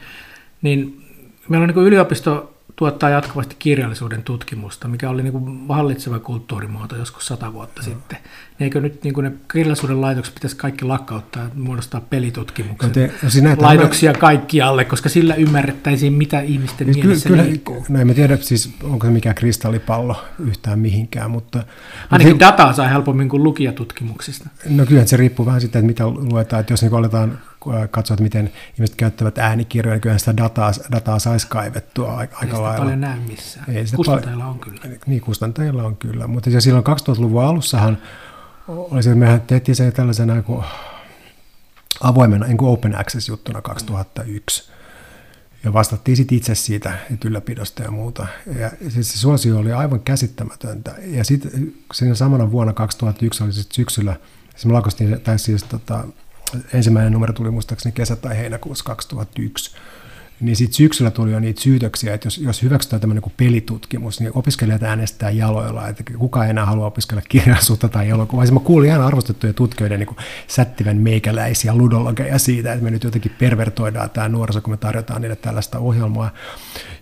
niin 0.62 1.06
meillä 1.50 1.64
on 1.64 1.70
niin 1.76 1.88
yliopisto 1.88 2.57
tuottaa 2.78 3.10
jatkuvasti 3.10 3.56
kirjallisuuden 3.60 4.24
tutkimusta, 4.24 4.88
mikä 4.88 5.10
oli 5.10 5.24
niin 5.24 5.32
kuin 5.32 5.68
vallitseva 5.68 6.20
kulttuurimuoto 6.20 6.96
joskus 6.96 7.28
sata 7.28 7.54
vuotta 7.54 7.82
no. 7.82 7.86
sitten. 7.86 8.18
Niin 8.60 8.66
eikö 8.66 8.82
nyt 8.82 9.04
niin 9.04 9.14
kuin 9.14 9.24
ne 9.24 9.32
kirjallisuuden 9.52 10.02
laitokset 10.02 10.34
pitäisi 10.36 10.56
kaikki 10.56 10.86
lakkauttaa 10.86 11.44
ja 11.44 11.50
muodostaa 11.56 12.02
pelitutkimuksen 12.02 12.90
no 12.90 12.94
te, 12.94 13.12
no 13.42 13.56
laitoksia 13.58 14.12
mä... 14.12 14.18
kaikkialle, 14.18 14.86
koska 14.86 15.10
sillä 15.10 15.36
ymmärrettäisiin, 15.36 16.14
mitä 16.14 16.42
ihmisten 16.42 16.88
niin, 16.88 17.06
mielessä 17.06 17.30
kyllä, 17.30 17.44
liikkuu. 17.44 17.86
No 17.90 18.00
en 18.00 18.16
tiedä 18.16 18.38
siis, 18.38 18.74
onko 18.84 19.06
se 19.06 19.12
mikään 19.12 19.36
kristallipallo 19.36 20.24
yhtään 20.40 20.80
mihinkään, 20.80 21.32
mutta... 21.32 21.64
Ainakin 22.12 22.34
se, 22.34 22.40
dataa 22.40 22.74
saa 22.74 22.88
helpommin 22.88 23.30
kuin 23.30 23.44
lukijatutkimuksista. 23.44 24.50
No 24.70 24.86
kyllä, 24.86 25.06
se 25.06 25.18
riippuu 25.18 25.46
vähän 25.46 25.62
siitä, 25.62 25.80
että 25.80 25.88
mitä 25.88 26.08
luetaan. 26.08 26.60
Että 26.60 26.74
jos 26.74 26.82
niin 26.82 26.94
aletaan 26.94 27.40
katsoa, 27.92 28.16
että 28.16 28.24
miten 28.24 28.52
ihmiset 28.74 28.96
käyttävät 28.96 29.38
äänikirjoja, 29.38 29.96
niin 29.96 30.02
kyllä 30.02 30.18
sitä 30.18 30.38
dataa, 30.38 30.72
dataa 30.92 31.20
saisi 31.20 31.48
kaivettua 31.48 32.18
aika, 32.18 32.38
aika 32.38 32.62
lailla. 32.62 32.78
paljon 32.78 33.02
näy 33.02 33.20
missään. 33.20 33.70
Ei 33.70 33.86
sitä 33.86 33.96
kustantajilla 33.98 34.46
on 34.46 34.60
kyllä. 34.60 34.82
Niin, 35.06 35.22
kustantajilla 35.22 35.84
on 35.84 35.98
kyllä. 35.98 36.28
Mutta 36.28 36.50
ja 36.50 36.62
silloin 36.62 36.86
2000-luvun 36.86 37.44
alussahan 37.44 37.98
oli 38.68 39.04
se, 39.04 39.10
että 39.10 39.20
mehän 39.20 39.42
tehtiin 39.42 39.76
se 39.76 39.92
tällaisena 39.92 40.34
niin 40.34 40.44
kuin 40.44 40.66
avoimena, 42.02 42.46
niin 42.46 42.58
kuin 42.58 42.70
open 42.70 43.00
access-juttuna 43.00 43.62
2001. 43.62 44.72
Ja 45.64 45.74
vastattiin 45.74 46.18
sitten 46.18 46.38
itse 46.38 46.56
siitä 46.56 46.98
että 47.14 47.28
ylläpidosta 47.28 47.84
ja 47.84 47.92
muuta. 47.92 48.28
Ja 48.60 48.72
siis 48.90 49.14
se 49.14 49.20
suosio 49.20 49.58
oli 49.58 49.72
aivan 49.74 50.00
käsittämätöntä. 50.00 50.96
Ja 51.06 51.24
sitten 51.24 51.74
siinä 51.94 52.16
samana 52.16 52.52
vuonna 52.52 52.74
2001 52.74 53.44
oli 53.44 53.54
sitten 53.54 53.76
syksyllä, 53.76 54.16
siis 54.52 54.66
me 54.66 54.74
lakostiin, 54.74 55.22
tai 55.22 55.40
siis 55.40 55.64
tota, 55.64 56.04
ensimmäinen 56.74 57.14
numero 57.14 57.34
tuli 57.34 57.52
muistaakseni 57.52 57.94
kesä- 57.94 58.16
tai 58.16 58.38
heinäkuussa 58.38 58.86
2001. 58.86 59.76
niin 60.40 60.56
sitten 60.56 60.74
syksyllä 60.74 61.12
tuli 61.12 61.32
jo 61.32 61.40
niitä 61.40 61.62
syytöksiä, 61.62 62.14
että 62.14 62.28
jos, 62.28 62.38
jos 62.38 62.64
hyväksytään 62.64 63.00
tämmöinen 63.00 63.22
kuin 63.22 63.34
pelitutkimus, 63.38 64.20
niin 64.20 64.32
opiskelijat 64.36 64.84
äänestää 64.84 65.30
jaloilla, 65.30 65.88
että 65.88 66.04
kuka 66.18 66.44
ei 66.44 66.50
enää 66.50 66.66
halua 66.66 66.86
opiskella 66.86 67.22
kirjallisuutta 67.30 67.90
tai 67.90 68.10
elokuvaa. 68.10 68.46
Siis 68.46 68.54
mä 68.54 68.60
kuulin 68.60 68.90
ihan 68.90 69.02
arvostettuja 69.02 69.54
tutkijoiden 69.54 70.00
niin 70.00 70.16
sättivän 70.48 70.98
meikäläisiä 70.98 71.76
ludologeja 71.76 72.40
siitä, 72.40 72.74
että 72.74 72.84
me 72.84 72.92
nyt 72.92 73.04
jotenkin 73.04 73.36
pervertoidaan 73.40 74.10
tämä 74.10 74.30
nuoriso, 74.30 74.62
kun 74.62 74.74
me 74.74 74.78
tarjotaan 74.78 75.22
niille 75.22 75.36
tällaista 75.36 75.80
ohjelmaa. 75.80 76.32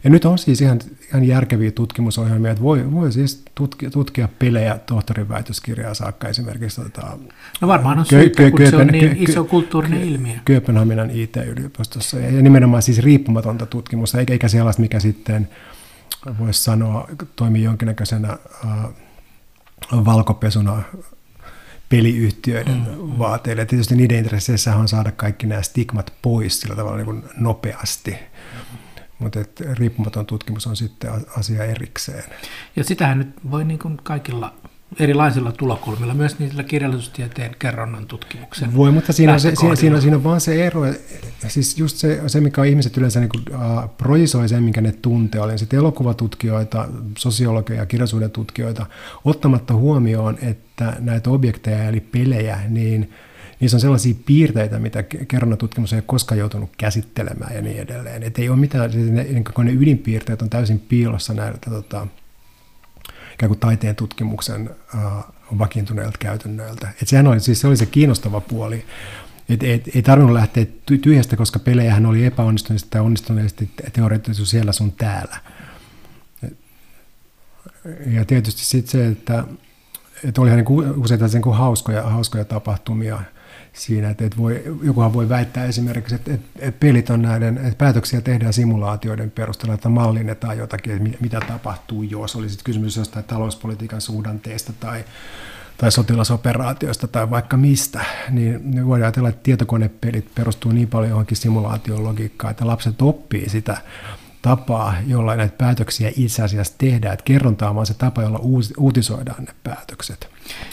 Ja 0.04 0.10
nyt 0.10 0.26
on 0.26 0.38
siis 0.38 0.62
ihan, 0.62 0.80
ihan 1.16 1.28
järkeviä 1.28 1.72
tutkimusohjelmia, 1.72 2.51
että 2.51 2.63
voi, 2.63 2.91
voi 2.91 3.11
siis 3.11 3.43
tutkia, 3.55 3.91
tutkia 3.91 4.30
pelejä 4.39 4.80
tohtorin 4.86 5.30
väitöskirjaa 5.30 5.93
saakka 5.93 6.28
esimerkiksi. 6.28 6.82
Tota, 6.82 7.18
no 7.61 7.68
varmaan 7.68 7.99
on 7.99 8.05
syytä, 8.05 8.43
kö, 8.43 8.51
kun 8.51 8.70
se 8.70 8.76
on 8.76 8.88
niin 8.88 9.16
iso 9.18 9.43
kulttuurinen 9.43 10.01
ilmiö. 10.01 10.36
Kööpenhaminan 10.45 11.09
IT-yliopistossa. 11.09 12.20
Ja 12.20 12.41
nimenomaan 12.41 12.82
siis 12.82 12.99
riippumatonta 12.99 13.66
tutkimusta, 13.66 14.20
eikä, 14.20 14.34
eikä 14.34 14.47
sellaista, 14.47 14.82
mikä 14.82 14.99
sitten 14.99 15.49
voisi 16.39 16.63
sanoa, 16.63 17.07
toimii 17.36 17.63
jonkinnäköisenä 17.63 18.38
äh, 18.66 18.70
valkopesuna 19.91 20.84
peliyhtiöiden 21.89 22.78
mm. 22.78 23.20
vaateille. 23.20 23.66
Tietysti 23.66 23.95
niiden 23.95 24.18
intresseissä 24.18 24.76
on 24.76 24.88
saada 24.88 25.11
kaikki 25.11 25.47
nämä 25.47 25.61
stigmat 25.61 26.13
pois 26.22 26.61
sillä 26.61 26.76
tavalla 26.76 26.97
niin 26.97 27.05
kuin 27.05 27.24
nopeasti. 27.38 28.16
Mutta 29.20 29.39
riippumaton 29.74 30.26
tutkimus 30.26 30.68
on 30.68 30.76
sitten 30.76 31.11
asia 31.38 31.63
erikseen. 31.63 32.24
Ja 32.76 32.84
sitähän 32.84 33.18
nyt 33.18 33.30
voi 33.51 33.66
niin 33.66 33.80
kuin 33.80 33.97
kaikilla 34.03 34.53
erilaisilla 34.99 35.51
tulokulmilla, 35.51 36.13
myös 36.13 36.39
niillä 36.39 36.63
kirjallisuustieteen 36.63 37.55
kerronnan 37.59 38.05
tutkimuksen 38.05 38.76
Voi, 38.76 38.91
mutta 38.91 39.13
siinä 39.13 39.34
on, 39.34 39.39
se, 39.39 39.55
siinä, 39.55 39.76
siinä, 39.76 39.95
on, 39.95 40.01
siinä 40.01 40.18
on 40.18 40.24
vaan 40.24 40.41
se 40.41 40.66
ero, 40.68 40.82
siis 41.47 41.78
just 41.78 41.97
se, 41.97 42.22
se 42.28 42.41
mikä 42.41 42.61
on 42.61 42.68
ihmiset 42.68 42.97
yleensä 42.97 43.20
niin 43.20 43.30
kuin, 43.30 43.43
uh, 43.55 43.89
projisoi 43.97 44.49
sen, 44.49 44.63
minkä 44.63 44.82
ne 44.82 44.91
tuntee, 44.91 45.41
oli 45.41 45.57
sitten 45.57 45.80
elokuvatutkijoita, 45.80 46.88
sosiologeja, 47.18 47.86
kirjallisuuden 47.86 48.32
tutkijoita, 48.32 48.86
ottamatta 49.26 49.74
huomioon, 49.74 50.38
että 50.41 50.93
näitä 50.99 51.30
objekteja 51.30 51.84
eli 51.84 51.99
pelejä, 51.99 52.59
niin– 52.70 53.09
niissä 53.60 53.78
on 53.78 53.82
sellaisia 53.82 54.16
piirteitä, 54.26 54.80
mitä 54.80 55.03
kerronnatutkimus 55.03 55.93
ei 55.93 55.97
ole 55.97 56.03
koskaan 56.08 56.39
joutunut 56.39 56.70
käsittelemään 56.78 57.56
ja 57.56 57.62
niin 57.62 57.80
edelleen. 57.80 58.24
Että 58.24 58.41
ei 58.41 58.49
ole 58.49 58.58
mitään, 58.58 58.91
siis 58.91 59.12
ne, 59.12 59.24
niin 59.24 59.45
ne 59.64 59.72
ydinpiirteet 59.72 60.41
on 60.41 60.49
täysin 60.49 60.80
piilossa 60.80 61.34
näiltä 61.34 61.70
tota, 61.70 62.08
ikään 63.34 63.47
kuin 63.47 63.60
taiteen 63.60 63.95
tutkimuksen 63.95 64.70
uh, 64.93 65.58
vakiintuneilta 65.58 66.18
käytännöiltä. 66.18 66.89
Et 67.01 67.08
sehän 67.08 67.28
oli, 67.28 67.39
siis 67.39 67.62
se 67.62 67.68
oli 67.68 67.78
se 67.78 67.86
kiinnostava 67.86 68.41
puoli. 68.41 68.86
Et, 69.49 69.64
et, 69.64 69.95
ei 69.95 70.01
tarvinnut 70.01 70.34
lähteä 70.34 70.66
tyhjästä, 71.01 71.36
koska 71.36 71.60
pelejähän 71.60 72.06
oli 72.06 72.26
epäonnistuneesti 72.26 72.89
tai 72.89 73.01
onnistuneesti 73.01 73.70
teoreettisesti 73.93 74.45
siellä 74.49 74.72
sun 74.72 74.91
täällä. 74.91 75.38
Ja 78.06 78.26
tietysti 78.26 78.66
sitten 78.66 78.91
se, 78.91 79.08
että, 79.08 79.43
että 80.24 80.41
olihan 80.41 80.58
niin 80.58 80.97
useita 80.97 81.28
sen 81.28 81.41
kuin 81.41 81.58
hauskoja, 81.58 82.03
hauskoja 82.03 82.45
tapahtumia– 82.45 83.20
siinä, 83.76 84.10
että, 84.10 84.26
että 84.26 84.38
voi, 84.38 84.64
jokuhan 84.84 85.14
voi 85.14 85.30
väittää 85.30 85.66
esimerkiksi, 85.66 86.16
että, 86.16 86.34
että, 86.34 86.48
että 86.60 86.80
pelit 86.80 87.10
on 87.10 87.22
näiden, 87.22 87.58
että 87.58 87.78
päätöksiä 87.78 88.22
tehdään 88.22 88.54
simulaatioiden 88.54 89.32
perusteella, 89.32 89.74
että 89.74 89.90
mallinnetaan 89.90 90.58
jotakin, 90.58 90.94
että 90.94 91.18
mitä 91.22 91.40
tapahtuu, 91.48 92.04
jos 92.04 92.36
olisi 92.36 92.58
kysymys 92.64 92.98
jostain 92.98 93.26
talouspolitiikan 93.26 94.02
suhdanteesta 94.02 94.74
tai, 94.80 95.04
tai 95.78 95.92
sotilasoperaatioista 95.92 97.08
tai 97.08 97.30
vaikka 97.30 97.58
mistä, 97.58 98.06
niin, 98.30 98.72
niin 98.72 98.88
voidaan 98.88 99.06
ajatella, 99.06 99.30
että 99.30 99.44
tietokonepelit 99.44 100.36
perustuu 100.36 100.72
niin 100.72 100.88
paljon 100.88 101.10
johonkin 101.10 101.38
simulaation 101.38 102.04
logiikkaan, 102.04 102.52
että 102.52 102.68
lapset 102.68 103.02
oppii 103.02 103.50
sitä 103.50 103.78
tapaa, 104.46 104.96
jolla 105.08 105.36
näitä 105.36 105.58
päätöksiä 105.58 106.12
itse 106.18 106.43
asiassa 106.43 106.74
tehdään. 106.78 107.14
Että 107.14 107.24
kerronta 107.24 107.70
on 107.70 107.76
vaan 107.76 107.86
se 107.86 107.93
tapa, 107.93 108.22
jolla 108.22 108.39
uutisoidaan 108.78 109.43
ne 109.43 109.54
päätökset. 109.64 110.30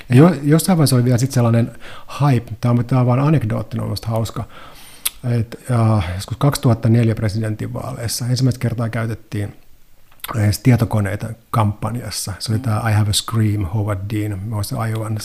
Ja 0.09 0.17
jo, 0.17 0.35
jossain 0.43 0.79
vaiheessa 0.79 0.97
oli 0.97 1.05
vielä 1.05 1.19
sitten 1.19 1.35
sellainen 1.35 1.73
hype, 2.21 2.53
tämä 2.61 2.73
on, 2.73 2.85
tämä 2.85 3.01
on 3.01 3.07
vain 3.07 3.21
anekdoottinen, 3.21 3.87
on 3.87 3.97
hauska, 4.05 4.45
että 5.25 5.59
äh, 5.99 6.05
2004 6.39 7.15
presidentinvaaleissa 7.15 8.27
ensimmäistä 8.27 8.61
kertaa 8.61 8.89
käytettiin 8.89 9.57
edes 10.37 10.59
tietokoneita 10.59 11.29
kampanjassa. 11.51 12.33
Se 12.39 12.53
oli 12.53 12.59
tämä 12.59 12.91
I 12.91 12.93
Have 12.93 13.11
a 13.11 13.13
Scream, 13.13 13.65
Howard 13.65 14.01
Dean, 14.15 14.39
muista 14.39 14.81
Ajovan 14.81 15.19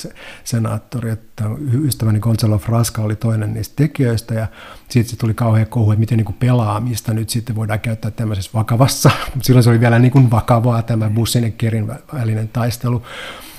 senaattori, 0.43 1.09
että 1.09 1.43
ystäväni 1.85 2.19
Gonzalo 2.19 2.57
Frasca 2.57 3.01
oli 3.01 3.15
toinen 3.15 3.53
niistä 3.53 3.73
tekijöistä, 3.75 4.33
ja 4.33 4.47
sitten 4.89 5.09
se 5.09 5.17
tuli 5.17 5.33
kauhean 5.33 5.67
kohu, 5.67 5.91
että 5.91 5.99
miten 5.99 6.17
niin 6.17 6.25
kuin 6.25 6.37
pelaamista 6.39 7.13
nyt 7.13 7.29
sitten 7.29 7.55
voidaan 7.55 7.79
käyttää 7.79 8.11
tämmöisessä 8.11 8.51
vakavassa, 8.53 9.11
silloin 9.41 9.63
se 9.63 9.69
oli 9.69 9.79
vielä 9.79 9.99
niin 9.99 10.11
kuin 10.11 10.31
vakavaa 10.31 10.81
tämä 10.81 11.09
bussin 11.09 11.43
ja 11.43 11.51
kerin 11.51 11.87
välinen 12.13 12.47
taistelu, 12.47 13.03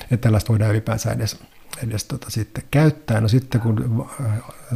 että 0.03 0.16
tällaista 0.16 0.49
voidaan 0.49 0.70
ylipäänsä 0.70 1.12
edes 1.12 1.38
edes 1.82 2.05
tota 2.05 2.30
sitten 2.30 2.64
käyttää. 2.70 3.20
No 3.20 3.28
sitten 3.28 3.61
kun 3.61 4.09
äh, 4.26 4.32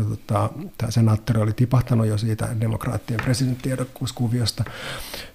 tota, 0.08 0.50
tämä 0.78 0.90
senaattori 0.90 1.40
oli 1.40 1.52
tipahtanut 1.52 2.06
jo 2.06 2.18
siitä 2.18 2.48
demokraattien 2.60 3.20
presidenttiehdokkuuskuviosta, 3.24 4.64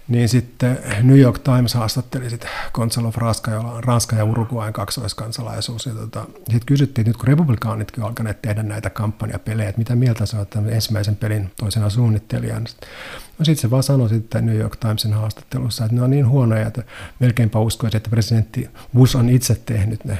niin 0.07 0.29
sitten 0.29 0.79
New 1.01 1.19
York 1.19 1.39
Times 1.39 1.73
haastatteli 1.73 2.29
sitten 2.29 2.49
Gonzalo 2.73 3.11
Frasca, 3.11 3.51
jolla 3.51 3.71
on 3.71 3.83
Ranska 3.83 4.15
ja 4.15 4.23
Uruguayn 4.25 4.73
kaksoiskansalaisuus. 4.73 5.85
Ja 5.85 5.93
tota, 5.93 6.25
sitten 6.37 6.65
kysyttiin, 6.65 7.01
että 7.01 7.09
nyt 7.09 7.17
kun 7.17 7.27
republikaanitkin 7.27 8.03
on 8.03 8.07
alkaneet 8.09 8.41
tehdä 8.41 8.63
näitä 8.63 8.89
kampanjapelejä, 8.89 9.69
että 9.69 9.79
mitä 9.79 9.95
mieltä 9.95 10.25
sä 10.25 10.37
oot 10.37 10.55
ensimmäisen 10.69 11.15
pelin 11.15 11.51
toisena 11.59 11.89
suunnittelijana. 11.89 12.65
No 13.39 13.45
sitten 13.45 13.61
se 13.61 13.71
vaan 13.71 13.83
sanoi 13.83 14.09
sitten 14.09 14.45
New 14.45 14.57
York 14.57 14.75
Timesin 14.75 15.13
haastattelussa, 15.13 15.85
että 15.85 15.95
ne 15.95 16.01
on 16.01 16.09
niin 16.09 16.27
huonoja, 16.27 16.67
että 16.67 16.83
melkeinpä 17.19 17.59
uskoisi, 17.59 17.97
että 17.97 18.09
presidentti 18.09 18.69
Bush 18.93 19.17
on 19.17 19.29
itse 19.29 19.55
tehnyt 19.65 20.05
ne. 20.05 20.17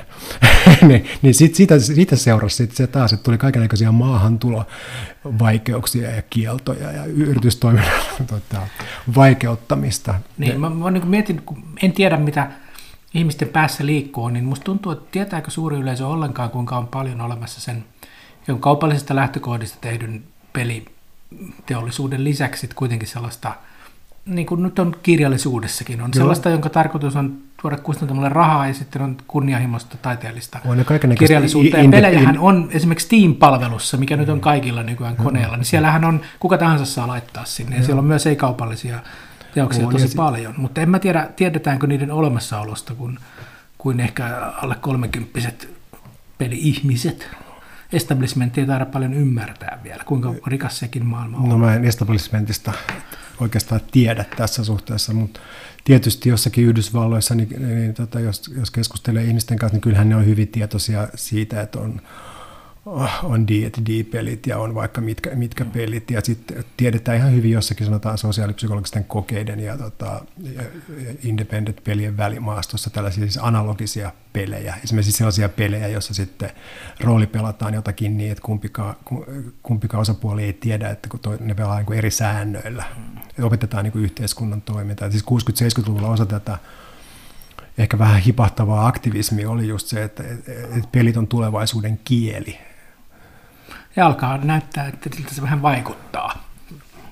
niin, 0.87 1.05
niin 1.21 1.33
sit, 1.33 1.55
siitä, 1.55 1.79
siitä 1.79 2.15
seurasi 2.15 2.55
sit 2.55 2.75
se 2.75 2.87
taas, 2.87 3.13
että 3.13 3.23
tuli 3.23 3.37
kaikenlaisia 3.37 3.91
maahantulovaikeuksia 5.27 6.09
ja 6.09 6.21
kieltoja 6.29 6.91
ja 6.91 7.05
yritystoiminnan 7.05 7.91
tota, 8.27 8.67
vaikeuttamista. 9.15 10.15
Niin, 10.37 10.59
mä, 10.59 10.69
mä 10.69 10.91
niin 10.91 11.07
mietin, 11.07 11.41
kun 11.41 11.63
en 11.83 11.91
tiedä 11.91 12.17
mitä 12.17 12.51
ihmisten 13.13 13.47
päässä 13.47 13.85
liikkuu, 13.85 14.29
niin 14.29 14.45
musta 14.45 14.63
tuntuu, 14.63 14.91
että 14.91 15.05
tietääkö 15.11 15.51
suuri 15.51 15.77
yleisö 15.77 16.07
ollenkaan, 16.07 16.49
kuinka 16.49 16.77
on 16.77 16.87
paljon 16.87 17.21
olemassa 17.21 17.61
sen 17.61 17.85
kaupallisesta 18.59 19.15
lähtökohdista 19.15 19.77
tehdyn 19.81 20.23
peli 20.53 20.85
teollisuuden 21.65 22.23
lisäksi 22.23 22.69
kuitenkin 22.75 23.07
sellaista, 23.07 23.55
niin 24.25 24.47
kuin 24.47 24.63
nyt 24.63 24.79
on 24.79 24.95
kirjallisuudessakin, 25.03 26.01
on 26.01 26.11
Joo. 26.15 26.21
sellaista, 26.21 26.49
jonka 26.49 26.69
tarkoitus 26.69 27.15
on 27.15 27.37
tuoda 27.61 27.77
kustantamalle 27.77 28.29
rahaa 28.29 28.67
ja 28.67 28.73
sitten 28.73 29.01
on 29.01 29.17
kunnianhimoista 29.27 29.97
taiteellista 29.97 30.59
on 30.65 30.85
kirjallisuutta. 31.19 31.77
Ja 31.77 31.89
pelejähän 31.89 32.39
on 32.39 32.69
esimerkiksi 32.71 33.05
Steam-palvelussa, 33.05 33.97
mikä 33.97 34.15
mm. 34.15 34.19
nyt 34.19 34.29
on 34.29 34.41
kaikilla 34.41 34.83
nykyään 34.83 35.15
mm. 35.17 35.23
koneella, 35.23 35.57
niin 35.57 35.65
siellähän 35.65 36.05
on, 36.05 36.21
kuka 36.39 36.57
tahansa 36.57 36.85
saa 36.85 37.07
laittaa 37.07 37.45
sinne. 37.45 37.75
Ja 37.75 37.83
siellä 37.83 37.99
on 37.99 38.05
myös 38.05 38.27
ei-kaupallisia 38.27 38.99
teoksia 39.53 39.87
on, 39.87 39.93
tosi 39.93 40.15
paljon, 40.15 40.53
mutta 40.57 40.81
en 40.81 40.89
mä 40.89 40.99
tiedä, 40.99 41.29
tiedetäänkö 41.35 41.87
niiden 41.87 42.11
olemassaolosta, 42.11 42.95
kun, 42.95 43.19
kuin 43.77 43.99
ehkä 43.99 44.51
alle 44.61 44.75
kolmekymppiset 44.75 45.69
peli-ihmiset 46.37 47.29
establishmentti 47.93 48.61
ei 48.61 48.67
taida 48.67 48.85
paljon 48.85 49.13
ymmärtää 49.13 49.79
vielä, 49.83 50.03
kuinka 50.03 50.33
rikas 50.47 50.79
sekin 50.79 51.05
maailma 51.05 51.37
on. 51.37 51.49
No 51.49 51.57
mä 51.57 51.73
en 51.73 51.85
establishmentista 51.85 52.73
oikeastaan 53.39 53.81
tiedä 53.91 54.25
tässä 54.37 54.63
suhteessa, 54.63 55.13
mutta 55.13 55.39
tietysti 55.83 56.29
jossakin 56.29 56.65
Yhdysvalloissa, 56.65 57.35
niin, 57.35 57.49
niin 57.67 57.93
tota, 57.93 58.19
jos, 58.19 58.51
jos 58.57 58.71
keskustelee 58.71 59.23
ihmisten 59.23 59.59
kanssa, 59.59 59.75
niin 59.75 59.81
kyllähän 59.81 60.09
ne 60.09 60.15
on 60.15 60.25
hyvin 60.25 60.47
tietoisia 60.47 61.07
siitä, 61.15 61.61
että 61.61 61.79
on 61.79 62.01
on 63.23 63.47
D&D-pelit 63.47 64.47
ja 64.47 64.57
on 64.57 64.75
vaikka 64.75 65.01
mitkä, 65.01 65.35
mitkä 65.35 65.65
pelit. 65.65 66.11
Ja 66.11 66.21
sitten 66.21 66.63
tiedetään 66.77 67.17
ihan 67.17 67.33
hyvin 67.33 67.51
jossakin 67.51 67.85
sanotaan 67.85 68.17
sosiaalipsykologisten 68.17 69.03
kokeiden 69.03 69.59
ja, 69.59 69.77
tota, 69.77 70.21
ja 70.55 70.61
independent-pelien 71.23 72.17
välimaastossa 72.17 72.89
tällaisia 72.89 73.23
siis 73.23 73.39
analogisia 73.41 74.11
pelejä. 74.33 74.75
Esimerkiksi 74.83 75.11
sellaisia 75.11 75.49
pelejä, 75.49 75.87
joissa 75.87 76.13
sitten 76.13 76.49
rooli 76.99 77.27
pelataan 77.27 77.73
jotakin 77.73 78.17
niin, 78.17 78.31
että 78.31 78.41
kumpikaan, 78.41 78.95
kumpikaan 79.63 80.01
osapuoli 80.01 80.43
ei 80.43 80.53
tiedä, 80.53 80.89
että 80.89 81.09
kun 81.09 81.19
toi, 81.19 81.37
ne 81.39 81.53
pelaa 81.53 81.79
niin 81.79 81.93
eri 81.93 82.11
säännöillä. 82.11 82.83
Mm. 82.97 83.43
Opetetaan 83.45 83.83
niin 83.83 84.03
yhteiskunnan 84.03 84.61
toimintaa. 84.61 85.11
Siis 85.11 85.25
60-70-luvulla 85.25 86.09
osa 86.09 86.25
tätä 86.25 86.57
ehkä 87.77 87.99
vähän 87.99 88.21
hipahtavaa 88.21 88.87
aktivismi 88.87 89.45
oli 89.45 89.67
just 89.67 89.87
se, 89.87 90.03
että, 90.03 90.23
että 90.23 90.89
pelit 90.91 91.17
on 91.17 91.27
tulevaisuuden 91.27 91.99
kieli 92.03 92.57
ja 93.97 94.05
alkaa 94.05 94.37
näyttää, 94.37 94.87
että 94.87 95.09
siltä 95.15 95.35
se 95.35 95.41
vähän 95.41 95.61
vaikuttaa. 95.61 96.47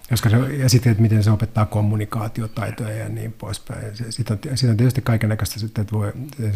Koska 0.09 0.29
se, 0.29 0.37
ja 0.37 0.69
sitten, 0.69 0.91
että 0.91 1.01
miten 1.01 1.23
se 1.23 1.31
opettaa 1.31 1.65
kommunikaatiotaitoja 1.65 2.95
ja 2.95 3.09
niin 3.09 3.33
poispäin. 3.33 3.85
Sitten 4.09 4.39
on, 4.51 4.57
sit 4.57 4.69
on 4.69 4.77
tietysti 4.77 5.01
kaikenlaista 5.01 5.65
että 5.65 5.91
voi, 5.91 6.13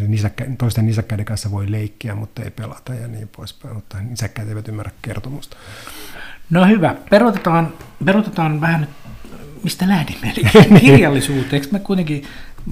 nisäkkä, 0.08 0.46
toisten 0.58 0.86
nisäkkäiden 0.86 1.26
kanssa 1.26 1.52
voi 1.52 1.72
leikkiä, 1.72 2.16
mutta 2.16 2.44
ei 2.44 2.52
pelata 2.52 2.94
ja 2.94 3.08
niin 3.08 3.28
poispäin, 3.28 3.76
mutta 3.76 3.98
nisäkkäät 4.02 4.50
eivät 4.50 4.68
ymmärrä 4.68 4.92
kertomusta. 5.02 5.58
No 6.50 6.66
hyvä, 6.66 6.96
peruutetaan, 7.10 7.74
peruutetaan 8.06 8.62
vähän 8.62 8.82
nyt 8.82 8.90
mistä 9.64 9.88
lähdimme? 9.88 10.34
Kirjallisuuteen. 10.80 11.54
Eikö 11.54 11.68
me 11.72 11.80
kuitenkin, 11.80 12.24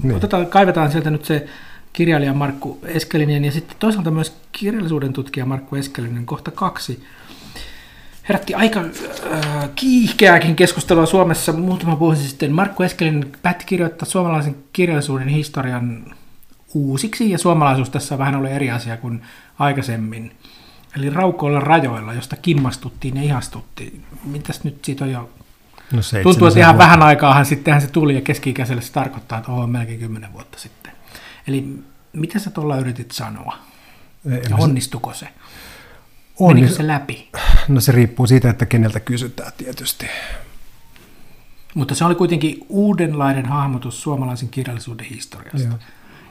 niin. 0.02 0.16
otetaan, 0.16 0.46
kaivetaan 0.46 0.92
sieltä 0.92 1.10
nyt 1.10 1.24
se 1.24 1.46
kirjailija 1.92 2.34
Markku 2.34 2.78
Eskelinen 2.84 3.44
ja 3.44 3.52
sitten 3.52 3.76
toisaalta 3.78 4.10
myös 4.10 4.36
kirjallisuuden 4.52 5.12
tutkija 5.12 5.46
Markku 5.46 5.76
Eskelinen, 5.76 6.26
kohta 6.26 6.50
kaksi. 6.50 7.04
Herätti 8.28 8.54
aika 8.54 8.80
äh, 8.80 9.70
kiihkeääkin 9.74 10.56
keskustelua 10.56 11.06
Suomessa 11.06 11.52
muutama 11.52 11.98
vuosi 11.98 12.28
sitten. 12.28 12.52
Markku 12.52 12.82
Eskelinen 12.82 13.32
päätti 13.42 13.64
kirjoittaa 13.64 14.08
suomalaisen 14.08 14.56
kirjallisuuden 14.72 15.28
historian 15.28 16.14
uusiksi, 16.74 17.30
ja 17.30 17.38
suomalaisuus 17.38 17.90
tässä 17.90 18.18
vähän 18.18 18.36
oli 18.36 18.50
eri 18.50 18.70
asia 18.70 18.96
kuin 18.96 19.22
aikaisemmin. 19.58 20.36
Eli 20.96 21.10
raukoilla 21.10 21.60
rajoilla, 21.60 22.14
josta 22.14 22.36
kimmastuttiin 22.36 23.16
ja 23.16 23.22
ihastuttiin. 23.22 24.04
Mitäs 24.24 24.64
nyt 24.64 24.84
siitä 24.84 25.04
on 25.04 25.10
jo... 25.10 25.30
No 25.92 26.00
Tuntuu, 26.22 26.48
että 26.48 26.60
ihan 26.60 26.74
vuotta. 26.74 26.84
vähän 26.84 27.02
aikaahan 27.02 27.46
sittenhän 27.46 27.82
se 27.82 27.88
tuli, 27.88 28.14
ja 28.14 28.20
keski-ikäiselle 28.20 28.82
se 28.82 28.92
tarkoittaa, 28.92 29.38
että 29.38 29.52
on 29.52 29.70
melkein 29.70 29.98
kymmenen 29.98 30.32
vuotta 30.32 30.58
sitten. 30.58 30.92
Eli 31.46 31.78
mitä 32.12 32.38
sä 32.38 32.50
tuolla 32.50 32.76
yritit 32.76 33.10
sanoa? 33.10 33.58
Ja 34.50 34.56
onnistuko 34.56 35.14
se? 35.14 35.28
On, 36.40 36.54
Menikö 36.54 36.74
se 36.74 36.86
läpi? 36.86 37.28
No 37.68 37.80
se 37.80 37.92
riippuu 37.92 38.26
siitä, 38.26 38.50
että 38.50 38.66
keneltä 38.66 39.00
kysytään 39.00 39.52
tietysti. 39.56 40.06
Mutta 41.74 41.94
se 41.94 42.04
oli 42.04 42.14
kuitenkin 42.14 42.66
uudenlainen 42.68 43.46
hahmotus 43.46 44.02
suomalaisen 44.02 44.48
kirjallisuuden 44.48 45.06
historiasta. 45.06 45.68
Joo. 45.68 45.78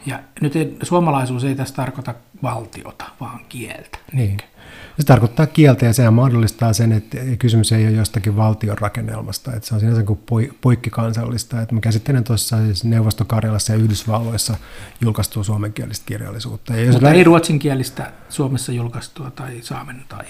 Ja 0.06 0.20
nyt 0.42 0.56
ei, 0.56 0.78
suomalaisuus 0.84 1.44
ei 1.44 1.56
tässä 1.56 1.76
tarkoita 1.76 2.16
valtiota, 2.44 3.06
vaan 3.20 3.40
kieltä. 3.50 3.98
Niin. 4.14 4.38
Se 5.00 5.04
tarkoittaa 5.06 5.48
kieltä 5.48 5.86
ja 5.86 5.94
sehän 5.94 6.14
mahdollistaa 6.14 6.74
sen, 6.74 6.92
että 6.92 7.18
kysymys 7.40 7.72
ei 7.72 7.88
ole 7.88 7.96
jostakin 7.96 8.36
valtion 8.36 8.78
rakennelmasta, 8.78 9.54
että 9.54 9.68
se 9.68 9.74
on 9.74 9.80
sinänsä 9.80 10.04
kuin 10.04 10.20
poikkikansallista. 10.62 11.62
Että 11.62 11.76
mä 11.76 11.82
käsittelen 11.82 12.24
tuossa 12.24 12.58
siis 12.58 12.84
Neuvostokarjalassa 12.84 13.74
ja 13.74 13.80
Yhdysvalloissa 13.80 14.58
julkaistua 15.02 15.44
suomenkielistä 15.44 16.06
kirjallisuutta. 16.06 16.76
Ja 16.76 16.92
Mutta 16.92 17.12
ei 17.12 17.24
ruotsinkielistä 17.24 18.12
Suomessa 18.30 18.72
julkaistua 18.72 19.32
tai 19.32 19.58
saamen 19.62 20.06
tai 20.10 20.26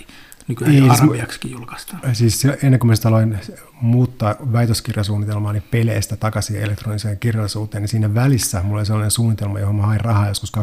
nykyään 0.48 0.76
ei, 0.76 0.90
arabiaksikin 0.90 1.52
julkaistaan. 1.52 2.16
Siis 2.16 2.46
ennen 2.64 2.80
kuin 2.80 2.88
mä 2.90 3.10
aloin 3.10 3.40
muuttaa 3.82 4.36
väitöskirjasuunnitelmaani 4.54 5.60
niin 5.60 5.70
peleistä 5.72 6.16
takaisin 6.16 6.62
elektroniseen 6.62 7.18
kirjallisuuteen, 7.18 7.82
niin 7.82 7.90
siinä 7.90 8.14
välissä 8.14 8.64
mulla 8.64 8.80
oli 8.80 8.86
sellainen 8.86 9.12
suunnitelma, 9.12 9.60
johon 9.60 9.76
mä 9.76 9.86
hain 9.86 10.00
rahaa 10.00 10.28
joskus 10.28 10.52
2004-2005. 10.58 10.62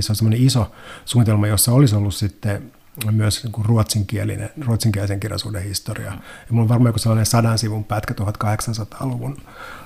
Se 0.00 0.12
on 0.12 0.16
semmoinen 0.16 0.42
iso 0.42 0.72
suunnitelma, 1.04 1.46
jossa 1.46 1.72
olisi 1.72 1.94
ollut 1.94 2.14
sitten 2.14 2.72
myös 3.10 3.44
niin 3.44 3.64
ruotsinkielinen, 3.64 4.50
ruotsinkielisen 4.66 5.20
kirjallisuuden 5.20 5.62
historia. 5.62 6.06
Ja 6.06 6.18
mulla 6.50 6.62
on 6.62 6.68
varmaan 6.68 6.88
joku 6.88 6.98
sellainen 6.98 7.26
sadan 7.26 7.58
sivun 7.58 7.84
pätkä 7.84 8.14
1800-luvun 8.14 9.36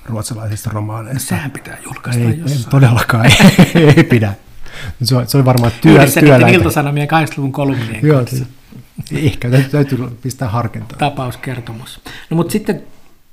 ruotsalaisista 0.06 0.70
romaaneista. 0.72 1.28
Sehän 1.28 1.50
pitää 1.50 1.78
julkaista 1.84 2.22
ei, 2.22 2.38
jossain. 2.38 2.64
Ei, 2.64 2.70
todellakaan 2.70 3.26
ei, 3.26 3.82
ei 3.96 4.04
pidä. 4.04 4.34
Se 5.02 5.16
on, 5.16 5.26
se 5.26 5.38
on 5.38 5.44
varmaan 5.44 5.72
työ, 5.80 6.06
työläitä. 6.20 6.48
Ilta-Sanomien 6.48 7.08
80-luvun 7.08 7.52
kolumnien 7.52 8.06
Joo, 8.06 8.24
Ehkä 9.12 9.50
täytyy, 9.50 9.70
täytyy 9.70 9.98
pistää 10.22 10.48
harkintaa. 10.48 10.98
Tapauskertomus. 10.98 12.00
No 12.30 12.36
mutta 12.36 12.52
sitten 12.52 12.82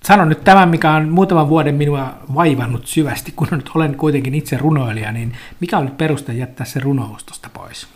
sanon 0.03 0.29
nyt 0.29 0.43
tämän, 0.43 0.69
mikä 0.69 0.91
on 0.91 1.09
muutaman 1.09 1.49
vuoden 1.49 1.75
minua 1.75 2.13
vaivannut 2.35 2.87
syvästi, 2.87 3.33
kun 3.35 3.47
nyt 3.51 3.71
olen 3.75 3.95
kuitenkin 3.95 4.35
itse 4.35 4.57
runoilija, 4.57 5.11
niin 5.11 5.33
mikä 5.59 5.77
on 5.77 5.85
nyt 5.85 5.97
peruste 5.97 6.33
jättää 6.33 6.65
se 6.65 6.79
runous 6.79 7.23
tuosta 7.23 7.49
pois? 7.53 7.87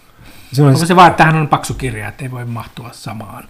Se 0.54 0.62
on 0.62 0.68
Onko 0.68 0.86
se 0.86 0.95
vaan, 0.95 1.08
että 1.08 1.18
tähän 1.18 1.41
on 1.41 1.47
paksu 1.47 1.74
kirja, 1.74 2.08
että 2.08 2.24
ei 2.24 2.32
voi 2.32 2.45
mahtua 2.45 2.89
samaan? 2.91 3.43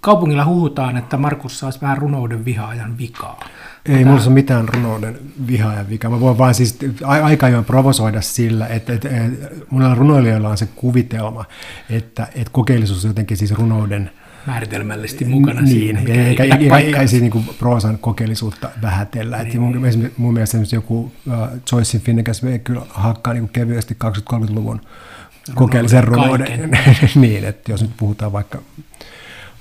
Kaupungilla 0.00 0.44
huhutaan, 0.44 0.96
että 0.96 1.16
Markus 1.16 1.58
saisi 1.58 1.80
vähän 1.80 1.98
runouden 1.98 2.44
vihaajan 2.44 2.98
vikaa. 2.98 3.40
Ei 3.86 3.94
Mitä? 3.94 4.10
mulla 4.10 4.22
ole 4.22 4.32
mitään 4.32 4.68
runouden 4.68 5.18
vihaajan 5.46 5.88
vikaa. 5.88 6.10
Mä 6.10 6.20
voin 6.20 6.38
vaan 6.38 6.54
siis 6.54 6.78
aika 7.22 7.46
ajoin 7.46 7.64
provosoida 7.64 8.20
sillä, 8.20 8.66
että, 8.66 8.92
että, 8.92 9.08
että 9.08 9.48
monella 9.70 9.94
runoilijoilla 9.94 10.48
on 10.48 10.58
se 10.58 10.68
kuvitelma, 10.74 11.44
että, 11.90 12.26
että 12.34 12.52
kokeellisuus 12.52 13.04
on 13.04 13.10
jotenkin 13.10 13.36
siis 13.36 13.52
runouden 13.52 14.10
määritelmällisesti 14.46 15.24
mukana 15.24 15.60
niin, 15.60 15.72
siinä. 15.72 16.00
Eikä, 16.00 16.12
eikä, 16.14 16.44
eikä, 16.44 16.78
eikä 16.78 17.00
ei 17.00 17.08
siis 17.08 17.22
niin 17.22 17.44
proosan 17.58 17.98
kokeellisuutta 17.98 18.70
vähätellä. 18.82 19.42
Niin. 19.42 19.60
mun, 19.60 19.82
mun 20.16 20.32
mielestä 20.32 20.58
joku 20.72 20.98
uh, 20.98 21.12
Joycein 21.72 22.02
Finnegas 22.02 22.42
kyllä 22.64 22.82
hakkaa 22.88 23.32
niin 23.32 23.48
kevyesti 23.48 23.96
20-30-luvun 24.04 24.80
kokeellisen 25.54 26.04
runouden. 26.04 26.70
niin, 27.14 27.44
että 27.44 27.72
jos 27.72 27.82
nyt 27.82 27.96
puhutaan 27.96 28.32
vaikka 28.32 28.58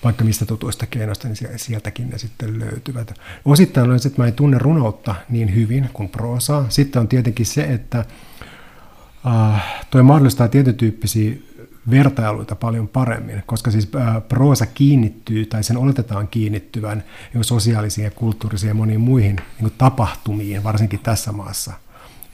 vaikka 0.04 0.24
mistä 0.24 0.46
tutuista 0.46 0.86
keinoista, 0.86 1.28
niin 1.28 1.38
sieltäkin 1.56 2.10
ne 2.10 2.18
sitten 2.18 2.60
löytyvät. 2.60 3.20
Osittain 3.46 3.92
on 3.92 4.00
se, 4.00 4.08
että 4.08 4.22
mä 4.22 4.28
en 4.28 4.34
tunne 4.34 4.58
runoutta 4.58 5.16
niin 5.30 5.56
hyvin 5.56 5.90
kuin 5.94 6.10
proosaa. 6.10 6.66
Sitten 6.70 7.00
on 7.00 7.08
tietenkin 7.08 7.46
se, 7.46 7.64
että 7.64 8.06
äh, 9.28 9.84
toi 9.90 10.04
mahdollistaa 10.04 10.48
tietyn 10.48 10.76
tyyppisiä 10.76 11.36
vertailuita 11.90 12.56
paljon 12.56 12.88
paremmin, 12.88 13.44
koska 13.46 13.72
siis 13.72 13.90
äh, 13.96 14.28
proosa 14.30 14.66
kiinnittyy 14.66 15.46
tai 15.46 15.64
sen 15.64 15.78
oletetaan 15.78 16.28
kiinnittyvän 16.28 17.04
sosiaalisiin 17.42 18.06
ja 18.06 18.12
kulttuurisiin 18.12 18.68
ja 18.68 18.74
moniin 18.74 19.02
muihin 19.02 19.36
niin 19.60 19.74
tapahtumiin, 19.78 20.64
varsinkin 20.64 21.00
tässä 21.00 21.32
maassa. 21.32 21.74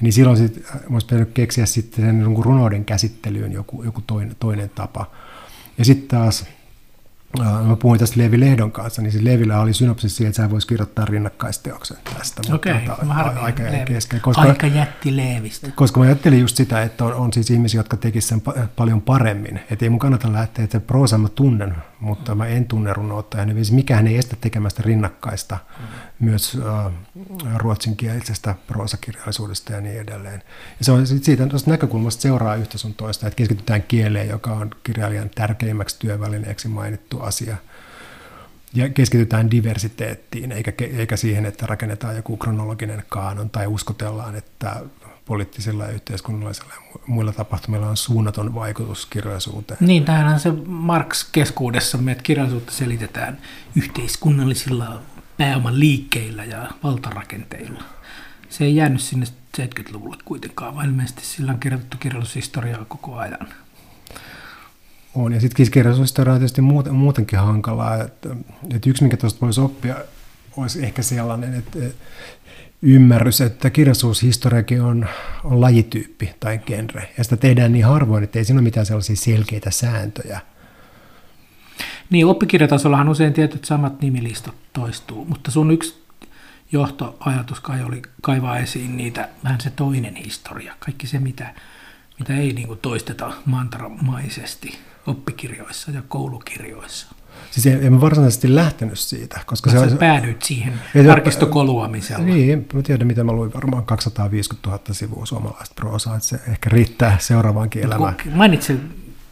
Niin 0.01 0.13
silloin 0.13 0.37
sit, 0.37 0.65
äh, 0.75 0.81
olisi 0.91 1.07
pitänyt 1.07 1.31
keksiä 1.33 1.65
sitten 1.65 2.05
sen 2.05 2.19
niin 2.19 2.43
runouden 2.43 2.85
käsittelyyn 2.85 3.51
joku, 3.51 3.83
joku 3.83 4.01
toinen, 4.01 4.35
toinen 4.39 4.69
tapa. 4.69 5.11
Ja 5.77 5.85
sitten 5.85 6.19
taas 6.19 6.45
mä 7.37 7.75
puhuin 7.75 7.99
tästä 7.99 8.19
Levi 8.19 8.39
Lehdon 8.39 8.71
kanssa, 8.71 9.01
niin 9.01 9.11
siis 9.11 9.23
Levillä 9.23 9.59
oli 9.59 9.73
synopsis 9.73 10.15
siihen, 10.15 10.29
että 10.29 10.41
sä 10.41 10.49
voisi 10.49 10.67
kirjoittaa 10.67 11.05
rinnakkaisteoksen 11.05 11.97
tästä. 12.17 12.41
Okei, 12.53 12.71
okay, 12.71 13.05
mutta, 13.05 13.23
tota, 13.23 13.39
aika 13.39 13.63
kesken. 13.85 14.21
Koska, 14.21 14.41
aika 14.41 14.67
jätti 14.67 15.17
Leevistä. 15.17 15.71
Koska 15.75 15.99
mä 15.99 16.05
ajattelin 16.05 16.39
just 16.39 16.57
sitä, 16.57 16.83
että 16.83 17.05
on, 17.05 17.13
on 17.13 17.33
siis 17.33 17.51
ihmisiä, 17.51 17.79
jotka 17.79 17.97
tekisivät 17.97 18.43
sen 18.43 18.69
paljon 18.75 19.01
paremmin. 19.01 19.59
Että 19.71 19.85
ei 19.85 19.89
mun 19.89 19.99
kannata 19.99 20.33
lähteä, 20.33 20.63
että 20.63 20.79
proosa 20.79 21.17
mä 21.17 21.29
tunnen, 21.29 21.75
mutta 21.99 22.35
mä 22.35 22.47
en 22.47 22.65
tunne 22.65 22.93
runoutta. 22.93 23.37
Ja 23.37 23.45
niin 23.45 23.57
mikään 23.71 24.07
ei 24.07 24.17
estä 24.17 24.35
tekemästä 24.41 24.83
rinnakkaista 24.85 25.57
myös 26.19 26.57
äh, 26.85 26.93
ruotsinkielisestä 27.55 28.55
proosakirjallisuudesta 28.67 29.73
ja 29.73 29.81
niin 29.81 29.99
edelleen. 29.99 30.43
Ja 30.79 30.85
se 30.85 30.91
on 30.91 31.07
siitä 31.07 31.47
tuosta 31.47 31.71
näkökulmasta 31.71 32.21
seuraa 32.21 32.55
yhtä 32.55 32.77
sun 32.77 32.93
toista, 32.93 33.27
että 33.27 33.37
keskitytään 33.37 33.83
kieleen, 33.83 34.29
joka 34.29 34.51
on 34.51 34.69
kirjailijan 34.83 35.29
tärkeimmäksi 35.29 35.99
työvälineeksi 35.99 36.67
mainittu 36.67 37.19
asia. 37.19 37.57
Ja 38.73 38.89
keskitytään 38.89 39.51
diversiteettiin, 39.51 40.51
eikä, 40.51 40.73
eikä 40.97 41.17
siihen, 41.17 41.45
että 41.45 41.65
rakennetaan 41.65 42.15
joku 42.15 42.37
kronologinen 42.37 43.03
kaanon 43.09 43.49
tai 43.49 43.67
uskotellaan, 43.67 44.35
että 44.35 44.81
poliittisilla 45.29 45.83
ja 45.83 45.91
yhteiskunnallisilla 45.91 46.73
ja 46.73 46.99
muilla 47.07 47.33
tapahtumilla 47.33 47.89
on 47.89 47.97
suunnaton 47.97 48.55
vaikutus 48.55 49.05
kirjallisuuteen. 49.05 49.77
Niin, 49.81 50.05
tämähän 50.05 50.39
se 50.39 50.51
Marx 50.65 51.31
keskuudessa, 51.31 51.97
että 52.11 52.23
kirjallisuutta 52.23 52.71
selitetään 52.71 53.37
yhteiskunnallisilla 53.75 55.01
pääoman 55.37 55.79
liikkeillä 55.79 56.45
ja 56.45 56.71
valtarakenteilla. 56.83 57.83
Se 58.49 58.63
ei 58.63 58.75
jäänyt 58.75 59.01
sinne 59.01 59.25
70-luvulle 59.57 60.17
kuitenkaan, 60.25 60.75
vaan 60.75 60.85
ilmeisesti 60.85 61.25
sillä 61.25 61.51
on 61.51 61.59
kirjoitettu 61.59 61.97
kirjallisuushistoriaa 61.97 62.85
koko 62.85 63.15
ajan. 63.15 63.47
On, 65.15 65.33
ja 65.33 65.41
sitten 65.41 65.71
kirjallisuushistoria 65.71 66.33
on 66.33 66.39
tietysti 66.39 66.61
muutenkin 66.91 67.39
hankalaa. 67.39 68.03
Että, 68.03 68.35
että 68.75 68.89
yksi, 68.89 69.03
mikä 69.03 69.17
tuosta 69.17 69.41
voisi 69.41 69.61
oppia, 69.61 69.95
olisi 70.57 70.85
ehkä 70.85 71.01
sellainen, 71.01 71.53
että 71.53 71.79
ymmärrys, 72.81 73.41
että 73.41 73.69
kirjallisuushistoriakin 73.69 74.81
on, 74.81 75.07
on 75.43 75.61
lajityyppi 75.61 76.33
tai 76.39 76.57
genre, 76.57 77.09
ja 77.17 77.23
sitä 77.23 77.37
tehdään 77.37 77.71
niin 77.71 77.85
harvoin, 77.85 78.23
että 78.23 78.39
ei 78.39 78.45
siinä 78.45 78.57
ole 78.57 78.63
mitään 78.63 78.85
sellaisia 78.85 79.15
selkeitä 79.15 79.71
sääntöjä. 79.71 80.41
Niin, 82.09 82.25
oppikirjatasollahan 82.25 83.09
usein 83.09 83.33
tietyt 83.33 83.65
samat 83.65 84.01
nimilistat 84.01 84.55
toistuu, 84.73 85.25
mutta 85.25 85.51
sun 85.51 85.71
yksi 85.71 86.03
johtoajatus 86.71 87.59
kai 87.59 87.83
oli 87.83 88.01
kaivaa 88.21 88.57
esiin 88.57 88.97
niitä, 88.97 89.29
vähän 89.43 89.61
se 89.61 89.69
toinen 89.69 90.15
historia, 90.15 90.75
kaikki 90.79 91.07
se, 91.07 91.19
mitä, 91.19 91.53
mitä 92.19 92.37
ei 92.37 92.53
niin 92.53 92.67
kuin 92.67 92.79
toisteta 92.79 93.33
mantramaisesti 93.45 94.77
oppikirjoissa 95.07 95.91
ja 95.91 96.01
koulukirjoissa. 96.07 97.07
Siis 97.51 97.65
en, 97.65 97.83
en 97.83 98.01
varsinaisesti 98.01 98.55
lähtenyt 98.55 98.99
siitä. 98.99 99.39
Koska 99.45 99.69
se, 99.69 99.89
se 99.89 99.95
päädyit 99.95 100.41
siihen 100.41 100.73
arkistokoluamisella. 101.11 102.25
Niin, 102.25 102.67
mä 102.73 102.81
tiedän 102.81 103.07
mitä 103.07 103.23
mä 103.23 103.31
luin 103.31 103.53
varmaan 103.53 103.85
250 103.85 104.69
000 104.69 104.83
sivua 104.91 105.25
suomalaista 105.25 105.75
proosaa, 105.75 106.15
että 106.15 106.27
se 106.27 106.39
ehkä 106.51 106.69
riittää 106.69 107.17
seuraavaankin 107.19 107.83
elämään. 107.83 108.15
Mainitsin 108.33 108.81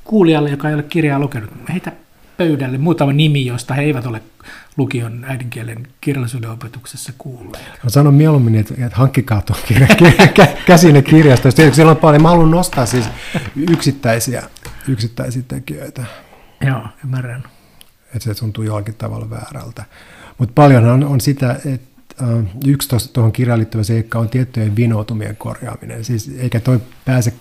kuulijalle, 0.04 0.50
joka 0.50 0.70
ei 0.70 0.76
ole 0.76 0.84
kirjaa 0.84 1.20
lukenut, 1.20 1.50
heitä 1.74 1.92
pöydälle 2.38 2.78
muutama 2.78 3.14
nimi, 3.14 3.46
josta 3.46 3.74
he 3.74 3.82
eivät 3.82 4.06
ole 4.06 4.22
lukion 4.78 5.26
äidinkielen 5.28 5.88
kirjallisuuden 6.02 6.50
opetuksessa 6.50 7.14
kuulleet. 7.18 7.66
Mä 7.84 7.90
sanon 7.90 8.14
mieluummin, 8.14 8.56
että, 8.56 8.74
että 8.74 8.98
hankkikaa 8.98 9.42
tuon 9.42 9.60
kirja, 9.68 9.88
käsine 10.68 11.02
kirjastoista. 11.02 11.72
Siellä 11.72 11.92
on 11.92 11.98
paljon. 11.98 12.22
Mä 12.22 12.30
haluan 12.30 12.52
nostaa 12.52 12.86
siis 12.86 13.06
yksittäisiä, 13.56 14.44
yksittäisiä 14.88 15.42
tekijöitä. 15.48 16.06
Joo, 16.62 16.82
ymmärrän. 17.04 17.44
Että 18.16 18.20
se 18.20 18.36
tuntuu 18.36 18.64
jollakin 18.64 18.96
tavalla 18.96 19.30
väärältä. 19.30 19.86
Mutta 20.38 20.54
paljonhan 20.56 21.04
on 21.04 21.22
sitä, 21.22 21.60
että 21.66 22.26
yksi 22.66 23.14
tuohon 23.14 23.32
kirjaan 23.32 23.60
liittyvä 23.60 23.84
seikka 23.84 24.20
on 24.20 24.30
tiettyjen 24.30 24.76
vinoutumien 24.76 25.38
korjaaminen. 25.38 26.04
Siis 26.04 26.32
eikä 26.38 26.60
toi 26.60 26.80
pääse 27.06 27.34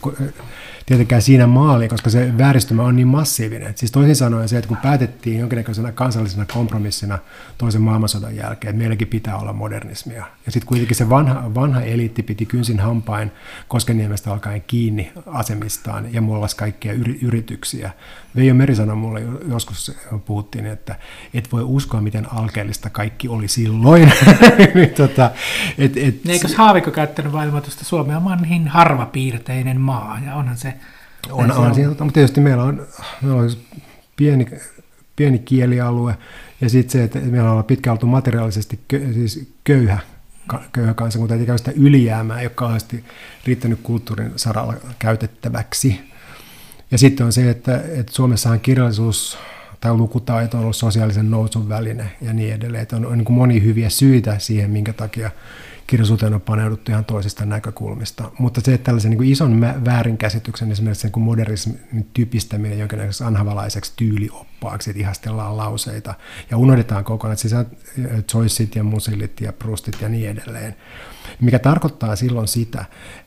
tietenkään 0.87 1.23
siinä 1.23 1.47
maaliin, 1.47 1.91
koska 1.91 2.11
se 2.11 2.39
vääristymä 2.39 2.83
on 2.83 2.97
niin 2.97 3.09
massiivinen. 3.09 3.73
Siis 3.77 3.93
toisin 3.93 4.17
sanoen 4.17 4.49
se, 4.49 4.59
että 4.59 4.69
kun 4.69 4.77
päätettiin 4.77 5.39
jonkinnäköisenä 5.39 5.93
kansallisena 5.93 6.47
kompromissina 6.53 7.19
toisen 7.59 7.83
maailmansodan 7.83 8.37
jälkeen, 8.37 8.71
että 8.71 8.79
meilläkin 8.79 9.09
pitää 9.09 9.37
olla 9.37 9.53
modernismia. 9.53 10.27
Ja 10.47 10.53
sitten 10.53 10.69
kuitenkin 10.69 10.97
se 10.97 11.11
vanha, 11.11 11.55
vanha 11.55 11.81
eliitti 11.81 12.23
piti 12.23 12.47
kynsin 12.47 12.81
hampain 12.81 13.33
Koskeniemestä 13.69 14.33
alkaen 14.33 14.65
kiinni 14.67 15.13
asemistaan 15.27 16.15
ja 16.15 16.21
mulla 16.21 16.47
kaikkia 16.57 16.93
yri, 16.93 17.19
yrityksiä. 17.23 17.91
Veijo 18.37 18.55
Meri 18.55 18.75
sanoi 18.75 18.97
mulle 18.97 19.23
joskus, 19.49 19.97
puhuttiin, 20.25 20.67
että 20.67 20.97
et 21.35 21.53
voi 21.53 21.63
uskoa, 21.63 22.01
miten 22.01 22.33
alkeellista 22.33 22.91
kaikki 22.91 23.29
oli 23.29 23.49
silloin. 23.49 24.03
niin, 24.75 24.91
tota, 24.91 25.31
et, 25.79 25.97
et, 25.97 26.27
Eikö 26.27 26.49
Haavikko 26.57 26.91
käyttänyt 26.91 27.33
vailmoitusta 27.33 27.85
Suomi 27.85 28.15
on 28.15 28.39
niin 28.43 28.69
harvapiirteinen 28.69 29.81
maa, 29.81 30.19
ja 30.27 30.35
onhan 30.35 30.57
se... 30.57 30.76
On, 31.31 31.51
on, 31.51 31.59
on. 31.59 31.75
Siinä, 31.75 31.89
mutta 31.89 32.05
tietysti 32.13 32.41
meillä 32.41 32.63
on, 32.63 32.87
meillä 33.23 33.41
on 33.41 33.51
pieni, 34.17 34.47
pieni 35.17 35.39
kielialue, 35.39 36.19
ja 36.61 36.69
sitten 36.69 36.93
se, 36.93 37.05
että 37.05 37.19
meillä 37.19 37.53
on 37.53 37.65
pitkään 37.65 37.93
oltu 37.93 38.07
materiaalisesti 38.07 38.81
kö, 38.89 39.01
siis 39.13 39.53
köyhä, 39.65 39.99
köyhä 40.73 40.95
kansakunta, 40.95 41.35
eikä 41.35 41.47
käy 41.47 41.59
sitä 41.59 41.73
ylijäämää, 41.77 42.43
joka 42.43 42.67
on 42.67 42.81
riittänyt 43.47 43.81
kulttuurin 43.83 44.33
saralla 44.37 44.75
käytettäväksi. 44.99 46.01
Ja 46.91 46.99
sitten 46.99 47.27
on 47.27 47.33
se, 47.33 47.51
että, 47.51 47.83
että 47.95 48.13
Suomessahan 48.13 48.61
kirjallisuus 48.61 49.39
tai 49.81 49.95
lukutaito 49.95 50.57
on 50.57 50.63
ollut 50.63 50.77
sosiaalisen 50.77 51.31
nousun 51.31 51.69
väline 51.69 52.11
ja 52.23 52.33
niin 52.33 52.55
edelleen. 52.55 52.83
Että 52.83 52.97
on, 52.97 53.07
on 53.07 53.19
niin 53.19 53.33
monia 53.33 53.61
hyviä 53.61 53.89
syitä 53.89 54.39
siihen, 54.39 54.71
minkä 54.71 54.93
takia 54.93 55.31
kirjallisuuteen 55.87 56.35
on 56.35 56.41
paneuduttu 56.41 56.93
ihan 56.93 57.05
toisista 57.05 57.47
näkökulmista. 57.47 58.31
Mutta 58.39 58.61
se, 58.61 58.75
että 58.75 58.85
tällaisen 58.85 59.11
niin 59.11 59.19
kuin 59.19 59.33
ison 59.33 59.61
väärinkäsityksen, 59.61 60.73
esimerkiksi 60.73 61.11
kuin 61.11 61.25
modernismin 61.25 62.11
typistäminen 62.15 62.79
jonkinlaiseksi 62.79 63.25
anhavalaiseksi 63.25 63.93
tyylioppaaksi, 63.97 64.91
että 64.91 65.01
ihastellaan 65.01 65.57
lauseita 65.57 66.15
ja 66.51 66.57
unohdetaan 66.57 67.05
kokonaan, 67.05 67.33
että 67.33 67.49
siis 67.49 68.35
Joyceit 68.35 68.75
ja 68.75 68.85
Musillit 68.85 69.41
ja 69.41 69.53
Prustit 69.53 70.01
ja 70.01 70.09
niin 70.09 70.31
edelleen, 70.31 70.77
mikä 71.41 71.59
tarkoittaa 71.59 72.17
silloin 72.17 72.49
sitä, 72.49 72.85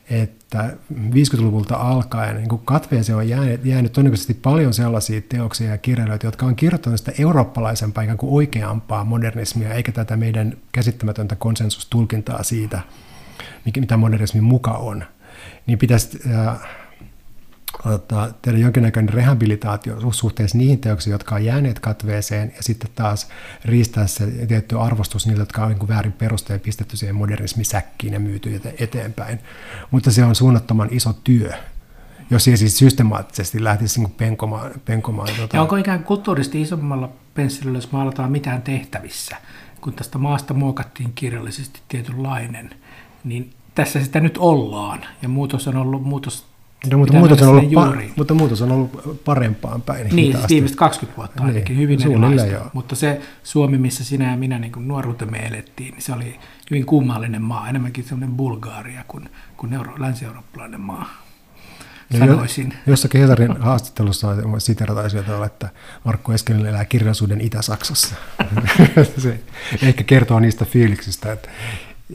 että 0.10 0.74
50-luvulta 0.93 1.76
alkaen 1.76 2.36
niin 2.36 2.62
katveeseen 2.66 3.18
on 3.18 3.30
jäänyt, 3.30 3.66
jäänyt 3.66 3.93
todennäköisesti 3.93 4.34
paljon 4.34 4.74
sellaisia 4.74 5.22
teoksia 5.30 5.70
ja 5.70 5.78
kirjailijoita, 5.78 6.28
jotka 6.28 6.45
on 6.45 6.56
kirjoittanut 6.56 7.00
sitä 7.00 7.12
eurooppalaisempaa, 7.20 8.04
ikään 8.04 8.18
kuin 8.18 8.34
oikeampaa 8.34 9.04
modernismia, 9.04 9.74
eikä 9.74 9.91
tätä 9.91 10.18
meidän 10.18 10.58
käsittämätöntä 10.72 11.36
konsensustulkintaa 11.36 12.43
siitä, 12.43 12.80
mitä 13.80 13.97
modernismin 13.97 14.43
muka 14.43 14.72
on. 14.72 15.04
Niin 15.66 15.78
pitäisi 15.78 16.20
ottaa, 17.86 18.30
tehdä 18.41 18.57
jonkinnäköinen 18.57 19.13
rehabilitaatio 19.13 20.11
suhteessa 20.11 20.57
niihin 20.57 20.80
teoksiin, 20.80 21.11
jotka 21.11 21.36
on 21.36 21.45
jääneet 21.45 21.80
katveeseen, 21.80 22.53
ja 22.57 22.63
sitten 22.63 22.89
taas 22.95 23.28
riistää 23.65 24.07
se 24.07 24.28
tietty 24.47 24.80
arvostus 24.80 25.28
niiltä, 25.28 25.41
jotka 25.41 25.63
on 25.63 25.70
niin 25.70 25.88
väärin 25.88 26.11
perusteen 26.11 26.59
pistetty 26.59 26.97
siihen 26.97 27.15
modernismisäkkiin 27.15 28.13
ja 28.13 28.20
myyty 28.20 28.61
eteenpäin. 28.80 29.39
Mutta 29.91 30.11
se 30.11 30.26
on 30.26 30.36
suunnattoman 30.36 30.88
iso 30.91 31.13
työ, 31.24 31.53
jos 32.30 32.43
se 32.43 32.57
siis 32.57 32.78
systemaattisesti 32.78 33.63
lähtisi 33.63 33.99
niin 33.99 34.11
penkomaan. 34.11 34.72
penkomaan 34.86 35.30
tuota. 35.38 35.57
Ja 35.57 35.61
onko 35.61 35.76
ikään 35.76 36.03
kulttuurisesti 36.03 36.61
isommalla 36.61 37.09
pensselillä, 37.34 37.78
jos 37.78 37.91
maalataan 37.91 38.32
mitään 38.32 38.61
tehtävissä, 38.61 39.38
kun 39.82 39.93
tästä 39.93 40.17
maasta 40.17 40.53
muokattiin 40.53 41.13
kirjallisesti 41.15 41.80
tietynlainen, 41.88 42.70
niin 43.24 43.53
tässä 43.76 44.03
sitä 44.03 44.20
nyt 44.20 44.38
ollaan, 44.38 45.05
ja 45.22 45.30
muutos 45.30 45.67
on 45.67 45.78
ollut 45.78 46.03
muutos 46.03 46.45
No, 46.91 46.97
mutta, 46.97 47.17
muutos 47.17 47.41
on 47.41 47.49
ollut 47.49 47.63
pa- 47.63 48.11
mutta 48.15 48.34
muutos 48.34 48.61
on 48.61 48.71
ollut 48.71 49.23
parempaan 49.25 49.82
päin. 49.82 50.07
Niin, 50.11 50.38
siis 50.38 50.49
viimeiset 50.49 50.77
20 50.77 51.17
vuotta 51.17 51.43
niin, 51.43 51.47
ainakin, 51.47 51.77
niin, 51.77 51.82
hyvin 51.82 52.01
erilaista. 52.01 52.69
Mutta 52.73 52.95
se 52.95 53.21
Suomi, 53.43 53.77
missä 53.77 54.03
sinä 54.03 54.32
ja 54.32 54.38
minä 54.38 54.59
niin 54.59 54.71
nuoruutemme 54.77 55.38
elettiin, 55.38 55.93
niin 55.93 56.01
se 56.01 56.13
oli 56.13 56.39
hyvin 56.69 56.86
kummallinen 56.86 57.41
maa, 57.41 57.69
enemmänkin 57.69 58.03
sellainen 58.03 58.38
Bulgaaria 58.38 59.03
kuin, 59.07 59.30
kuin 59.57 59.73
euro, 59.73 59.93
länsi-eurooppalainen 59.97 60.82
maa. 60.82 61.09
Sanoisin. 62.19 62.73
Jossakin 62.88 63.21
Hesarin 63.21 63.61
haastattelussa 63.61 64.27
siterataisi 64.57 65.17
jotain, 65.17 65.43
että 65.43 65.69
Markku 66.03 66.32
Eskelinen 66.32 66.67
elää 66.67 66.86
kirjallisuuden 66.86 67.41
Itä-Saksassa. 67.41 68.15
se 69.17 69.39
ehkä 69.82 70.03
kertoo 70.03 70.39
niistä 70.39 70.65
fiiliksistä, 70.65 71.32
että 71.32 71.49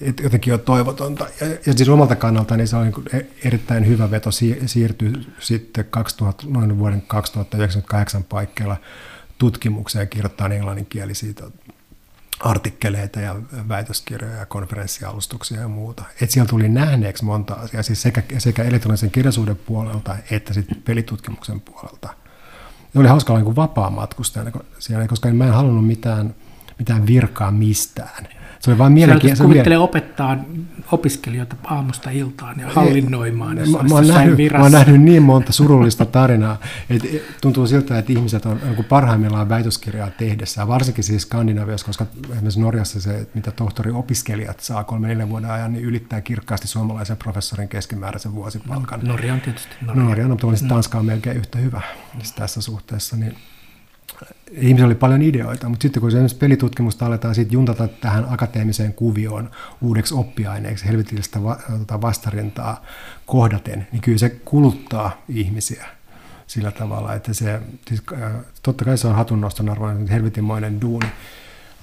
että 0.00 0.22
jotenkin 0.22 0.54
on 0.54 0.60
toivotonta. 0.60 1.26
Ja, 1.40 1.46
ja 1.46 1.72
siis 1.72 1.88
omalta 1.88 2.16
kannalta 2.16 2.56
niin 2.56 2.68
se 2.68 2.76
on 2.76 2.84
niin 2.84 3.28
erittäin 3.44 3.86
hyvä 3.86 4.10
veto 4.10 4.30
siirtyä 4.66 5.10
sitten 5.38 5.84
2000, 5.90 6.44
noin 6.48 6.78
vuoden 6.78 7.02
2098 7.02 8.24
paikkeilla 8.24 8.76
tutkimukseen 9.38 10.02
ja 10.02 10.06
kirjoittaa 10.06 10.48
englanninkielisiä 10.48 11.32
artikkeleita 12.40 13.20
ja 13.20 13.36
väitöskirjoja 13.68 14.36
ja 14.36 14.46
konferenssialustuksia 14.46 15.60
ja 15.60 15.68
muuta. 15.68 16.04
Et 16.20 16.30
siellä 16.30 16.48
tuli 16.48 16.68
nähneeksi 16.68 17.24
monta 17.24 17.54
asiaa, 17.54 17.82
siis 17.82 18.02
sekä, 18.02 18.22
sekä 18.38 18.62
elektronisen 18.62 19.10
kirjallisuuden 19.10 19.56
puolelta 19.56 20.16
että 20.30 20.54
sitten 20.54 20.82
pelitutkimuksen 20.82 21.60
puolelta. 21.60 22.08
Ja 22.94 23.00
oli 23.00 23.08
hauska 23.08 23.32
olla 23.32 23.42
niin 23.42 23.56
vapaa 23.56 23.90
matkustajana 23.90 24.50
siellä, 24.78 25.08
koska 25.08 25.28
mä 25.28 25.46
en 25.46 25.52
halunnut 25.52 25.86
mitään, 25.86 26.34
mitään 26.78 27.06
virkaa 27.06 27.50
mistään. 27.50 28.28
Se 28.60 28.70
oli 28.70 28.78
vain 28.78 28.92
mielenkiintoista. 28.92 29.44
Kuvittelee 29.44 29.78
opettaa 29.78 30.36
opiskelijoita 30.92 31.56
aamusta 31.64 32.10
iltaan 32.10 32.60
ja 32.60 32.68
hallinnoimaan. 32.68 33.58
Ei, 33.58 33.66
mä, 33.66 33.82
mä, 33.82 33.94
oon 33.94 34.06
nähnyt, 34.08 34.52
mä 34.52 34.62
oon 34.62 34.72
nähnyt 34.72 35.00
niin 35.00 35.22
monta 35.22 35.52
surullista 35.52 36.04
tarinaa, 36.04 36.58
että 36.90 37.08
tuntuu 37.40 37.66
siltä, 37.66 37.98
että 37.98 38.12
ihmiset 38.12 38.46
on 38.46 38.60
parhaimmillaan 38.88 39.48
väitöskirjaa 39.48 40.10
tehdessä, 40.10 40.68
varsinkin 40.68 41.04
siis 41.04 41.22
Skandinaviassa, 41.22 41.86
koska 41.86 42.06
esimerkiksi 42.32 42.60
Norjassa 42.60 43.00
se, 43.00 43.26
mitä 43.34 43.50
tohtori-opiskelijat 43.50 44.60
saa 44.60 44.84
kolme 44.84 45.08
neljän 45.08 45.28
vuoden 45.28 45.50
ajan, 45.50 45.72
niin 45.72 45.84
ylittää 45.84 46.20
kirkkaasti 46.20 46.68
suomalaisen 46.68 47.16
professorin 47.16 47.68
keskimääräisen 47.68 48.34
vuosipalkan. 48.34 49.00
No, 49.00 49.08
Norja 49.08 49.32
on 49.34 49.40
tietysti 49.40 49.74
Norja. 49.80 50.02
Norja, 50.02 50.24
no, 50.24 50.28
mutta 50.28 50.46
mm. 50.46 50.68
Tanska 50.68 50.98
on 50.98 51.04
melkein 51.04 51.36
yhtä 51.36 51.58
hyvä 51.58 51.80
tässä 52.36 52.60
suhteessa, 52.60 53.16
niin 53.16 53.36
ihmisillä 54.50 54.86
oli 54.86 54.94
paljon 54.94 55.22
ideoita, 55.22 55.68
mutta 55.68 55.82
sitten 55.82 56.00
kun 56.00 56.08
esimerkiksi 56.08 56.36
pelitutkimusta 56.36 57.06
aletaan 57.06 57.34
sitten 57.34 57.54
juntata 57.54 57.88
tähän 57.88 58.26
akateemiseen 58.28 58.94
kuvioon 58.94 59.50
uudeksi 59.80 60.14
oppiaineeksi, 60.14 60.86
helvetillistä 60.86 61.38
tota, 61.78 62.00
vastarintaa 62.00 62.84
kohdaten, 63.26 63.86
niin 63.92 64.02
kyllä 64.02 64.18
se 64.18 64.30
kuluttaa 64.30 65.22
ihmisiä 65.28 65.86
sillä 66.46 66.70
tavalla, 66.70 67.14
että 67.14 67.32
se, 67.32 67.60
siis, 67.88 68.02
äh, 68.22 68.32
totta 68.62 68.84
kai 68.84 68.98
se 68.98 69.08
on 69.08 69.14
hatunnoston 69.14 69.68
arvoinen, 69.68 70.08
helvetinmoinen 70.08 70.80
duuni, 70.80 71.06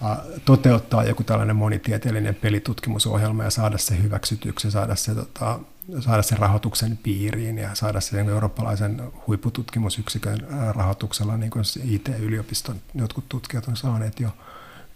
äh, 0.05 0.17
toteuttaa 0.45 1.03
joku 1.03 1.23
tällainen 1.23 1.55
monitieteellinen 1.55 2.35
pelitutkimusohjelma 2.35 3.43
ja 3.43 3.49
saada 3.49 3.77
se 3.77 4.01
hyväksytyksi, 4.03 4.71
saada 4.71 4.95
se 4.95 5.15
tota, 5.15 5.59
saada 5.99 6.21
sen 6.21 6.37
rahoituksen 6.37 6.97
piiriin 6.97 7.57
ja 7.57 7.75
saada 7.75 8.01
sen 8.01 8.29
eurooppalaisen 8.29 9.01
huippututkimusyksikön 9.27 10.37
rahoituksella, 10.75 11.37
niin 11.37 11.49
kuin 11.49 11.65
IT-yliopiston 11.83 12.75
jotkut 12.95 13.29
tutkijat 13.29 13.67
on 13.67 13.77
saaneet 13.77 14.19
jo. 14.19 14.29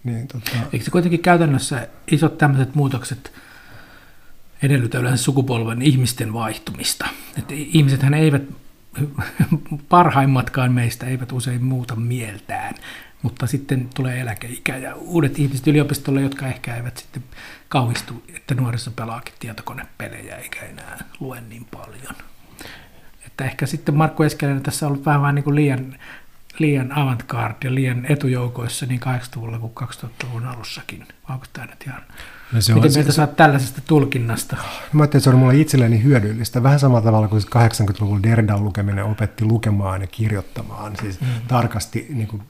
Niin, 0.03 0.27
tota... 0.27 0.51
Eikö 0.73 0.85
se 0.85 0.91
kuitenkin 0.91 1.19
käytännössä 1.19 1.87
isot 2.11 2.37
tämmöiset 2.37 2.75
muutokset 2.75 3.33
edellytä 4.63 4.99
yleensä 4.99 5.23
sukupolven 5.23 5.81
ihmisten 5.81 6.33
vaihtumista? 6.33 7.07
Että 7.37 7.53
ihmisethän 7.53 8.13
eivät, 8.13 8.43
parhaimmatkaan 9.89 10.73
meistä 10.73 11.05
eivät 11.05 11.31
usein 11.31 11.63
muuta 11.63 11.95
mieltään, 11.95 12.75
mutta 13.21 13.47
sitten 13.47 13.89
tulee 13.95 14.19
eläkeikä 14.19 14.77
ja 14.77 14.95
uudet 14.95 15.39
ihmiset 15.39 15.67
yliopistolle, 15.67 16.21
jotka 16.21 16.47
ehkä 16.47 16.75
eivät 16.75 16.97
sitten 16.97 17.23
kauhistu, 17.69 18.23
että 18.35 18.55
nuorissa 18.55 18.91
pelaakin 18.91 19.33
tietokonepelejä 19.39 20.35
eikä 20.35 20.59
enää 20.59 20.97
lue 21.19 21.41
niin 21.41 21.65
paljon. 21.65 22.15
Että 23.25 23.45
ehkä 23.45 23.65
sitten 23.65 23.95
Markku 23.95 24.23
Eskelinen 24.23 24.63
tässä 24.63 24.85
on 24.85 24.91
ollut 24.91 25.05
vähän 25.05 25.35
niin 25.35 25.43
kuin 25.43 25.55
liian, 25.55 25.95
liian 26.59 26.97
avantgarde 26.97 27.57
ja 27.63 27.75
liian 27.75 28.05
etujoukoissa 28.05 28.85
niin 28.85 28.99
80-luvulla 28.99 29.59
kuin 29.59 29.73
2000-luvun 29.83 30.45
alussakin. 30.45 31.07
Onko 31.29 31.45
tämä 31.53 31.67
nyt 31.67 31.83
ihan... 31.87 32.01
No 32.51 32.61
se 32.61 32.73
Miten 32.73 32.91
mieltä 32.93 33.11
saat 33.11 33.35
tällaisesta 33.35 33.81
tulkinnasta? 33.87 34.55
Mä 34.55 34.61
ajattelin, 34.63 35.05
että 35.05 35.19
se 35.19 35.29
on 35.29 35.35
mulle 35.35 35.57
itselleni 35.57 36.03
hyödyllistä. 36.03 36.63
Vähän 36.63 36.79
samalla 36.79 37.01
tavalla 37.01 37.27
kuin 37.27 37.41
80-luvulla 37.41 38.23
Derdan 38.23 38.63
lukeminen 38.63 39.05
opetti 39.05 39.45
lukemaan 39.45 40.01
ja 40.01 40.07
kirjoittamaan. 40.07 40.93
Siis 41.01 41.21
mm. 41.21 41.27
tarkasti 41.47 42.07
niin 42.09 42.27
kuin, 42.27 42.43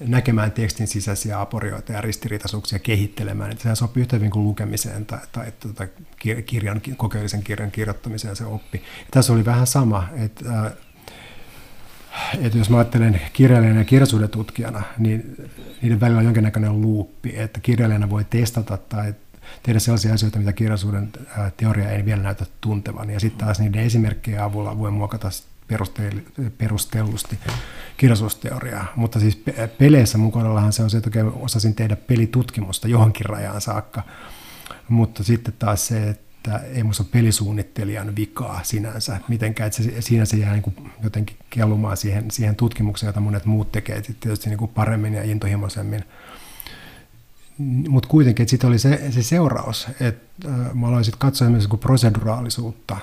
näkemään 0.00 0.52
tekstin 0.52 0.86
sisäisiä 0.86 1.40
aporioita 1.40 1.92
ja 1.92 2.00
ristiriitaisuuksia 2.00 2.78
kehittelemään. 2.78 3.50
Että 3.50 3.62
sehän 3.62 3.76
sopii 3.76 4.00
yhtä 4.00 4.16
hyvin 4.16 4.30
kuin 4.30 4.44
lukemiseen 4.44 5.06
tai, 5.06 5.18
tai, 5.32 5.52
tai 5.74 5.88
kirjan, 6.46 6.80
kokeellisen 6.96 7.42
kirjan 7.42 7.70
kirjoittamiseen 7.70 8.36
se 8.36 8.44
oppi. 8.44 8.78
Ja 8.78 9.06
tässä 9.10 9.32
oli 9.32 9.44
vähän 9.44 9.66
sama, 9.66 10.08
että 10.16 10.64
äh, 10.64 10.72
että 12.40 12.58
jos 12.58 12.70
mä 12.70 12.76
ajattelen 12.76 13.20
kirjailijana 13.32 13.78
ja 13.78 13.84
kirjallisuuden 13.84 14.28
tutkijana, 14.28 14.82
niin 14.98 15.36
niiden 15.82 16.00
välillä 16.00 16.18
on 16.18 16.24
jonkinnäköinen 16.24 16.80
luuppi, 16.80 17.32
että 17.36 17.60
kirjailijana 17.60 18.10
voi 18.10 18.24
testata 18.24 18.76
tai 18.76 19.14
tehdä 19.62 19.78
sellaisia 19.78 20.14
asioita, 20.14 20.38
mitä 20.38 20.52
kirjallisuuden 20.52 21.12
teoria 21.56 21.90
ei 21.90 22.04
vielä 22.04 22.22
näytä 22.22 22.46
tuntevan. 22.60 23.10
Ja 23.10 23.20
sitten 23.20 23.46
taas 23.46 23.60
niiden 23.60 23.82
esimerkkejä 23.82 24.44
avulla 24.44 24.78
voi 24.78 24.90
muokata 24.90 25.28
perustellusti 26.58 27.38
kirjallisuusteoriaa. 27.96 28.92
Mutta 28.96 29.20
siis 29.20 29.42
peleissä 29.78 30.18
mun 30.18 30.32
kohdallahan 30.32 30.72
se 30.72 30.82
on 30.82 30.90
se, 30.90 30.96
että 30.96 31.10
osasin 31.40 31.74
tehdä 31.74 31.96
pelitutkimusta 31.96 32.88
johonkin 32.88 33.26
rajaan 33.26 33.60
saakka. 33.60 34.02
Mutta 34.88 35.24
sitten 35.24 35.54
taas 35.58 35.86
se, 35.86 36.08
että 36.08 36.56
ei 36.58 36.82
minusta 36.82 37.02
ole 37.02 37.10
pelisuunnittelijan 37.12 38.16
vikaa 38.16 38.60
sinänsä 38.62 39.20
mitenkään, 39.28 39.66
että 39.66 39.82
se, 39.82 40.00
siinä 40.00 40.24
se 40.24 40.36
jää 40.36 40.52
niin 40.52 40.62
kuin 40.62 40.92
jotenkin 41.02 41.36
kellumaan 41.50 41.96
siihen, 41.96 42.30
siihen 42.30 42.56
tutkimukseen, 42.56 43.08
jota 43.08 43.20
monet 43.20 43.44
muut 43.44 43.72
tekee 43.72 44.02
tietysti 44.20 44.48
niin 44.48 44.58
kuin 44.58 44.70
paremmin 44.70 45.14
ja 45.14 45.22
intohimoisemmin 45.22 46.04
mutta 47.88 48.08
kuitenkin, 48.08 48.46
että 48.52 48.66
oli 48.66 48.78
se, 48.78 49.10
se 49.10 49.22
seuraus, 49.22 49.88
että 50.00 50.48
äh, 50.48 50.74
mä 50.74 50.86
aloin 50.86 51.04
sitten 51.04 51.18
katsoa 51.18 51.50
myös 51.50 51.68
niin 51.68 51.78
proseduraalisuutta 51.78 52.96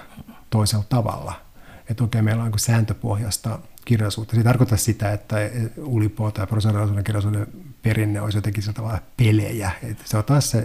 toisella 0.50 0.86
tavalla. 0.90 1.45
Että 1.90 2.04
okei, 2.04 2.22
meillä 2.22 2.44
on 2.44 2.52
niin 2.52 2.60
sääntöpohjasta 2.60 3.60
kirjallisuutta. 3.86 4.36
Se 4.36 4.44
tarkoittaa 4.44 4.78
sitä, 4.78 5.12
että 5.12 5.36
ulipo 5.78 6.32
tai 6.32 6.48
proseduraalisuuden 6.48 7.04
kirjallisuuden 7.04 7.48
perinne 7.82 8.22
olisi 8.22 8.38
jotenkin 8.38 8.64
sillä 8.64 8.74
tavalla 8.74 9.00
pelejä. 9.18 9.72
Että 9.84 10.04
se 10.06 10.18
on 10.18 10.24
taas 10.24 10.52
se, 10.52 10.60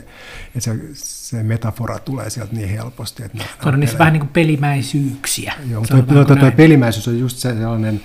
että 0.47 0.61
se, 0.61 0.77
se 0.95 1.43
metafora 1.43 1.99
tulee 1.99 2.31
sieltä 2.31 2.55
niin 2.55 2.69
helposti. 2.69 3.23
Että 3.23 3.45
on 3.65 3.81
niissä 3.81 3.99
vähän 3.99 4.13
niin 4.13 4.21
kuin 4.21 4.33
pelimäisyyksiä. 4.33 5.55
Joo, 5.71 5.85
tuo, 5.87 6.03
tuo, 6.03 6.25
tuo, 6.25 6.37
tuo 6.37 6.51
pelimäisyys 6.51 7.09
on 7.09 7.19
just 7.19 7.37
se 7.37 7.55
sellainen, 7.55 8.01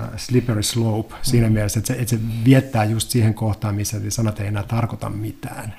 Äh, 0.00 0.08
slippery 0.16 0.62
slope 0.62 1.14
siinä 1.22 1.46
mm. 1.46 1.52
mielessä, 1.52 1.78
että 1.78 1.94
se, 1.94 2.00
että 2.00 2.10
se 2.10 2.18
viettää 2.44 2.84
just 2.84 3.10
siihen 3.10 3.34
kohtaan, 3.34 3.74
missä 3.74 4.00
sanat 4.08 4.40
ei 4.40 4.46
enää 4.46 4.62
tarkoita 4.62 5.10
mitään. 5.10 5.74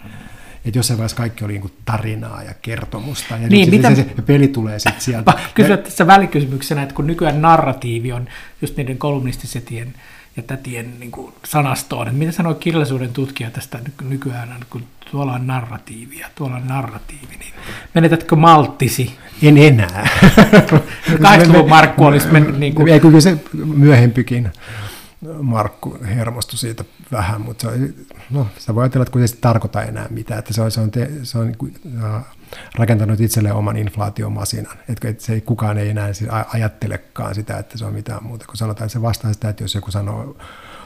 Että 0.70 0.80
jossain 0.80 0.98
vaiheessa 0.98 1.18
kaikki 1.18 1.46
oli 1.46 1.54
niin 1.54 1.72
tarinaa 1.86 2.44
ja 2.44 2.54
kertomusta, 2.62 3.38
ja 3.38 3.48
niin, 3.48 3.70
mitä... 3.70 3.90
se, 3.90 3.96
se, 3.96 4.10
se 4.16 4.22
peli 4.22 4.48
tulee 4.48 4.80
sitten 4.80 5.02
sieltä. 5.02 5.34
Kysyä 5.54 5.78
tässä 5.78 6.08
välikysymyksenä, 6.08 6.84
että 6.84 6.96
kun 6.96 7.08
nykyään 7.08 7.42
narratiivi 7.42 8.12
on 8.12 8.28
just 8.62 8.78
niiden 8.78 8.98
kolumnistisetien 8.98 9.94
ja 10.38 10.44
tätien 10.44 11.00
niin 11.00 11.12
kuin 11.12 11.34
sanastoon, 11.46 12.08
että 12.08 12.20
mitä 12.20 12.32
sanoo 12.32 12.54
kirjallisuuden 12.54 13.14
tutkija 13.14 13.52
tästä 13.52 13.80
nykyään, 14.10 14.56
kun 14.70 14.84
tuolla 15.12 15.34
on 15.34 15.48
narratiivia, 15.48 16.28
tuolla 16.36 16.56
on 16.56 16.68
narratiivi, 16.68 17.38
niin 17.40 17.54
menetätkö 17.94 18.36
malttisi? 18.36 19.16
En 19.44 19.58
enää. 19.58 20.10
80-luvun 21.08 21.70
Markku 21.70 22.06
olisi 22.06 22.28
mennyt 22.28 22.60
niin 22.60 22.76
kuin... 22.76 22.88
Ei, 22.88 23.00
kyllä 23.00 23.22
se 23.22 23.38
myöhempikin 23.54 24.52
Markku 25.42 25.98
hermostui 26.04 26.58
siitä 26.58 26.84
vähän, 27.12 27.42
mutta 27.42 27.62
se 27.62 27.68
on, 27.68 27.94
no, 28.30 28.48
sä 28.58 28.76
voi 28.76 28.84
ajatella, 28.84 29.04
että 29.04 29.12
kun 29.12 29.22
ei 29.22 29.28
se 29.28 29.36
tarkoita 29.36 29.84
enää 29.84 30.08
mitään, 30.10 30.40
että 30.40 30.54
se 30.54 30.62
on, 30.62 30.72
se 30.72 30.82
on, 30.82 30.92
te, 30.92 31.12
se 31.24 31.38
on 31.38 31.48
niin 31.48 31.58
kuin, 31.58 31.76
uh, 31.86 32.22
rakentanut 32.76 33.20
itselleen 33.20 33.56
oman 33.56 33.78
inflaatiomasinan, 33.78 34.78
että 34.90 35.14
se 35.18 35.34
ei, 35.34 35.42
kukaan 35.42 35.78
ei 35.78 35.90
enää 35.90 36.14
siis 36.14 36.30
ajattelekaan 36.54 37.36
sitä, 37.36 37.58
että 37.58 37.78
se 37.78 37.86
on 37.86 37.94
mitään 37.94 38.24
muuta, 38.24 38.46
kun 38.46 38.58
sanotaan, 38.58 38.86
että 38.86 38.94
se 38.94 39.02
vastaa 39.02 39.34
sitä, 39.34 39.50
että 39.50 39.64
jos 39.64 39.76
joku 39.76 39.92
sanoo 39.92 40.38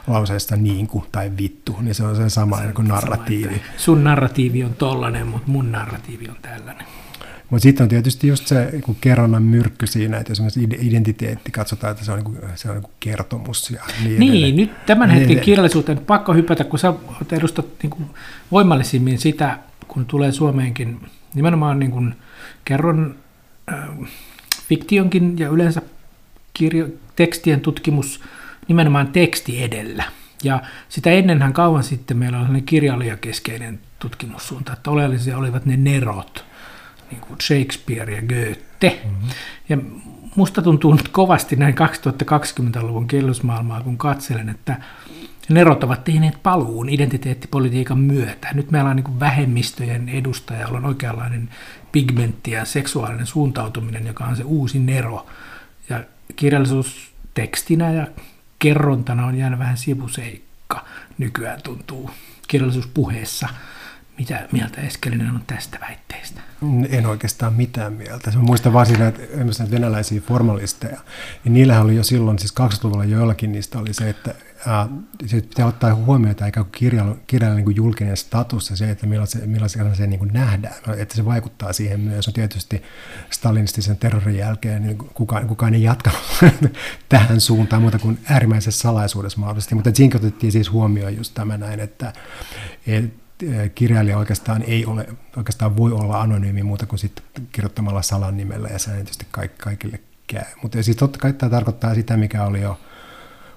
lauseesta 0.06 0.56
niin 0.56 0.86
kuin 0.86 1.04
tai 1.12 1.32
vittu, 1.38 1.76
niin 1.80 1.94
se 1.94 2.04
on 2.04 2.16
se 2.16 2.28
sama 2.28 2.60
niin 2.60 2.74
kuin 2.74 2.88
narratiivi. 2.88 3.62
Sun 3.76 4.04
narratiivi 4.04 4.64
on 4.64 4.74
tollainen, 4.74 5.26
mutta 5.26 5.50
mun 5.50 5.72
narratiivi 5.72 6.28
on 6.28 6.36
tällainen. 6.42 6.86
Mutta 7.50 7.62
sitten 7.62 7.84
on 7.84 7.88
tietysti 7.88 8.28
just 8.28 8.46
se 8.46 8.68
niin 8.72 8.96
kerronnan 9.00 9.42
myrkky 9.42 9.86
siinä, 9.86 10.16
että 10.18 10.32
jos 10.32 10.56
identiteetti 10.80 11.50
katsotaan, 11.50 11.90
että 11.90 12.04
se 12.04 12.12
on, 12.12 12.18
niin 12.18 12.24
kuin, 12.24 12.38
se 12.54 12.68
on 12.68 12.74
niin 12.74 12.82
kuin 12.82 12.94
kertomus. 13.00 13.70
Ja 13.70 13.82
niin, 14.04 14.20
niin 14.20 14.32
edelleen. 14.32 14.56
nyt 14.56 14.86
tämän 14.86 15.10
hetken 15.10 15.28
niin, 15.28 15.44
kirjallisuuteen 15.44 15.98
pakko 15.98 16.34
hypätä, 16.34 16.64
kun 16.64 16.78
sä 16.78 16.94
edustat 17.32 17.66
niin 17.82 17.90
kuin 17.90 18.06
voimallisimmin 18.52 19.18
sitä, 19.18 19.58
kun 19.88 20.06
tulee 20.06 20.32
Suomeenkin 20.32 21.00
nimenomaan 21.34 21.78
niin 21.78 21.90
kuin 21.90 22.14
kerron 22.64 23.14
äh, 23.72 23.88
fiktionkin 24.68 25.38
ja 25.38 25.48
yleensä 25.48 25.82
kirjo, 26.54 26.88
tekstien 27.16 27.60
tutkimus 27.60 28.20
nimenomaan 28.68 29.08
teksti 29.08 29.62
edellä. 29.62 30.04
Ja 30.44 30.62
sitä 30.88 31.10
ennenhän 31.10 31.52
kauan 31.52 31.82
sitten 31.82 32.16
meillä 32.16 32.46
oli 32.50 32.62
kirjailijakeskeinen 32.62 33.80
tutkimussuunta, 33.98 34.72
että 34.72 34.90
oleellisia 34.90 35.38
olivat 35.38 35.66
ne 35.66 35.76
nerot, 35.76 36.44
niin 37.14 37.26
kuin 37.28 37.40
Shakespeare 37.40 38.14
ja 38.14 38.22
Goethe. 38.22 39.00
Mm-hmm. 39.04 39.28
Ja 39.68 39.76
musta 40.36 40.62
tuntuu 40.62 40.94
nyt 40.94 41.08
kovasti 41.08 41.56
näin 41.56 41.74
2020-luvun 41.74 43.08
kirjallisuusmaailmaa, 43.08 43.80
kun 43.80 43.98
katselen, 43.98 44.48
että 44.48 44.76
nerot 45.48 45.84
ovat 45.84 46.04
tehneet 46.04 46.42
paluun 46.42 46.88
identiteettipolitiikan 46.88 47.98
myötä. 47.98 48.48
Nyt 48.54 48.70
meillä 48.70 48.90
on 48.90 48.96
niin 48.96 49.20
vähemmistöjen 49.20 50.08
edustaja, 50.08 50.60
jolla 50.60 50.78
on 50.78 50.84
oikeanlainen 50.84 51.48
pigmentti 51.92 52.50
ja 52.50 52.64
seksuaalinen 52.64 53.26
suuntautuminen, 53.26 54.06
joka 54.06 54.24
on 54.24 54.36
se 54.36 54.42
uusi 54.42 54.78
nero. 54.78 55.26
Ja 55.88 56.04
kirjallisuus 56.36 57.12
tekstinä 57.34 57.92
ja 57.92 58.06
kerrontana 58.58 59.26
on 59.26 59.38
jäänyt 59.38 59.58
vähän 59.58 59.76
sivuseikka. 59.76 60.84
Nykyään 61.18 61.62
tuntuu 61.62 62.10
kirjallisuuspuheessa– 62.48 63.48
mitä 64.18 64.48
mieltä 64.52 64.80
Eskelinen 64.80 65.30
on 65.30 65.42
tästä 65.46 65.78
väitteestä? 65.80 66.40
En 66.88 67.06
oikeastaan 67.06 67.54
mitään 67.54 67.92
mieltä. 67.92 68.30
Mä 68.30 68.42
muistan 68.42 68.72
vaan 68.72 68.86
siinä, 68.86 69.08
että 69.08 69.22
näitä 69.36 69.70
venäläisiä 69.70 70.20
formalisteja, 70.20 71.00
niin 71.44 71.52
niillähän 71.54 71.82
oli 71.84 71.96
jo 71.96 72.02
silloin, 72.02 72.38
siis 72.38 72.54
20-luvulla 72.60 73.04
joillakin 73.04 73.52
niistä 73.52 73.78
oli 73.78 73.94
se, 73.94 74.08
että 74.08 74.34
se 75.26 75.40
pitää 75.40 75.66
ottaa 75.66 75.94
huomioon, 75.94 76.30
että 76.30 76.46
ikään 76.46 76.66
kuin 76.66 76.72
kirjailun, 76.72 77.20
kirjailun 77.26 77.64
niin 77.64 77.76
julkinen 77.76 78.16
status 78.16 78.70
ja 78.70 78.76
se, 78.76 78.90
että 78.90 79.06
millaisen, 79.06 79.50
millaisen 79.50 79.96
se 79.96 80.06
niin 80.06 80.18
kuin 80.18 80.32
nähdään, 80.32 80.74
että 80.96 81.16
se 81.16 81.24
vaikuttaa 81.24 81.72
siihen 81.72 82.00
myös. 82.00 82.28
On 82.28 82.34
tietysti 82.34 82.82
stalinistisen 83.30 83.96
terrorin 83.96 84.36
jälkeen 84.36 84.82
niin 84.82 84.98
kukaan, 84.98 85.48
kukaan 85.48 85.74
ei 85.74 85.82
jatkanut 85.82 86.20
tähän 87.08 87.40
suuntaan 87.40 87.82
muuta 87.82 87.98
kuin 87.98 88.18
äärimmäisessä 88.30 88.80
salaisuudessa 88.80 89.40
mahdollisesti, 89.40 89.74
mutta 89.74 89.90
siinä 89.94 90.16
otettiin 90.16 90.52
siis 90.52 90.72
huomioon 90.72 91.16
just 91.16 91.34
tämä 91.34 91.56
näin, 91.56 91.80
että, 91.80 92.12
että 92.86 93.23
kirjailija 93.74 94.18
oikeastaan 94.18 94.62
ei 94.62 94.86
ole, 94.86 95.06
oikeastaan 95.36 95.76
voi 95.76 95.92
olla 95.92 96.20
anonyymi 96.20 96.62
muuta 96.62 96.86
kuin 96.86 96.98
sitten 96.98 97.24
kirjoittamalla 97.52 98.02
salan 98.02 98.36
nimellä 98.36 98.68
ja 98.68 98.78
se 98.78 98.90
tietysti 98.90 99.26
kaikille 99.58 100.00
käy. 100.26 100.44
Mutta 100.62 100.82
siis 100.82 100.96
totta 100.96 101.18
kai 101.18 101.32
tämä 101.32 101.50
tarkoittaa 101.50 101.94
sitä, 101.94 102.16
mikä 102.16 102.44
oli 102.44 102.60
jo 102.60 102.80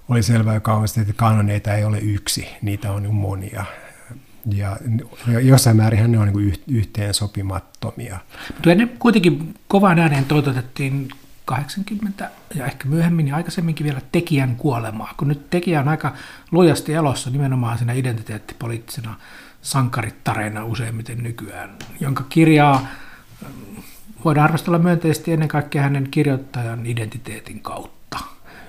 oli 0.10 0.24
selvää 0.24 0.54
jo 0.54 0.62
kauheasti, 0.62 1.02
että 1.02 1.14
kanoneita 1.14 1.74
ei 1.74 1.84
ole 1.84 2.00
yksi, 2.00 2.48
niitä 2.62 2.92
on 2.92 3.14
monia. 3.14 3.66
Ja 4.54 4.78
jossain 5.42 5.78
määrin 5.78 6.12
ne 6.12 6.20
on 6.20 6.34
niin 6.34 6.64
yhteen 6.68 7.14
sopimattomia. 7.14 8.20
Mutta 8.54 8.72
ennen 8.72 8.90
kuitenkin 9.00 9.56
kovaan 9.68 10.00
ääneen 10.00 10.26
toitotettiin 10.26 11.10
80 11.46 12.30
ja 12.56 12.66
ehkä 12.66 12.88
myöhemmin 12.88 13.28
ja 13.28 13.36
aikaisemminkin 13.36 13.84
vielä 13.84 14.02
tekijän 14.12 14.56
kuolemaa, 14.56 15.14
kun 15.18 15.28
nyt 15.28 15.50
tekijä 15.50 15.80
on 15.80 15.88
aika 15.88 16.14
lujasti 16.52 16.94
elossa 16.94 17.30
nimenomaan 17.30 17.78
siinä 17.78 17.94
identiteettipoliittisena 17.94 19.16
sankarittareina 19.62 20.66
useimmiten 20.66 21.24
nykyään, 21.24 21.70
jonka 22.00 22.24
kirjaa 22.30 22.88
mm, 23.42 23.84
voidaan 24.26 24.46
arvostella 24.46 24.80
myönteisesti 24.80 25.34
ennen 25.34 25.48
kaikkea 25.48 25.82
hänen 25.82 26.08
kirjoittajan 26.12 26.86
identiteetin 26.86 27.60
kautta. 27.60 28.18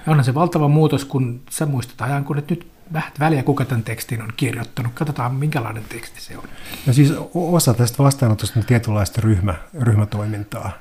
Ja 0.07 0.11
onhan 0.11 0.25
se 0.25 0.35
valtava 0.35 0.69
muutos, 0.69 1.05
kun 1.05 1.41
sä 1.51 1.67
muistat 1.67 2.01
ajan, 2.01 2.25
kun 2.25 2.39
et 2.39 2.51
nyt 2.51 2.71
vähän 2.93 3.13
väliä, 3.21 3.43
kuka 3.43 3.65
tämän 3.65 3.83
tekstin 3.83 4.23
on 4.23 4.33
kirjoittanut. 4.37 4.93
Katsotaan, 4.95 5.35
minkälainen 5.35 5.85
teksti 5.89 6.21
se 6.21 6.37
on. 6.37 6.45
No 6.87 6.93
siis 6.93 7.15
osa 7.35 7.75
tästä 7.75 8.03
vastaanotosta 8.03 8.61
on 8.61 8.67
tietynlaista 8.67 9.21
ryhmä, 9.21 9.55
ryhmätoimintaa. 9.81 10.73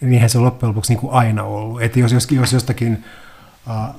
Niinhän 0.00 0.30
se 0.30 0.38
loppujen 0.38 0.68
lopuksi 0.68 0.92
niin 0.92 1.00
kuin 1.00 1.12
aina 1.12 1.44
ollut. 1.44 1.82
Että 1.82 2.00
jos, 2.00 2.12
jos, 2.12 2.30
jos 2.30 2.52
jostakin 2.52 3.04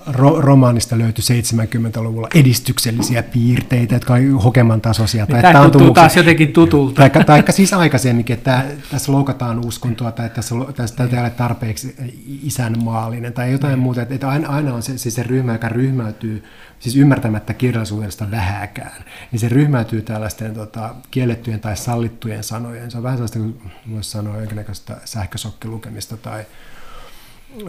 ro- 0.08 0.42
romaanista 0.42 0.98
löytyi 0.98 1.24
70-luvulla 1.24 2.28
edistyksellisiä 2.36 3.24
piirteitä, 3.24 3.96
jotka 3.96 4.14
olivat 4.14 4.44
hokeman 4.44 4.82
tasoisia. 4.82 5.28
Tai 5.28 5.42
Tämä 5.42 5.70
tuntuu 5.70 5.94
taas 5.94 6.16
jotenkin 6.16 6.54
tutulta. 6.54 7.10
Tai, 7.10 7.24
tai 7.26 7.44
siis 7.50 7.74
aikaisemminkin, 7.74 8.34
että 8.38 8.66
tässä 8.92 9.12
loukataan 9.12 9.66
uskontoa 9.66 10.12
tai 10.12 10.30
tässä, 10.30 10.56
tässä 10.76 11.04
ei 11.04 11.20
ole 11.20 11.30
tarpeeksi 11.30 11.96
isänmaallinen 12.44 13.34
tai 13.34 13.52
jotain 13.52 13.80
mm. 13.80 13.84
muuta. 13.84 14.02
Että 14.02 14.30
aina, 14.30 14.50
aina 14.50 14.74
on 14.74 14.84
se, 14.84 14.98
se, 14.98 15.12
se 15.12 15.24
ryhmä, 15.24 15.52
joka 15.52 15.70
ryhmäytyy, 15.70 16.44
siis 16.80 16.96
ymmärtämättä 16.96 17.54
kirjallisuudesta 17.54 18.32
vähäkään, 18.32 19.04
niin 19.32 19.40
se 19.40 19.50
ryhmäytyy 19.50 20.02
tällaisten 20.02 20.54
tota, 20.54 20.96
kiellettyjen 21.12 21.60
tai 21.60 21.78
sallittujen 21.78 22.44
sanojen. 22.44 22.92
Se 22.92 22.98
on 22.98 23.04
vähän 23.04 23.18
sellaista, 23.18 23.40
kuin 23.40 23.62
voisi 23.92 24.12
sanoa 24.12 24.38
jonkinnäköistä 24.38 24.98
sähkösokkilukemista 25.06 26.18
tai 26.18 26.46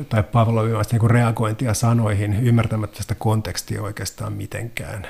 tai 0.08 0.22
Pavlovimasta 0.22 0.96
niin 0.96 1.10
reagointia 1.10 1.74
sanoihin, 1.74 2.34
ymmärtämättä 2.34 3.02
sitä 3.02 3.14
kontekstia 3.14 3.82
oikeastaan 3.82 4.32
mitenkään. 4.32 5.06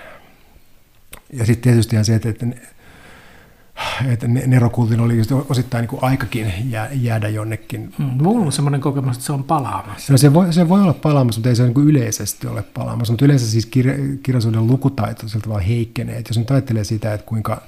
Ja 1.33 1.47
sitten 1.47 1.63
tietysti 1.63 2.05
se, 2.05 2.15
että, 2.15 2.29
että 2.29 2.47
että 4.13 4.29
nerokultin 4.29 5.01
oli 5.01 5.21
osittain 5.49 5.89
niin 5.91 6.03
aikakin 6.03 6.53
jäädä 6.93 7.29
jonnekin. 7.29 7.95
Mm, 7.99 8.05
mulla 8.05 8.47
on 8.47 8.53
semmoinen 8.53 8.81
kokemus, 8.81 9.17
että 9.17 9.27
se 9.27 9.33
on 9.33 9.45
palaamassa. 9.45 10.13
No 10.13 10.19
se, 10.19 10.35
voi, 10.35 10.53
se 10.53 10.69
voi 10.69 10.83
olla 10.83 10.93
palaamassa, 10.93 11.39
mutta 11.39 11.49
ei 11.49 11.57
se 11.57 11.67
niin 11.67 11.89
yleisesti 11.89 12.47
ole 12.47 12.63
palaamassa. 12.63 13.13
Mutta 13.13 13.25
yleensä 13.25 13.47
siis 13.47 13.67
kirja, 13.67 13.95
kirjallisuuden 14.23 14.67
lukutaito 14.67 15.29
siltä 15.29 15.49
vaan 15.49 15.63
heikkenee. 15.63 16.17
Et 16.19 16.29
jos 16.29 16.39
nyt 16.39 16.51
ajattelee 16.51 16.85
sitä, 16.85 17.15
että 17.15 17.27
kuinka 17.27 17.63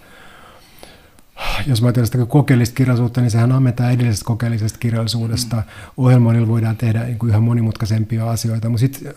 jos 1.67 1.83
mä 1.83 1.87
ajattelen 1.87 2.07
sitä 2.07 2.27
kokeellista 2.27 2.75
kirjallisuutta, 2.75 3.21
niin 3.21 3.31
sehän 3.31 3.53
ammentaa 3.53 3.91
edellisestä 3.91 4.25
kokeellisesta 4.25 4.79
kirjallisuudesta. 4.79 5.57
Mm. 5.57 5.63
Ohjelmoinnilla 5.97 6.49
voidaan 6.49 6.77
tehdä 6.77 7.05
niin 7.05 7.19
kuin 7.19 7.31
yhä 7.31 7.41
monimutkaisempia 7.41 8.31
asioita, 8.31 8.69
mutta 8.69 8.81
sitten 8.81 9.15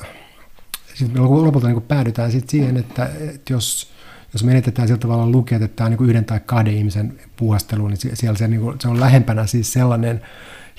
sit 0.94 1.14
me 1.14 1.20
lopulta 1.20 1.68
niin 1.68 1.76
kuin 1.76 1.86
päädytään 1.88 2.32
sit 2.32 2.50
siihen, 2.50 2.78
että, 2.78 3.10
että 3.20 3.54
jos, 3.54 3.92
jos 4.34 4.44
menetetään 4.44 4.88
sillä 4.88 5.00
tavalla 5.00 5.30
lukijat, 5.30 5.62
että 5.62 5.76
tämä 5.76 5.86
on 5.86 5.92
niin 5.92 6.10
yhden 6.10 6.26
tai 6.26 6.40
kahden 6.46 6.74
ihmisen 6.74 7.20
puhastelu, 7.36 7.88
niin 7.88 8.00
siellä 8.14 8.38
se, 8.38 8.48
niin 8.48 8.62
kuin, 8.62 8.76
se 8.82 8.88
on 8.88 9.00
lähempänä 9.00 9.46
siis 9.46 9.74
sellainen 9.74 10.22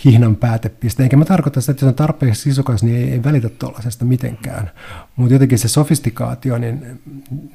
hihnan 0.04 0.36
päätepiste. 0.36 1.02
Enkä 1.02 1.16
mä 1.16 1.24
tarkoita 1.24 1.60
sitä, 1.60 1.72
että 1.72 1.84
jos 1.84 1.88
on 1.88 1.94
tarpeeksi 1.94 2.42
sisukas, 2.42 2.82
niin 2.82 2.96
ei, 2.96 3.12
ei 3.12 3.24
välitä 3.24 3.48
tuollaisesta 3.48 4.04
mitenkään. 4.04 4.70
Mutta 5.16 5.34
jotenkin 5.34 5.58
se 5.58 5.68
sofistikaatio, 5.68 6.58
niin, 6.58 7.00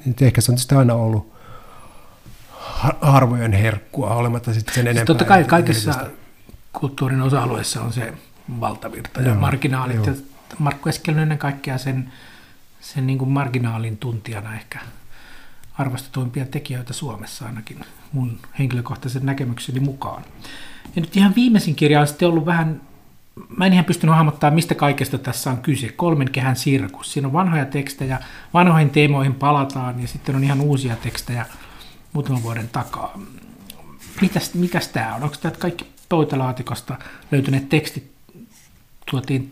niin 0.04 0.16
ehkä 0.20 0.40
se 0.40 0.52
on 0.52 0.56
tietysti 0.56 0.74
aina 0.74 0.94
ollut 0.94 1.32
harvojen 3.00 3.52
herkkua, 3.52 4.14
olematta 4.14 4.54
sitten 4.54 4.74
sen 4.74 4.86
enempää. 4.86 5.04
Totta 5.04 5.24
kai 5.24 5.44
kaikissa 5.44 6.06
kulttuurin 6.72 7.22
osa-alueissa 7.22 7.82
on 7.82 7.92
se 7.92 8.12
valtavirta 8.60 9.22
ja 9.22 9.34
marginaalit. 9.34 9.96
Joo. 9.96 10.06
Ja 10.06 10.12
Markku 10.58 10.88
Eskelinen 10.88 11.22
ennen 11.22 11.38
kaikkea 11.38 11.78
sen, 11.78 12.12
sen 12.80 13.06
niin 13.06 13.18
kuin 13.18 13.30
marginaalin 13.30 13.96
tuntijana 13.96 14.54
ehkä 14.54 14.80
arvostetuimpia 15.78 16.46
tekijöitä 16.46 16.92
Suomessa 16.92 17.46
ainakin 17.46 17.80
mun 18.12 18.38
henkilökohtaisen 18.58 19.26
näkemykseni 19.26 19.80
mukaan. 19.80 20.22
Ja 20.96 21.02
nyt 21.02 21.16
ihan 21.16 21.34
viimeisin 21.34 21.74
kirja 21.74 22.00
on 22.00 22.06
sitten 22.06 22.28
ollut 22.28 22.46
vähän, 22.46 22.80
mä 23.56 23.66
en 23.66 23.72
ihan 23.72 23.84
pystynyt 23.84 24.16
hahmottamaan, 24.16 24.54
mistä 24.54 24.74
kaikesta 24.74 25.18
tässä 25.18 25.50
on 25.50 25.58
kyse. 25.58 25.88
Kolmen 25.88 26.30
kehän 26.30 26.56
sirkus. 26.56 27.12
Siinä 27.12 27.28
on 27.28 27.32
vanhoja 27.32 27.64
tekstejä, 27.64 28.18
vanhoihin 28.54 28.90
teemoihin 28.90 29.34
palataan 29.34 30.02
ja 30.02 30.08
sitten 30.08 30.36
on 30.36 30.44
ihan 30.44 30.60
uusia 30.60 30.96
tekstejä 30.96 31.46
muutaman 32.12 32.42
vuoden 32.42 32.68
takaa. 32.68 33.20
Mitäs, 34.20 34.54
mikäs 34.54 34.88
tämä 34.88 35.14
on? 35.14 35.22
Onko 35.22 35.36
tämä 35.40 35.54
kaikki 35.58 35.86
pöytälaatikosta 36.08 36.98
löytyneet 37.30 37.68
tekstit 37.68 38.12
tuotiin 39.10 39.50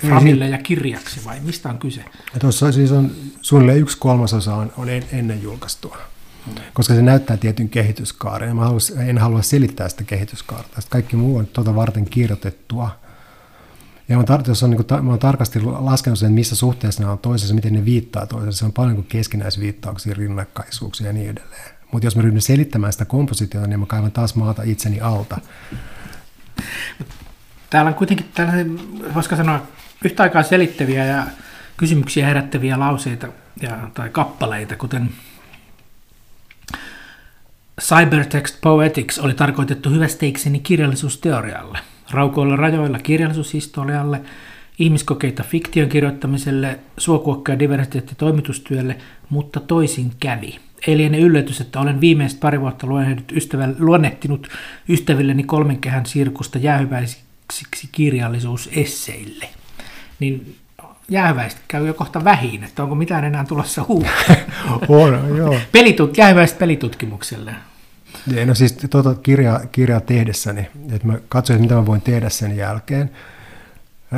Framille 0.00 0.48
ja 0.48 0.58
kirjaksi 0.58 1.24
vai 1.24 1.40
mistä 1.40 1.68
on 1.68 1.78
kyse? 1.78 2.04
Ja 2.34 2.40
tuossa 2.40 2.72
siis 2.72 2.92
on 2.92 3.10
suunnilleen 3.40 3.78
yksi 3.78 3.98
kolmasosa 3.98 4.54
on, 4.54 4.72
on 4.76 4.88
ennen 4.88 5.42
julkaistua, 5.42 5.98
hmm. 6.46 6.54
koska 6.72 6.94
se 6.94 7.02
näyttää 7.02 7.36
tietyn 7.36 7.68
kehityskaaren. 7.68 8.48
Ja 8.48 8.54
mä 8.54 8.64
halus, 8.64 8.90
en 8.90 9.18
halua 9.18 9.42
selittää 9.42 9.88
sitä 9.88 10.04
kehityskaarta. 10.04 10.80
Kaikki 10.88 11.16
muu 11.16 11.36
on 11.36 11.46
tuota 11.46 11.74
varten 11.74 12.04
kirjoitettua. 12.04 12.90
Ja 14.08 14.16
mä, 14.16 14.22
tar- 14.22 14.48
jos 14.48 14.62
on, 14.62 14.70
niin 14.70 14.84
kuin, 14.84 15.04
mä 15.04 15.10
olen 15.10 15.20
tarkasti 15.20 15.60
laskenut 15.60 16.18
sen, 16.18 16.32
missä 16.32 16.56
suhteessa 16.56 17.02
ne 17.02 17.08
on 17.08 17.18
toisessa, 17.18 17.54
miten 17.54 17.72
ne 17.72 17.84
viittaa 17.84 18.26
toisessa. 18.26 18.58
Se 18.58 18.64
on 18.64 18.72
paljon 18.72 18.94
kuin 18.94 19.06
keskinäisviittauksia, 19.06 20.14
rinnakkaisuuksia 20.14 21.06
ja 21.06 21.12
niin 21.12 21.30
edelleen. 21.30 21.81
Mutta 21.92 22.06
jos 22.06 22.16
mä 22.16 22.22
ryhdyn 22.22 22.42
selittämään 22.42 22.92
sitä 22.92 23.04
kompositiota, 23.04 23.66
niin 23.66 23.80
mä 23.80 23.86
kaivan 23.86 24.12
taas 24.12 24.34
maata 24.34 24.62
itseni 24.62 25.00
alta. 25.00 25.40
Täällä 27.70 27.88
on 27.88 27.94
kuitenkin 27.94 28.26
tällainen, 28.34 28.78
voisiko 29.14 29.36
sanoa, 29.36 29.62
yhtä 30.04 30.22
aikaa 30.22 30.42
selittäviä 30.42 31.04
ja 31.04 31.26
kysymyksiä 31.76 32.26
herättäviä 32.26 32.78
lauseita 32.78 33.28
ja, 33.60 33.90
tai 33.94 34.08
kappaleita, 34.08 34.76
kuten 34.76 35.10
Cybertext 37.80 38.60
Poetics 38.60 39.18
oli 39.18 39.34
tarkoitettu 39.34 39.90
hyvästeikseni 39.90 40.58
kirjallisuusteorialle, 40.60 41.78
raukoilla 42.10 42.56
rajoilla 42.56 42.98
kirjallisuushistorialle, 42.98 44.22
ihmiskokeita 44.78 45.42
fiktion 45.42 45.88
kirjoittamiselle, 45.88 46.78
suokuokka- 46.98 47.52
ja 47.52 47.58
diversiteettitoimitustyölle, 47.58 48.96
mutta 49.30 49.60
toisin 49.60 50.12
kävi. 50.20 50.58
Ei 50.86 50.96
liene 50.96 51.18
yllätys, 51.18 51.60
että 51.60 51.80
olen 51.80 52.00
viimeiset 52.00 52.40
pari 52.40 52.60
vuotta 52.60 52.86
luonnehtinut 53.78 54.48
ystävilleni 54.88 55.42
kolmen 55.42 55.78
kehän 55.78 56.06
sirkusta 56.06 56.58
jäähyväisiksi 56.58 57.88
kirjallisuusesseille 57.92 59.48
niin 60.22 60.56
jääväistä 61.08 61.60
käy 61.68 61.86
jo 61.86 61.94
kohta 61.94 62.24
vähin, 62.24 62.64
että 62.64 62.82
onko 62.82 62.94
mitään 62.94 63.24
enää 63.24 63.44
tulossa 63.44 63.82
uutta. 63.88 64.34
on, 64.88 65.36
joo. 65.36 65.56
Pelitut, 65.72 66.18
jääväistä 66.18 66.58
pelitutkimukselle. 66.58 67.54
No 68.46 68.54
siis 68.54 68.72
tuota 68.72 69.14
kirjaa, 69.14 69.60
kirjaa 69.72 70.00
tehdessäni, 70.00 70.68
että 70.92 71.06
mä 71.06 71.18
katsoin, 71.28 71.60
mitä 71.60 71.74
mä 71.74 71.86
voin 71.86 72.00
tehdä 72.00 72.28
sen 72.28 72.56
jälkeen, 72.56 73.10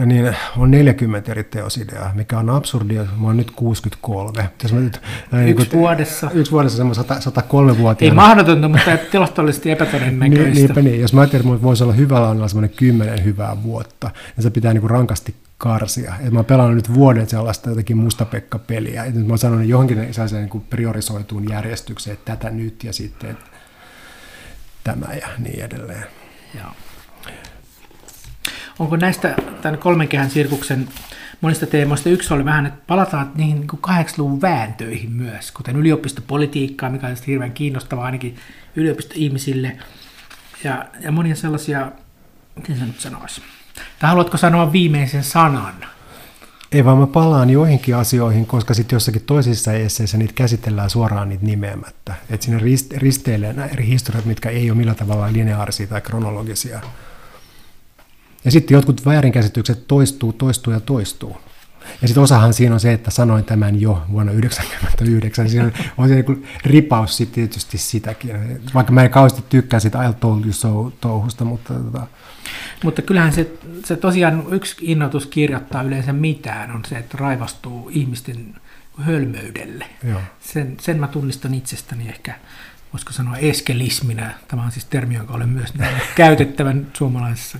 niin 0.06 0.36
on 0.56 0.70
40 0.70 1.30
eri 1.30 1.44
teosideaa, 1.44 2.12
mikä 2.14 2.38
on 2.38 2.50
absurdia. 2.50 3.06
Mä 3.16 3.26
oon 3.26 3.36
nyt 3.36 3.50
63. 3.50 4.50
Jos 4.62 4.72
mä 4.72 4.80
nyt, 4.80 5.00
yksi 5.46 5.68
niin, 5.68 5.72
vuodessa. 5.72 6.30
Yksi 6.34 6.52
vuodessa 6.52 6.76
semmoinen 6.76 7.04
100, 7.04 7.20
103 7.20 7.78
vuotiaana. 7.78 8.12
Ei 8.12 8.28
mahdotonta, 8.28 8.68
mutta 8.68 8.96
tilastollisesti 9.10 9.70
epätodennäköistä. 9.70 10.44
Niin, 10.44 10.54
niinpä 10.54 10.82
niin. 10.82 11.00
Jos 11.00 11.12
mä 11.12 11.20
ajattelin, 11.20 11.52
että 11.52 11.62
voisi 11.62 11.84
olla 11.84 11.92
hyvällä 11.92 12.28
annalla 12.28 12.48
semmoinen 12.48 12.76
kymmenen 12.76 13.24
hyvää 13.24 13.62
vuotta, 13.62 14.10
niin 14.36 14.42
se 14.42 14.50
pitää 14.50 14.72
niin 14.72 14.80
kuin 14.80 14.90
rankasti 14.90 15.34
karsia. 15.58 16.14
Et 16.20 16.32
mä 16.32 16.38
oon 16.38 16.44
pelannut 16.44 16.76
nyt 16.76 16.94
vuoden 16.94 17.28
sellaista 17.28 17.70
jotenkin 17.70 17.96
mustapekka-peliä. 17.96 19.04
Et 19.04 19.14
nyt 19.14 19.26
mä 19.26 19.32
oon 19.32 19.38
sanonut 19.38 19.66
johonkin 19.66 20.14
sellaiseen 20.14 20.50
niin 20.52 20.64
priorisoituun 20.70 21.50
järjestykseen, 21.50 22.14
että 22.14 22.36
tätä 22.36 22.50
nyt 22.50 22.84
ja 22.84 22.92
sitten 22.92 23.38
tämä 24.84 25.06
ja 25.20 25.28
niin 25.38 25.64
edelleen. 25.64 26.06
Joo. 26.54 26.70
Onko 28.78 28.96
näistä 28.96 29.34
tämän 29.62 29.78
kolmen 29.78 30.08
kehän 30.08 30.30
sirkuksen 30.30 30.88
monista 31.40 31.66
teemoista 31.66 32.08
yksi 32.08 32.34
oli 32.34 32.44
vähän, 32.44 32.66
että 32.66 32.80
palataan 32.86 33.32
niihin 33.34 33.56
niin 33.56 33.68
80-luvun 33.70 34.40
vääntöihin 34.40 35.12
myös, 35.12 35.52
kuten 35.52 35.76
yliopistopolitiikkaa, 35.76 36.90
mikä 36.90 37.06
on 37.06 37.16
hirveän 37.26 37.52
kiinnostavaa 37.52 38.04
ainakin 38.04 38.36
yliopistoihmisille, 38.76 39.76
ja, 40.64 40.86
ja 41.00 41.12
monia 41.12 41.36
sellaisia, 41.36 41.92
miten 42.56 42.78
se 42.78 42.86
nyt 42.86 43.00
sanoisi, 43.00 43.42
tai 43.98 44.10
haluatko 44.10 44.36
sanoa 44.36 44.72
viimeisen 44.72 45.24
sanan? 45.24 45.74
Ei 46.72 46.84
vaan 46.84 46.98
mä 46.98 47.06
palaan 47.06 47.50
joihinkin 47.50 47.96
asioihin, 47.96 48.46
koska 48.46 48.74
sitten 48.74 48.96
jossakin 48.96 49.22
toisissa 49.22 49.72
esseissä 49.72 50.18
niitä 50.18 50.34
käsitellään 50.34 50.90
suoraan 50.90 51.28
niitä 51.28 51.46
nimeämättä. 51.46 52.14
Että 52.30 52.46
siinä 52.46 52.60
risteilee 52.96 53.52
nämä 53.52 53.66
eri 53.66 53.86
historiat, 53.86 54.24
mitkä 54.24 54.50
ei 54.50 54.70
ole 54.70 54.78
millään 54.78 54.96
tavalla 54.96 55.32
lineaarisia 55.32 55.86
tai 55.86 56.00
kronologisia. 56.00 56.80
Ja 58.44 58.50
sitten 58.50 58.74
jotkut 58.74 59.06
väärinkäsitykset 59.06 59.88
toistuu, 59.88 60.32
toistuu 60.32 60.72
ja 60.72 60.80
toistuu. 60.80 61.36
Ja 62.02 62.08
sitten 62.08 62.22
osahan 62.22 62.54
siinä 62.54 62.74
on 62.74 62.80
se, 62.80 62.92
että 62.92 63.10
sanoin 63.10 63.44
tämän 63.44 63.80
jo 63.80 64.02
vuonna 64.12 64.32
1999. 64.32 65.50
Siinä 65.50 65.72
on 65.98 66.08
se 66.08 66.14
niin 66.14 66.46
ripaus 66.64 67.16
sitten 67.16 67.34
tietysti 67.34 67.78
sitäkin. 67.78 68.60
Vaikka 68.74 68.92
mä 68.92 69.04
en 69.04 69.10
kauheasti 69.10 69.44
tykkää 69.48 69.80
sitä 69.80 70.08
I 70.08 70.12
told 70.12 70.44
you 70.44 70.52
so 70.52 70.92
touhusta, 71.00 71.44
mutta... 71.44 71.74
Tota... 71.74 72.06
Mutta 72.84 73.02
kyllähän 73.02 73.32
se, 73.32 73.50
se 73.84 73.96
tosiaan 73.96 74.44
yksi 74.50 74.76
innoitus 74.80 75.26
kirjoittaa 75.26 75.82
yleensä 75.82 76.12
mitään 76.12 76.70
on 76.70 76.84
se, 76.88 76.96
että 76.96 77.18
raivastuu 77.20 77.90
ihmisten 77.92 78.54
hölmöydelle. 78.98 79.86
Joo. 80.08 80.20
Sen, 80.40 80.76
sen 80.80 81.00
mä 81.00 81.08
tunnistan 81.08 81.54
itsestäni 81.54 82.08
ehkä, 82.08 82.34
voisiko 82.92 83.12
sanoa 83.12 83.36
eskelisminä. 83.36 84.34
Tämä 84.48 84.62
on 84.62 84.72
siis 84.72 84.84
termi, 84.84 85.14
jonka 85.14 85.34
olen 85.34 85.48
myös 85.48 85.74
käytettävän 86.14 86.86
suomalaisessa 86.92 87.58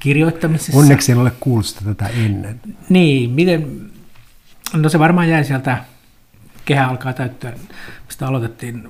kirjoittamisessa. 0.00 0.78
Onneksi 0.78 1.12
en 1.12 1.18
ole 1.18 1.32
kuullut 1.40 1.74
tätä 1.78 1.94
tätä 1.94 2.08
ennen. 2.08 2.60
Niin, 2.88 3.30
miten, 3.30 3.90
no 4.72 4.88
se 4.88 4.98
varmaan 4.98 5.28
jäi 5.28 5.44
sieltä, 5.44 5.84
kehä 6.64 6.88
alkaa 6.88 7.12
täyttyä, 7.12 7.52
mistä 8.06 8.26
aloitettiin 8.26 8.88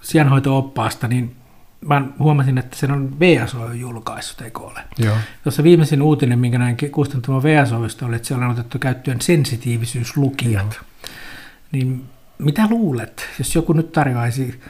sijanhoito-oppaasta, 0.00 1.08
niin 1.08 1.36
mä 1.84 2.02
huomasin, 2.18 2.58
että 2.58 2.76
sen 2.76 2.90
on 2.90 3.20
VSO 3.20 3.72
julkaissut, 3.72 4.40
eikö 4.40 4.60
ole? 4.60 4.80
Joo. 4.98 5.16
Tuossa 5.42 5.62
viimeisin 5.62 6.02
uutinen, 6.02 6.38
minkä 6.38 6.58
näin 6.58 6.76
kustantamaan 6.92 7.42
VSOista 7.42 8.06
oli, 8.06 8.16
että 8.16 8.28
siellä 8.28 8.44
on 8.44 8.52
otettu 8.52 8.78
käyttöön 8.78 9.20
sensitiivisyyslukijat. 9.20 10.74
Joo. 10.74 11.10
Niin 11.72 12.04
mitä 12.38 12.66
luulet, 12.70 13.28
jos 13.38 13.54
joku 13.54 13.72
nyt 13.72 13.92
tarjoaisi 13.92 14.60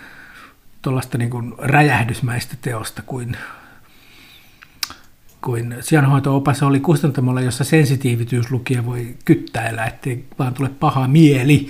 tuollaista 0.83 1.19
niin 1.19 1.31
räjähdysmäistä 1.59 2.57
teosta 2.61 3.03
kuin 3.03 3.37
kuin 5.45 5.77
sijanhoito-opas 5.81 6.63
oli 6.63 6.81
kustantamolla, 6.81 7.41
jossa 7.41 7.65
sensitiivityyslukija 7.65 8.87
voi 8.87 9.15
kyttäillä, 9.25 9.85
ettei 9.85 10.25
vaan 10.39 10.55
tule 10.55 10.69
paha 10.69 11.09
mieli 11.09 11.69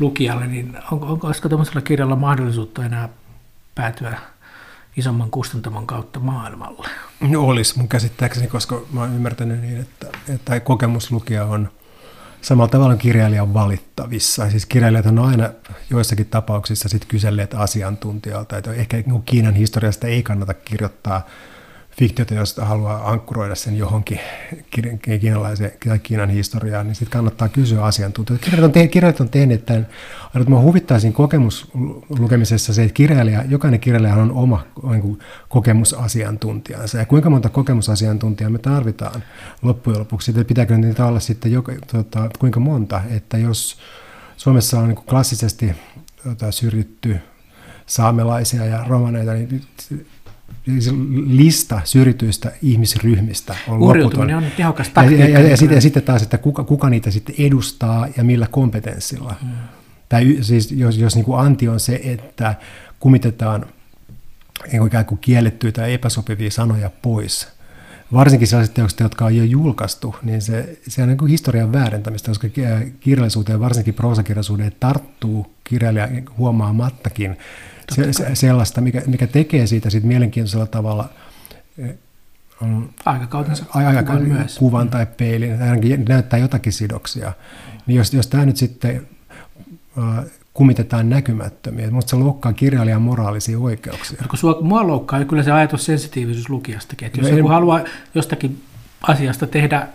lukijalle, 0.00 0.46
niin 0.46 0.76
onko, 0.92 1.06
onko 1.06 1.26
olisiko 1.26 1.48
tuollaisella 1.48 1.80
kirjalla 1.80 2.16
mahdollisuutta 2.16 2.84
enää 2.84 3.08
päätyä 3.74 4.18
isomman 4.96 5.30
kustantamon 5.30 5.86
kautta 5.86 6.20
maailmalle? 6.20 6.88
No 7.20 7.42
olisi 7.42 7.78
mun 7.78 7.88
käsittääkseni, 7.88 8.46
koska 8.46 8.82
mä 8.92 9.00
oon 9.00 9.14
ymmärtänyt 9.14 9.60
niin, 9.60 9.80
että, 9.80 10.06
että 10.28 10.60
kokemuslukija 10.60 11.44
on 11.44 11.68
samalla 12.40 12.70
tavalla 12.70 12.96
kirjailijan 12.96 13.54
valittavissa. 13.54 14.50
Siis 14.50 14.66
kirjailijat 14.66 15.06
on 15.06 15.18
aina 15.18 15.50
joissakin 15.90 16.26
tapauksissa 16.26 16.88
sit 16.88 17.04
kyselleet 17.04 17.54
asiantuntijalta, 17.54 18.56
että 18.56 18.72
ehkä 18.72 18.96
niin 18.96 19.22
Kiinan 19.22 19.54
historiasta 19.54 20.06
ei 20.06 20.22
kannata 20.22 20.54
kirjoittaa 20.54 21.26
fiktiota, 21.98 22.34
jos 22.34 22.56
haluaa 22.56 23.10
ankkuroida 23.10 23.54
sen 23.54 23.76
johonkin 23.76 24.20
kiinalaiseen 25.20 25.72
tai 25.88 25.98
Kiinan 25.98 26.30
historiaan, 26.30 26.86
niin 26.86 26.94
sitten 26.94 27.12
kannattaa 27.12 27.48
kysyä 27.48 27.84
asiantuntijoita. 27.84 28.44
Kirjailijat 28.44 28.68
on, 28.68 28.72
te- 28.72 28.88
kirjailijat 28.88 29.20
on 29.20 29.28
tehneet 29.28 29.66
tämän, 29.66 29.86
että 30.34 30.50
mä 30.50 30.60
huvittaisin 30.60 31.12
kokemuslukemisessa 31.12 32.74
se, 32.74 32.82
että 32.82 32.94
kirjailija, 32.94 33.44
jokainen 33.48 33.80
kirjailija 33.80 34.14
on 34.14 34.32
oma 34.32 34.64
niin 34.90 35.02
kuin, 35.02 35.18
kokemusasiantuntijansa. 35.48 36.98
Ja 36.98 37.06
kuinka 37.06 37.30
monta 37.30 37.48
kokemusasiantuntijaa 37.48 38.50
me 38.50 38.58
tarvitaan 38.58 39.22
loppujen 39.62 39.98
lopuksi, 39.98 40.30
että 40.30 40.44
pitääkö 40.44 40.76
niitä 40.76 41.06
olla 41.06 41.20
sitten 41.20 41.52
joka, 41.52 41.72
tota, 41.92 42.30
kuinka 42.38 42.60
monta, 42.60 43.02
että 43.10 43.38
jos 43.38 43.78
Suomessa 44.36 44.78
on 44.78 44.88
niin 44.88 44.96
kuin 44.96 45.06
klassisesti 45.06 45.72
tota, 46.24 46.52
syrjitty 46.52 47.16
saamelaisia 47.86 48.64
ja 48.64 48.84
romaneita, 48.88 49.32
niin 49.32 49.62
lista 51.26 51.80
syrjityistä 51.84 52.52
ihmisryhmistä 52.62 53.56
on 53.68 53.80
loputon. 53.80 54.34
on 54.34 54.44
tehokas 54.56 54.88
taktiikka. 54.88 55.24
Ja, 55.24 55.40
ja, 55.40 55.48
ja, 55.48 55.56
sitten, 55.56 55.76
ja 55.76 55.80
sitten 55.80 56.02
taas, 56.02 56.22
että 56.22 56.38
kuka, 56.38 56.64
kuka 56.64 56.90
niitä 56.90 57.10
sitten 57.10 57.34
edustaa 57.38 58.08
ja 58.16 58.24
millä 58.24 58.46
kompetenssilla. 58.50 59.34
Hmm. 59.42 59.50
Tai 60.08 60.36
siis 60.40 60.72
jos, 60.72 60.98
jos 60.98 61.14
niin 61.14 61.24
kuin 61.24 61.40
anti 61.40 61.68
on 61.68 61.80
se, 61.80 62.00
että 62.04 62.54
kumitetaan 63.00 63.66
ikään 64.86 65.04
kuin 65.04 65.18
kiellettyjä 65.18 65.72
tai 65.72 65.92
epäsopivia 65.92 66.50
sanoja 66.50 66.90
pois, 67.02 67.48
varsinkin 68.12 68.48
sellaiset 68.48 68.74
teokset, 68.74 69.00
jotka 69.00 69.24
on 69.24 69.36
jo 69.36 69.44
julkaistu, 69.44 70.16
niin 70.22 70.42
se, 70.42 70.78
se 70.88 71.02
on 71.02 71.08
niin 71.08 71.18
kuin 71.18 71.30
historian 71.30 71.72
väärentämistä, 71.72 72.30
koska 72.30 72.48
kirjallisuuteen, 73.00 73.60
varsinkin 73.60 73.94
proosakirjallisuuteen, 73.94 74.72
tarttuu 74.80 75.54
kirjailija 75.64 76.08
huomaamattakin 76.38 77.36
se, 77.92 78.12
se, 78.12 78.34
sellaista, 78.34 78.80
mikä, 78.80 79.02
mikä 79.06 79.26
tekee 79.26 79.66
siitä 79.66 79.90
sit 79.90 80.04
mielenkiintoisella 80.04 80.66
tavalla 80.66 81.08
eh, 81.78 81.94
on 82.60 82.90
aikakautensa 83.04 83.64
kuvan, 83.64 84.22
myös. 84.22 84.58
kuvan 84.58 84.88
tai 84.88 85.06
peilin, 85.16 85.62
ainakin 85.62 86.04
näyttää 86.08 86.38
jotakin 86.38 86.72
sidoksia. 86.72 87.32
Niin 87.86 87.96
jos, 87.96 88.14
jos 88.14 88.26
tämä 88.26 88.46
nyt 88.46 88.56
sitten 88.56 89.06
uh, 89.96 90.30
kumitetaan 90.54 91.10
näkymättömiä, 91.10 91.90
mutta 91.90 92.10
se 92.10 92.16
loukkaa 92.16 92.52
kirjailijan 92.52 93.02
moraalisia 93.02 93.58
oikeuksia. 93.58 94.18
No, 94.22 94.28
kun 94.28 94.38
sua, 94.38 94.58
mua 94.60 94.86
loukkaa 94.86 95.24
kyllä 95.24 95.42
se 95.42 95.52
ajatus 95.52 95.84
sensitiivisuus 95.84 96.50
lukijastakin, 96.50 97.06
että 97.06 97.18
jos 97.18 97.30
no, 97.30 97.36
joku 97.36 97.48
en... 97.48 97.54
haluaa 97.54 97.80
jostakin 98.14 98.62
asiasta 99.02 99.46
tehdä 99.46 99.88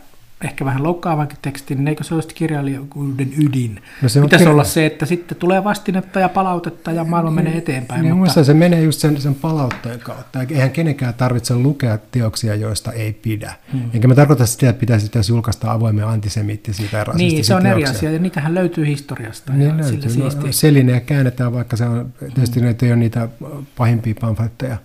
ehkä 0.43 0.65
vähän 0.65 0.83
loukkaavankin 0.83 1.37
tekstin, 1.41 1.77
niin 1.77 1.87
eikö 1.87 2.03
se 2.03 2.15
olisi 2.15 2.35
kirjailijuuden 2.35 3.33
ydin? 3.37 3.79
No 4.01 4.09
se 4.09 4.21
Pitäisi 4.21 4.47
olla 4.47 4.63
se, 4.63 4.85
että 4.85 5.05
sitten 5.05 5.37
tulee 5.37 5.63
vastinetta 5.63 6.19
ja 6.19 6.29
palautetta 6.29 6.91
ja 6.91 7.03
maailma 7.03 7.31
menee 7.31 7.57
eteenpäin. 7.57 8.01
Niin, 8.01 8.17
mutta... 8.17 8.43
se 8.43 8.53
menee 8.53 8.81
just 8.81 8.99
sen, 8.99 9.21
sen 9.21 9.35
palautteen 9.35 9.99
kautta. 9.99 10.39
Eihän 10.49 10.71
kenenkään 10.71 11.13
tarvitse 11.13 11.55
lukea 11.55 11.97
teoksia, 12.11 12.55
joista 12.55 12.91
ei 12.91 13.13
pidä. 13.13 13.53
Hmm. 13.71 13.89
Enkä 13.93 14.07
mä 14.07 14.15
tarkoita 14.15 14.45
sitä, 14.45 14.69
että 14.69 14.79
pitäisi 14.79 15.05
pitäisi 15.05 15.31
julkaista 15.31 15.71
avoimia 15.71 16.09
antisemiittisiä 16.09 16.87
tai 16.91 17.03
rasistisia 17.03 17.35
Niin, 17.35 17.45
se 17.45 17.55
on 17.55 17.61
teoksia. 17.61 17.87
eri 17.87 17.97
asia, 17.97 18.11
ja 18.11 18.19
niitähän 18.19 18.55
löytyy 18.55 18.85
historiasta. 18.85 19.53
Niin 19.53 19.69
ja 19.69 19.77
löytyy. 19.77 20.17
No, 20.17 20.51
selinejä 20.51 20.99
käännetään, 20.99 21.53
vaikka 21.53 21.75
se 21.75 21.85
on, 21.85 22.13
tietysti 22.19 22.59
hmm. 22.59 22.69
ne 22.69 22.75
ei 22.81 22.91
ole 22.91 22.95
niitä 22.95 23.29
pahimpia 23.77 24.15
pamfletteja 24.21 24.77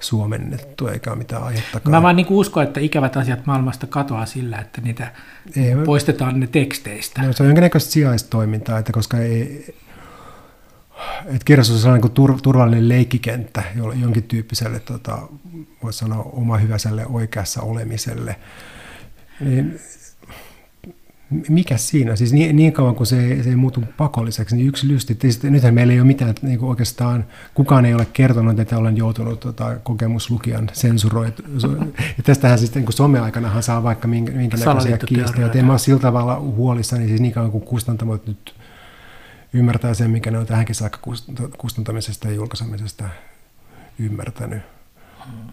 suomennettu 0.00 0.86
eikä 0.86 1.10
ole 1.10 1.18
mitään 1.18 1.42
aihetta. 1.42 1.80
Mä 1.84 2.02
vaan 2.02 2.16
niin 2.16 2.26
uskon, 2.30 2.62
että 2.62 2.80
ikävät 2.80 3.16
asiat 3.16 3.46
maailmasta 3.46 3.86
katoaa 3.86 4.26
sillä, 4.26 4.58
että 4.58 4.80
niitä 4.80 5.12
ei, 5.56 5.76
poistetaan 5.84 6.40
ne 6.40 6.46
teksteistä. 6.46 7.22
No, 7.22 7.32
se 7.32 7.42
on 7.42 7.48
jonkinnäköistä 7.48 7.90
sijaistoimintaa, 7.90 8.78
että 8.78 8.92
koska 8.92 9.18
ei, 9.18 9.74
että 11.24 11.44
kirjallisuus 11.44 11.84
on 11.84 12.00
niin 12.00 12.12
tur, 12.12 12.40
turvallinen 12.42 12.88
leikkikenttä 12.88 13.62
jonkin 13.74 14.22
tyyppiselle, 14.22 14.80
tota, 14.80 15.18
voisi 15.82 15.98
sanoa, 15.98 16.22
oma 16.32 16.56
hyväiselle 16.56 17.06
oikeassa 17.06 17.62
olemiselle. 17.62 18.36
Niin 19.40 19.80
mikä 21.30 21.76
siinä? 21.76 22.16
Siis 22.16 22.32
niin, 22.32 22.56
niin 22.56 22.72
kauan 22.72 22.94
kuin 22.94 23.06
se, 23.06 23.42
se 23.42 23.50
ei 23.50 23.56
muutu 23.56 23.84
pakolliseksi, 23.96 24.56
niin 24.56 24.68
yksi 24.68 24.88
lysti. 24.88 25.18
Nythän 25.42 25.74
meillä 25.74 25.92
ei 25.92 26.00
ole 26.00 26.06
mitään, 26.06 26.34
niin 26.42 26.58
kuin 26.58 26.68
oikeastaan 26.68 27.24
kukaan 27.54 27.84
ei 27.84 27.94
ole 27.94 28.06
kertonut, 28.12 28.60
että 28.60 28.78
olen 28.78 28.96
joutunut 28.96 29.40
tota, 29.40 29.76
kokemuslukijan 29.82 30.70
sensuroitu. 30.72 31.42
Ja 32.16 32.22
tästähän 32.22 32.58
siis 32.58 32.74
niin 32.74 32.92
someaikanahan 32.92 33.62
saa 33.62 33.82
vaikka 33.82 34.08
minkä, 34.08 34.32
minkä 34.32 34.56
näköisiä 34.56 34.98
kiistejä. 34.98 35.50
En 35.54 35.64
mä 35.64 35.72
ole 35.72 35.78
sillä 35.78 36.00
tavalla 36.00 36.40
huolissani, 36.40 37.08
siis 37.08 37.20
niin 37.20 37.32
kauan 37.32 37.50
kuin 37.50 37.64
kustantamot 37.64 38.26
nyt 38.26 38.54
ymmärtää 39.52 39.94
sen, 39.94 40.10
mikä 40.10 40.30
ne 40.30 40.38
on 40.38 40.46
tähänkin 40.46 40.74
saakka 40.74 41.12
kustantamisesta 41.58 42.28
ja 42.28 42.34
julkaisemisesta 42.34 43.04
ymmärtänyt. 43.98 44.62
Hmm. 45.26 45.52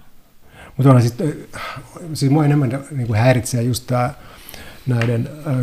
Mutta 0.77 0.91
on 0.91 1.01
siis, 1.01 1.15
siis 2.13 2.31
mua 2.31 2.45
enemmän 2.45 2.83
niin 2.91 3.07
kuin 3.07 3.19
häiritsee 3.19 3.63
just 3.63 3.87
tämä 3.87 4.13
näiden 4.87 5.29
äh, 5.47 5.55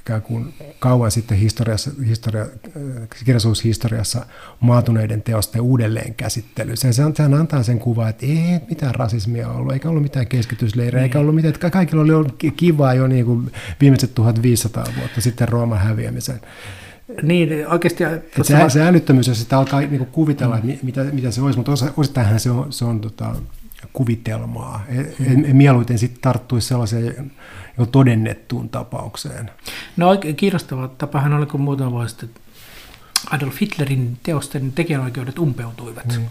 ikään 0.00 0.22
kuin 0.22 0.54
kauan 0.78 1.10
sitten 1.10 1.38
historiassa, 1.38 1.90
historia, 2.06 2.42
äh, 2.42 2.48
kirjallisuushistoriassa 3.18 4.26
maatuneiden 4.60 5.22
teosten 5.22 5.60
uudelleen 5.60 6.14
käsittely. 6.14 6.76
Se, 6.76 6.92
sehän 6.92 7.34
antaa 7.34 7.62
sen 7.62 7.78
kuvan, 7.78 8.08
että 8.08 8.26
ei 8.26 8.60
mitään 8.68 8.94
rasismia 8.94 9.48
ollut, 9.48 9.72
eikä 9.72 9.88
ollut 9.88 10.02
mitään 10.02 10.26
keskitysleirejä, 10.26 11.02
mm. 11.02 11.04
eikä 11.04 11.18
ollut 11.18 11.34
mitään, 11.34 11.54
että 11.54 11.70
kaikilla 11.70 12.02
oli 12.02 12.12
ollut 12.12 12.42
kivaa 12.56 12.94
jo 12.94 13.06
niin 13.06 13.24
kuin 13.24 13.52
viimeiset 13.80 14.14
1500 14.14 14.84
vuotta 14.98 15.20
sitten 15.20 15.48
Rooman 15.48 15.78
häviämisen. 15.78 16.40
Niin, 17.22 17.68
oikeasti... 17.68 18.04
Se, 18.42 18.54
se 18.68 18.82
älyttömyys, 18.82 19.28
jos 19.28 19.40
sitä 19.40 19.58
alkaa 19.58 19.80
niin 19.80 20.06
kuvitella, 20.06 20.58
mm. 20.62 20.78
mitä, 20.82 21.04
mitä 21.04 21.30
se 21.30 21.42
olisi, 21.42 21.58
mutta 21.58 21.72
osittainhan 21.96 22.40
se 22.40 22.50
on, 22.50 22.72
se 22.72 22.84
on 22.84 23.00
tota, 23.00 23.34
kuvitelmaa. 23.92 24.84
Mm. 24.90 25.44
En, 25.44 25.56
mieluiten 25.56 25.98
sitten 25.98 26.20
tarttuisi 26.20 26.68
sellaiseen 26.68 27.32
jo 27.78 27.86
todennettuun 27.86 28.68
tapaukseen. 28.68 29.50
No 29.96 30.08
oikein 30.08 30.36
kiinnostava 30.36 30.88
tapahan 30.88 31.32
oli, 31.32 31.46
kun 31.46 31.60
muutama 31.60 31.90
vuosi 31.90 32.08
sitten 32.08 32.42
Adolf 33.30 33.60
Hitlerin 33.60 34.18
teosten 34.22 34.72
tekijänoikeudet 34.72 35.38
umpeutuivat. 35.38 36.18
Mm. 36.18 36.26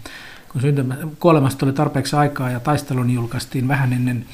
Kun 0.48 0.60
syntymä, 0.60 0.96
kuolemasta 1.20 1.66
oli 1.66 1.72
tarpeeksi 1.72 2.16
aikaa 2.16 2.50
ja 2.50 2.60
taistelun 2.60 3.10
julkaistiin 3.10 3.68
vähän 3.68 3.92
ennen 3.92 4.26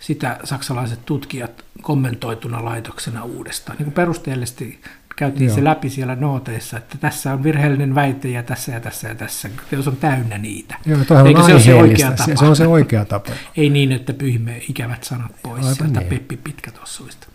sitä 0.00 0.38
saksalaiset 0.44 1.06
tutkijat 1.06 1.64
kommentoituna 1.82 2.64
laitoksena 2.64 3.24
uudestaan. 3.24 3.78
Niin 3.78 3.84
kuin 3.84 3.94
perusteellisesti 3.94 4.80
käytiin 5.16 5.46
Joo. 5.46 5.54
se 5.54 5.64
läpi 5.64 5.90
siellä 5.90 6.16
nooteissa, 6.16 6.76
että 6.76 6.98
tässä 6.98 7.32
on 7.32 7.42
virheellinen 7.42 7.94
väite 7.94 8.28
ja 8.28 8.42
tässä 8.42 8.72
ja 8.72 8.80
tässä 8.80 9.08
ja 9.08 9.14
tässä. 9.14 9.50
Teos 9.70 9.88
on 9.88 9.96
täynnä 9.96 10.38
niitä. 10.38 10.76
Joo, 10.86 10.98
Eikö 11.26 11.42
se 11.42 11.52
ole 11.52 11.60
se 11.60 11.74
oikea 11.74 12.10
tapa? 12.10 12.36
Se 12.36 12.44
on 12.44 12.56
se 12.56 12.66
oikea 12.66 13.04
tapa. 13.04 13.32
Ei 13.56 13.70
niin, 13.70 13.92
että 13.92 14.12
pyyhimme 14.12 14.62
ikävät 14.68 15.04
sanat 15.04 15.32
pois 15.42 15.64
Aivan 15.64 15.74
sieltä 15.74 16.00
niin. 16.00 16.08
Peppi 16.08 16.36
Pitkätossuista. 16.36 17.26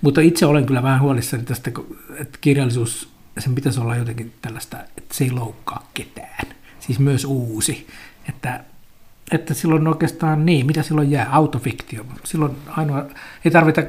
Mutta 0.00 0.20
itse 0.20 0.46
olen 0.46 0.66
kyllä 0.66 0.82
vähän 0.82 1.00
huolissani 1.00 1.42
tästä, 1.42 1.70
että 2.18 2.38
kirjallisuus, 2.40 3.08
sen 3.38 3.54
pitäisi 3.54 3.80
olla 3.80 3.96
jotenkin 3.96 4.32
tällaista, 4.42 4.76
että 4.98 5.14
se 5.14 5.24
ei 5.24 5.30
loukkaa 5.30 5.90
ketään. 5.94 6.46
Siis 6.80 6.98
myös 6.98 7.24
uusi. 7.24 7.86
Että 8.28 8.60
että 9.32 9.54
silloin 9.54 9.88
oikeastaan 9.88 10.46
niin, 10.46 10.66
mitä 10.66 10.82
silloin 10.82 11.10
jää, 11.10 11.28
autofiktio. 11.30 12.06
Silloin 12.24 12.56
ainoa, 12.68 13.06
ei 13.44 13.50
tarvita 13.50 13.82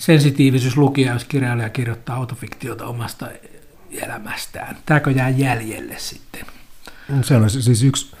sensitiivisyys 0.00 0.76
lukija, 0.76 1.12
jos 1.12 1.24
kirjailija 1.24 1.68
kirjoittaa 1.68 2.16
autofiktiota 2.16 2.86
omasta 2.86 3.28
elämästään. 3.90 4.76
Tämäkö 4.86 5.10
jää 5.10 5.28
jäljelle 5.28 5.94
sitten? 5.98 6.46
Se 7.22 7.36
on 7.36 7.50
siis 7.50 7.82
yksi, 7.82 8.16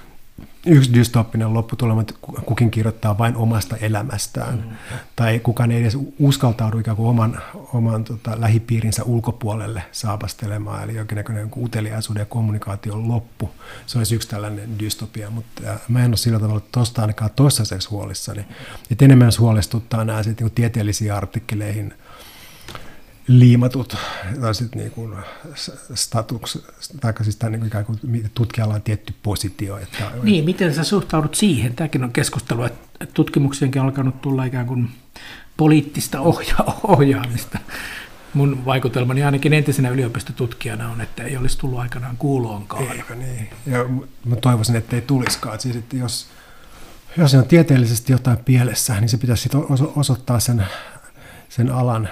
yksi 0.66 0.94
dystopinen 0.94 1.54
lopputulema, 1.54 2.00
että 2.00 2.14
kukin 2.46 2.70
kirjoittaa 2.70 3.18
vain 3.18 3.36
omasta 3.36 3.76
elämästään. 3.76 4.54
Mm. 4.54 4.76
Tai 5.16 5.38
kukaan 5.38 5.70
ei 5.72 5.80
edes 5.80 5.98
uskaltaudu 6.18 6.78
ikään 6.78 6.96
kuin 6.96 7.08
oman, 7.08 7.40
oman 7.74 8.04
tota, 8.04 8.40
lähipiirinsä 8.40 9.04
ulkopuolelle 9.04 9.82
saapastelemaan. 9.92 10.84
Eli 10.84 10.94
jonkinnäköinen 10.94 11.50
uteliaisuuden 11.56 12.20
ja 12.20 12.26
kommunikaation 12.26 13.08
loppu. 13.08 13.50
Se 13.86 13.98
olisi 13.98 14.14
yksi 14.14 14.28
tällainen 14.28 14.78
dystopia, 14.78 15.30
mutta 15.30 15.62
mä 15.88 16.04
en 16.04 16.10
ole 16.10 16.16
sillä 16.16 16.40
tavalla 16.40 16.62
tuosta 16.72 17.00
ainakaan 17.02 17.30
toistaiseksi 17.36 17.88
huolissani. 17.88 18.44
Et 18.90 19.02
enemmän 19.02 19.32
huolestuttaa 19.38 20.04
nämä 20.04 20.22
sitten 20.22 20.46
niin 20.46 20.54
tieteellisiin 20.54 21.12
artikkeleihin– 21.12 21.94
liimatut 23.38 23.96
tai 24.40 24.54
sitten 24.54 24.78
niin 24.78 24.90
kuin 24.90 25.14
statuks, 25.94 26.58
tai 27.00 27.14
siis 27.22 27.36
tämä 27.36 27.50
niin 27.50 27.66
ikään 27.66 27.84
kuin 27.84 28.30
tutkijalla 28.34 28.74
on 28.74 28.82
tietty 28.82 29.14
positio. 29.22 29.78
Että, 29.78 30.10
niin, 30.22 30.44
miten 30.44 30.74
sä 30.74 30.84
suhtaudut 30.84 31.34
siihen? 31.34 31.74
Tämäkin 31.74 32.04
on 32.04 32.12
keskustelu, 32.12 32.64
että 32.64 33.06
tutkimuksienkin 33.14 33.82
on 33.82 33.86
alkanut 33.86 34.22
tulla 34.22 34.44
ikään 34.44 34.66
kuin 34.66 34.90
poliittista 35.56 36.20
ohja- 36.20 36.74
ohjaamista. 36.82 37.58
Mun 38.34 38.64
vaikutelmani 38.64 39.24
ainakin 39.24 39.52
entisenä 39.52 39.88
yliopistotutkijana 39.88 40.90
on, 40.90 41.00
että 41.00 41.22
ei 41.22 41.36
olisi 41.36 41.58
tullut 41.58 41.78
aikanaan 41.78 42.16
kuuloonkaan. 42.16 42.92
Eikö 42.92 43.14
niin? 43.14 43.50
Ja 43.66 43.84
mä 44.24 44.36
toivoisin, 44.36 44.76
että 44.76 44.96
ei 44.96 45.02
tulisikaan. 45.02 45.60
Siis, 45.60 45.76
että 45.76 45.96
jos, 45.96 46.26
jos 47.16 47.34
on 47.34 47.44
tieteellisesti 47.44 48.12
jotain 48.12 48.38
pielessä, 48.38 49.00
niin 49.00 49.08
se 49.08 49.16
pitäisi 49.16 49.48
osoittaa 49.96 50.40
sen 50.40 50.66
sen 51.48 51.72
alan 51.72 52.08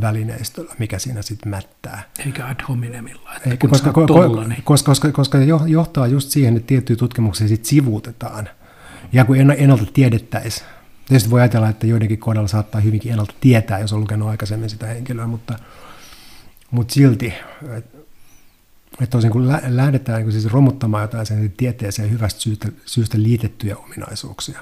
välineistöllä, 0.00 0.74
mikä 0.78 0.98
siinä 0.98 1.22
sitten 1.22 1.50
mättää. 1.50 2.02
Eikä 2.26 2.46
ad 2.46 2.60
hominemilla, 2.68 3.34
että 3.36 3.50
Eikä, 3.50 3.68
koska, 3.68 3.92
ko, 3.92 4.06
tolla, 4.06 4.44
niin. 4.44 4.62
koska, 4.62 4.90
koska, 4.90 5.12
koska 5.12 5.38
johtaa 5.66 6.06
just 6.06 6.30
siihen, 6.30 6.56
että 6.56 6.66
tiettyjä 6.66 6.96
tutkimuksia 6.96 7.48
sit 7.48 7.64
sivuutetaan. 7.64 8.48
Ja 9.12 9.24
kun 9.24 9.36
ennalta 9.36 9.86
tiedettäisiin, 9.92 10.66
tietysti 11.08 11.30
voi 11.30 11.40
ajatella, 11.40 11.68
että 11.68 11.86
joidenkin 11.86 12.18
kohdalla 12.18 12.48
saattaa 12.48 12.80
hyvinkin 12.80 13.10
ennalta 13.10 13.34
tietää, 13.40 13.78
jos 13.78 13.92
on 13.92 14.00
lukenut 14.00 14.28
aikaisemmin 14.28 14.70
sitä 14.70 14.86
henkilöä, 14.86 15.26
mutta, 15.26 15.58
mutta 16.70 16.94
silti, 16.94 17.32
että 17.76 17.98
et 19.00 19.10
kun 19.32 19.48
lähdetään 19.68 20.22
niin 20.22 20.32
siis 20.32 20.52
romuttamaan 20.52 21.02
jotain 21.02 21.26
sen 21.26 21.54
tieteeseen 21.56 22.10
hyvästä 22.10 22.40
syystä, 22.40 22.68
syystä 22.86 23.22
liitettyjä 23.22 23.76
ominaisuuksia, 23.76 24.60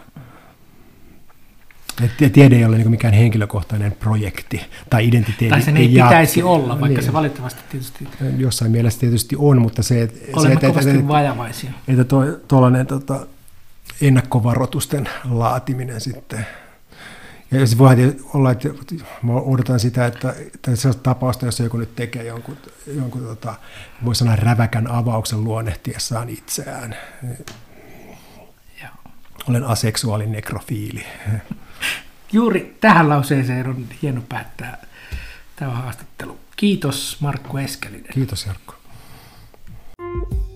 et 2.05 2.33
tiede 2.33 2.57
ei 2.57 2.65
ole 2.65 2.77
niin 2.77 2.91
mikään 2.91 3.15
henkilökohtainen 3.15 3.93
projekti 3.93 4.61
tai 4.91 5.09
identiteetti. 5.09 5.49
Tai 5.49 5.63
sen 5.63 5.77
ei 5.77 5.95
ja, 5.95 6.05
pitäisi 6.05 6.43
olla, 6.43 6.81
vaikka 6.81 6.99
niin, 6.99 7.03
se 7.03 7.13
valitettavasti 7.13 7.61
tietysti... 7.71 8.09
Jossain 8.37 8.71
mielessä 8.71 9.01
tietysti 9.01 9.37
on, 9.39 9.63
mutta 9.63 9.83
se... 9.83 10.13
Olemme 10.33 10.61
se, 10.61 10.67
kovasti 10.67 10.91
että, 10.91 11.09
vajavaisia. 11.09 11.71
Että 11.89 12.05
tuollainen 12.49 12.87
tota, 12.87 13.27
ennakkovaroitusten 14.01 15.09
laatiminen 15.31 16.01
sitten... 16.01 16.47
Ja 17.51 17.67
se 17.67 17.79
voi 17.79 18.17
olla, 18.35 18.51
että 18.51 18.69
mä 19.23 19.33
odotan 19.33 19.81
sitä, 19.81 20.07
että, 20.07 20.35
että 20.55 20.77
sellaista 20.77 21.03
tapausta, 21.03 21.47
jos 21.47 21.61
joku 21.61 21.77
nyt 21.77 21.97
tekee 21.97 22.25
jonkun, 22.25 22.57
jonkun 22.97 23.23
tota, 23.23 23.55
voi 24.05 24.15
sanoa 24.15 24.37
räväkän 24.37 24.91
avauksen 24.91 25.45
luonnehtiessaan 25.45 26.29
itseään. 26.29 26.97
Olen 29.49 29.65
aseksuaalin 29.65 30.33
nekrofiili 30.33 31.05
juuri 32.33 32.77
tähän 32.81 33.09
lauseeseen 33.09 33.69
on 33.69 33.87
hieno 34.03 34.23
päättää 34.29 34.87
tämä 35.57 35.71
haastattelu. 35.71 36.41
Kiitos 36.57 37.17
Markku 37.21 37.57
Eskelinen. 37.57 38.13
Kiitos 38.15 38.47
Jarkko. 38.47 38.75
thank 40.01 40.33
you 40.33 40.50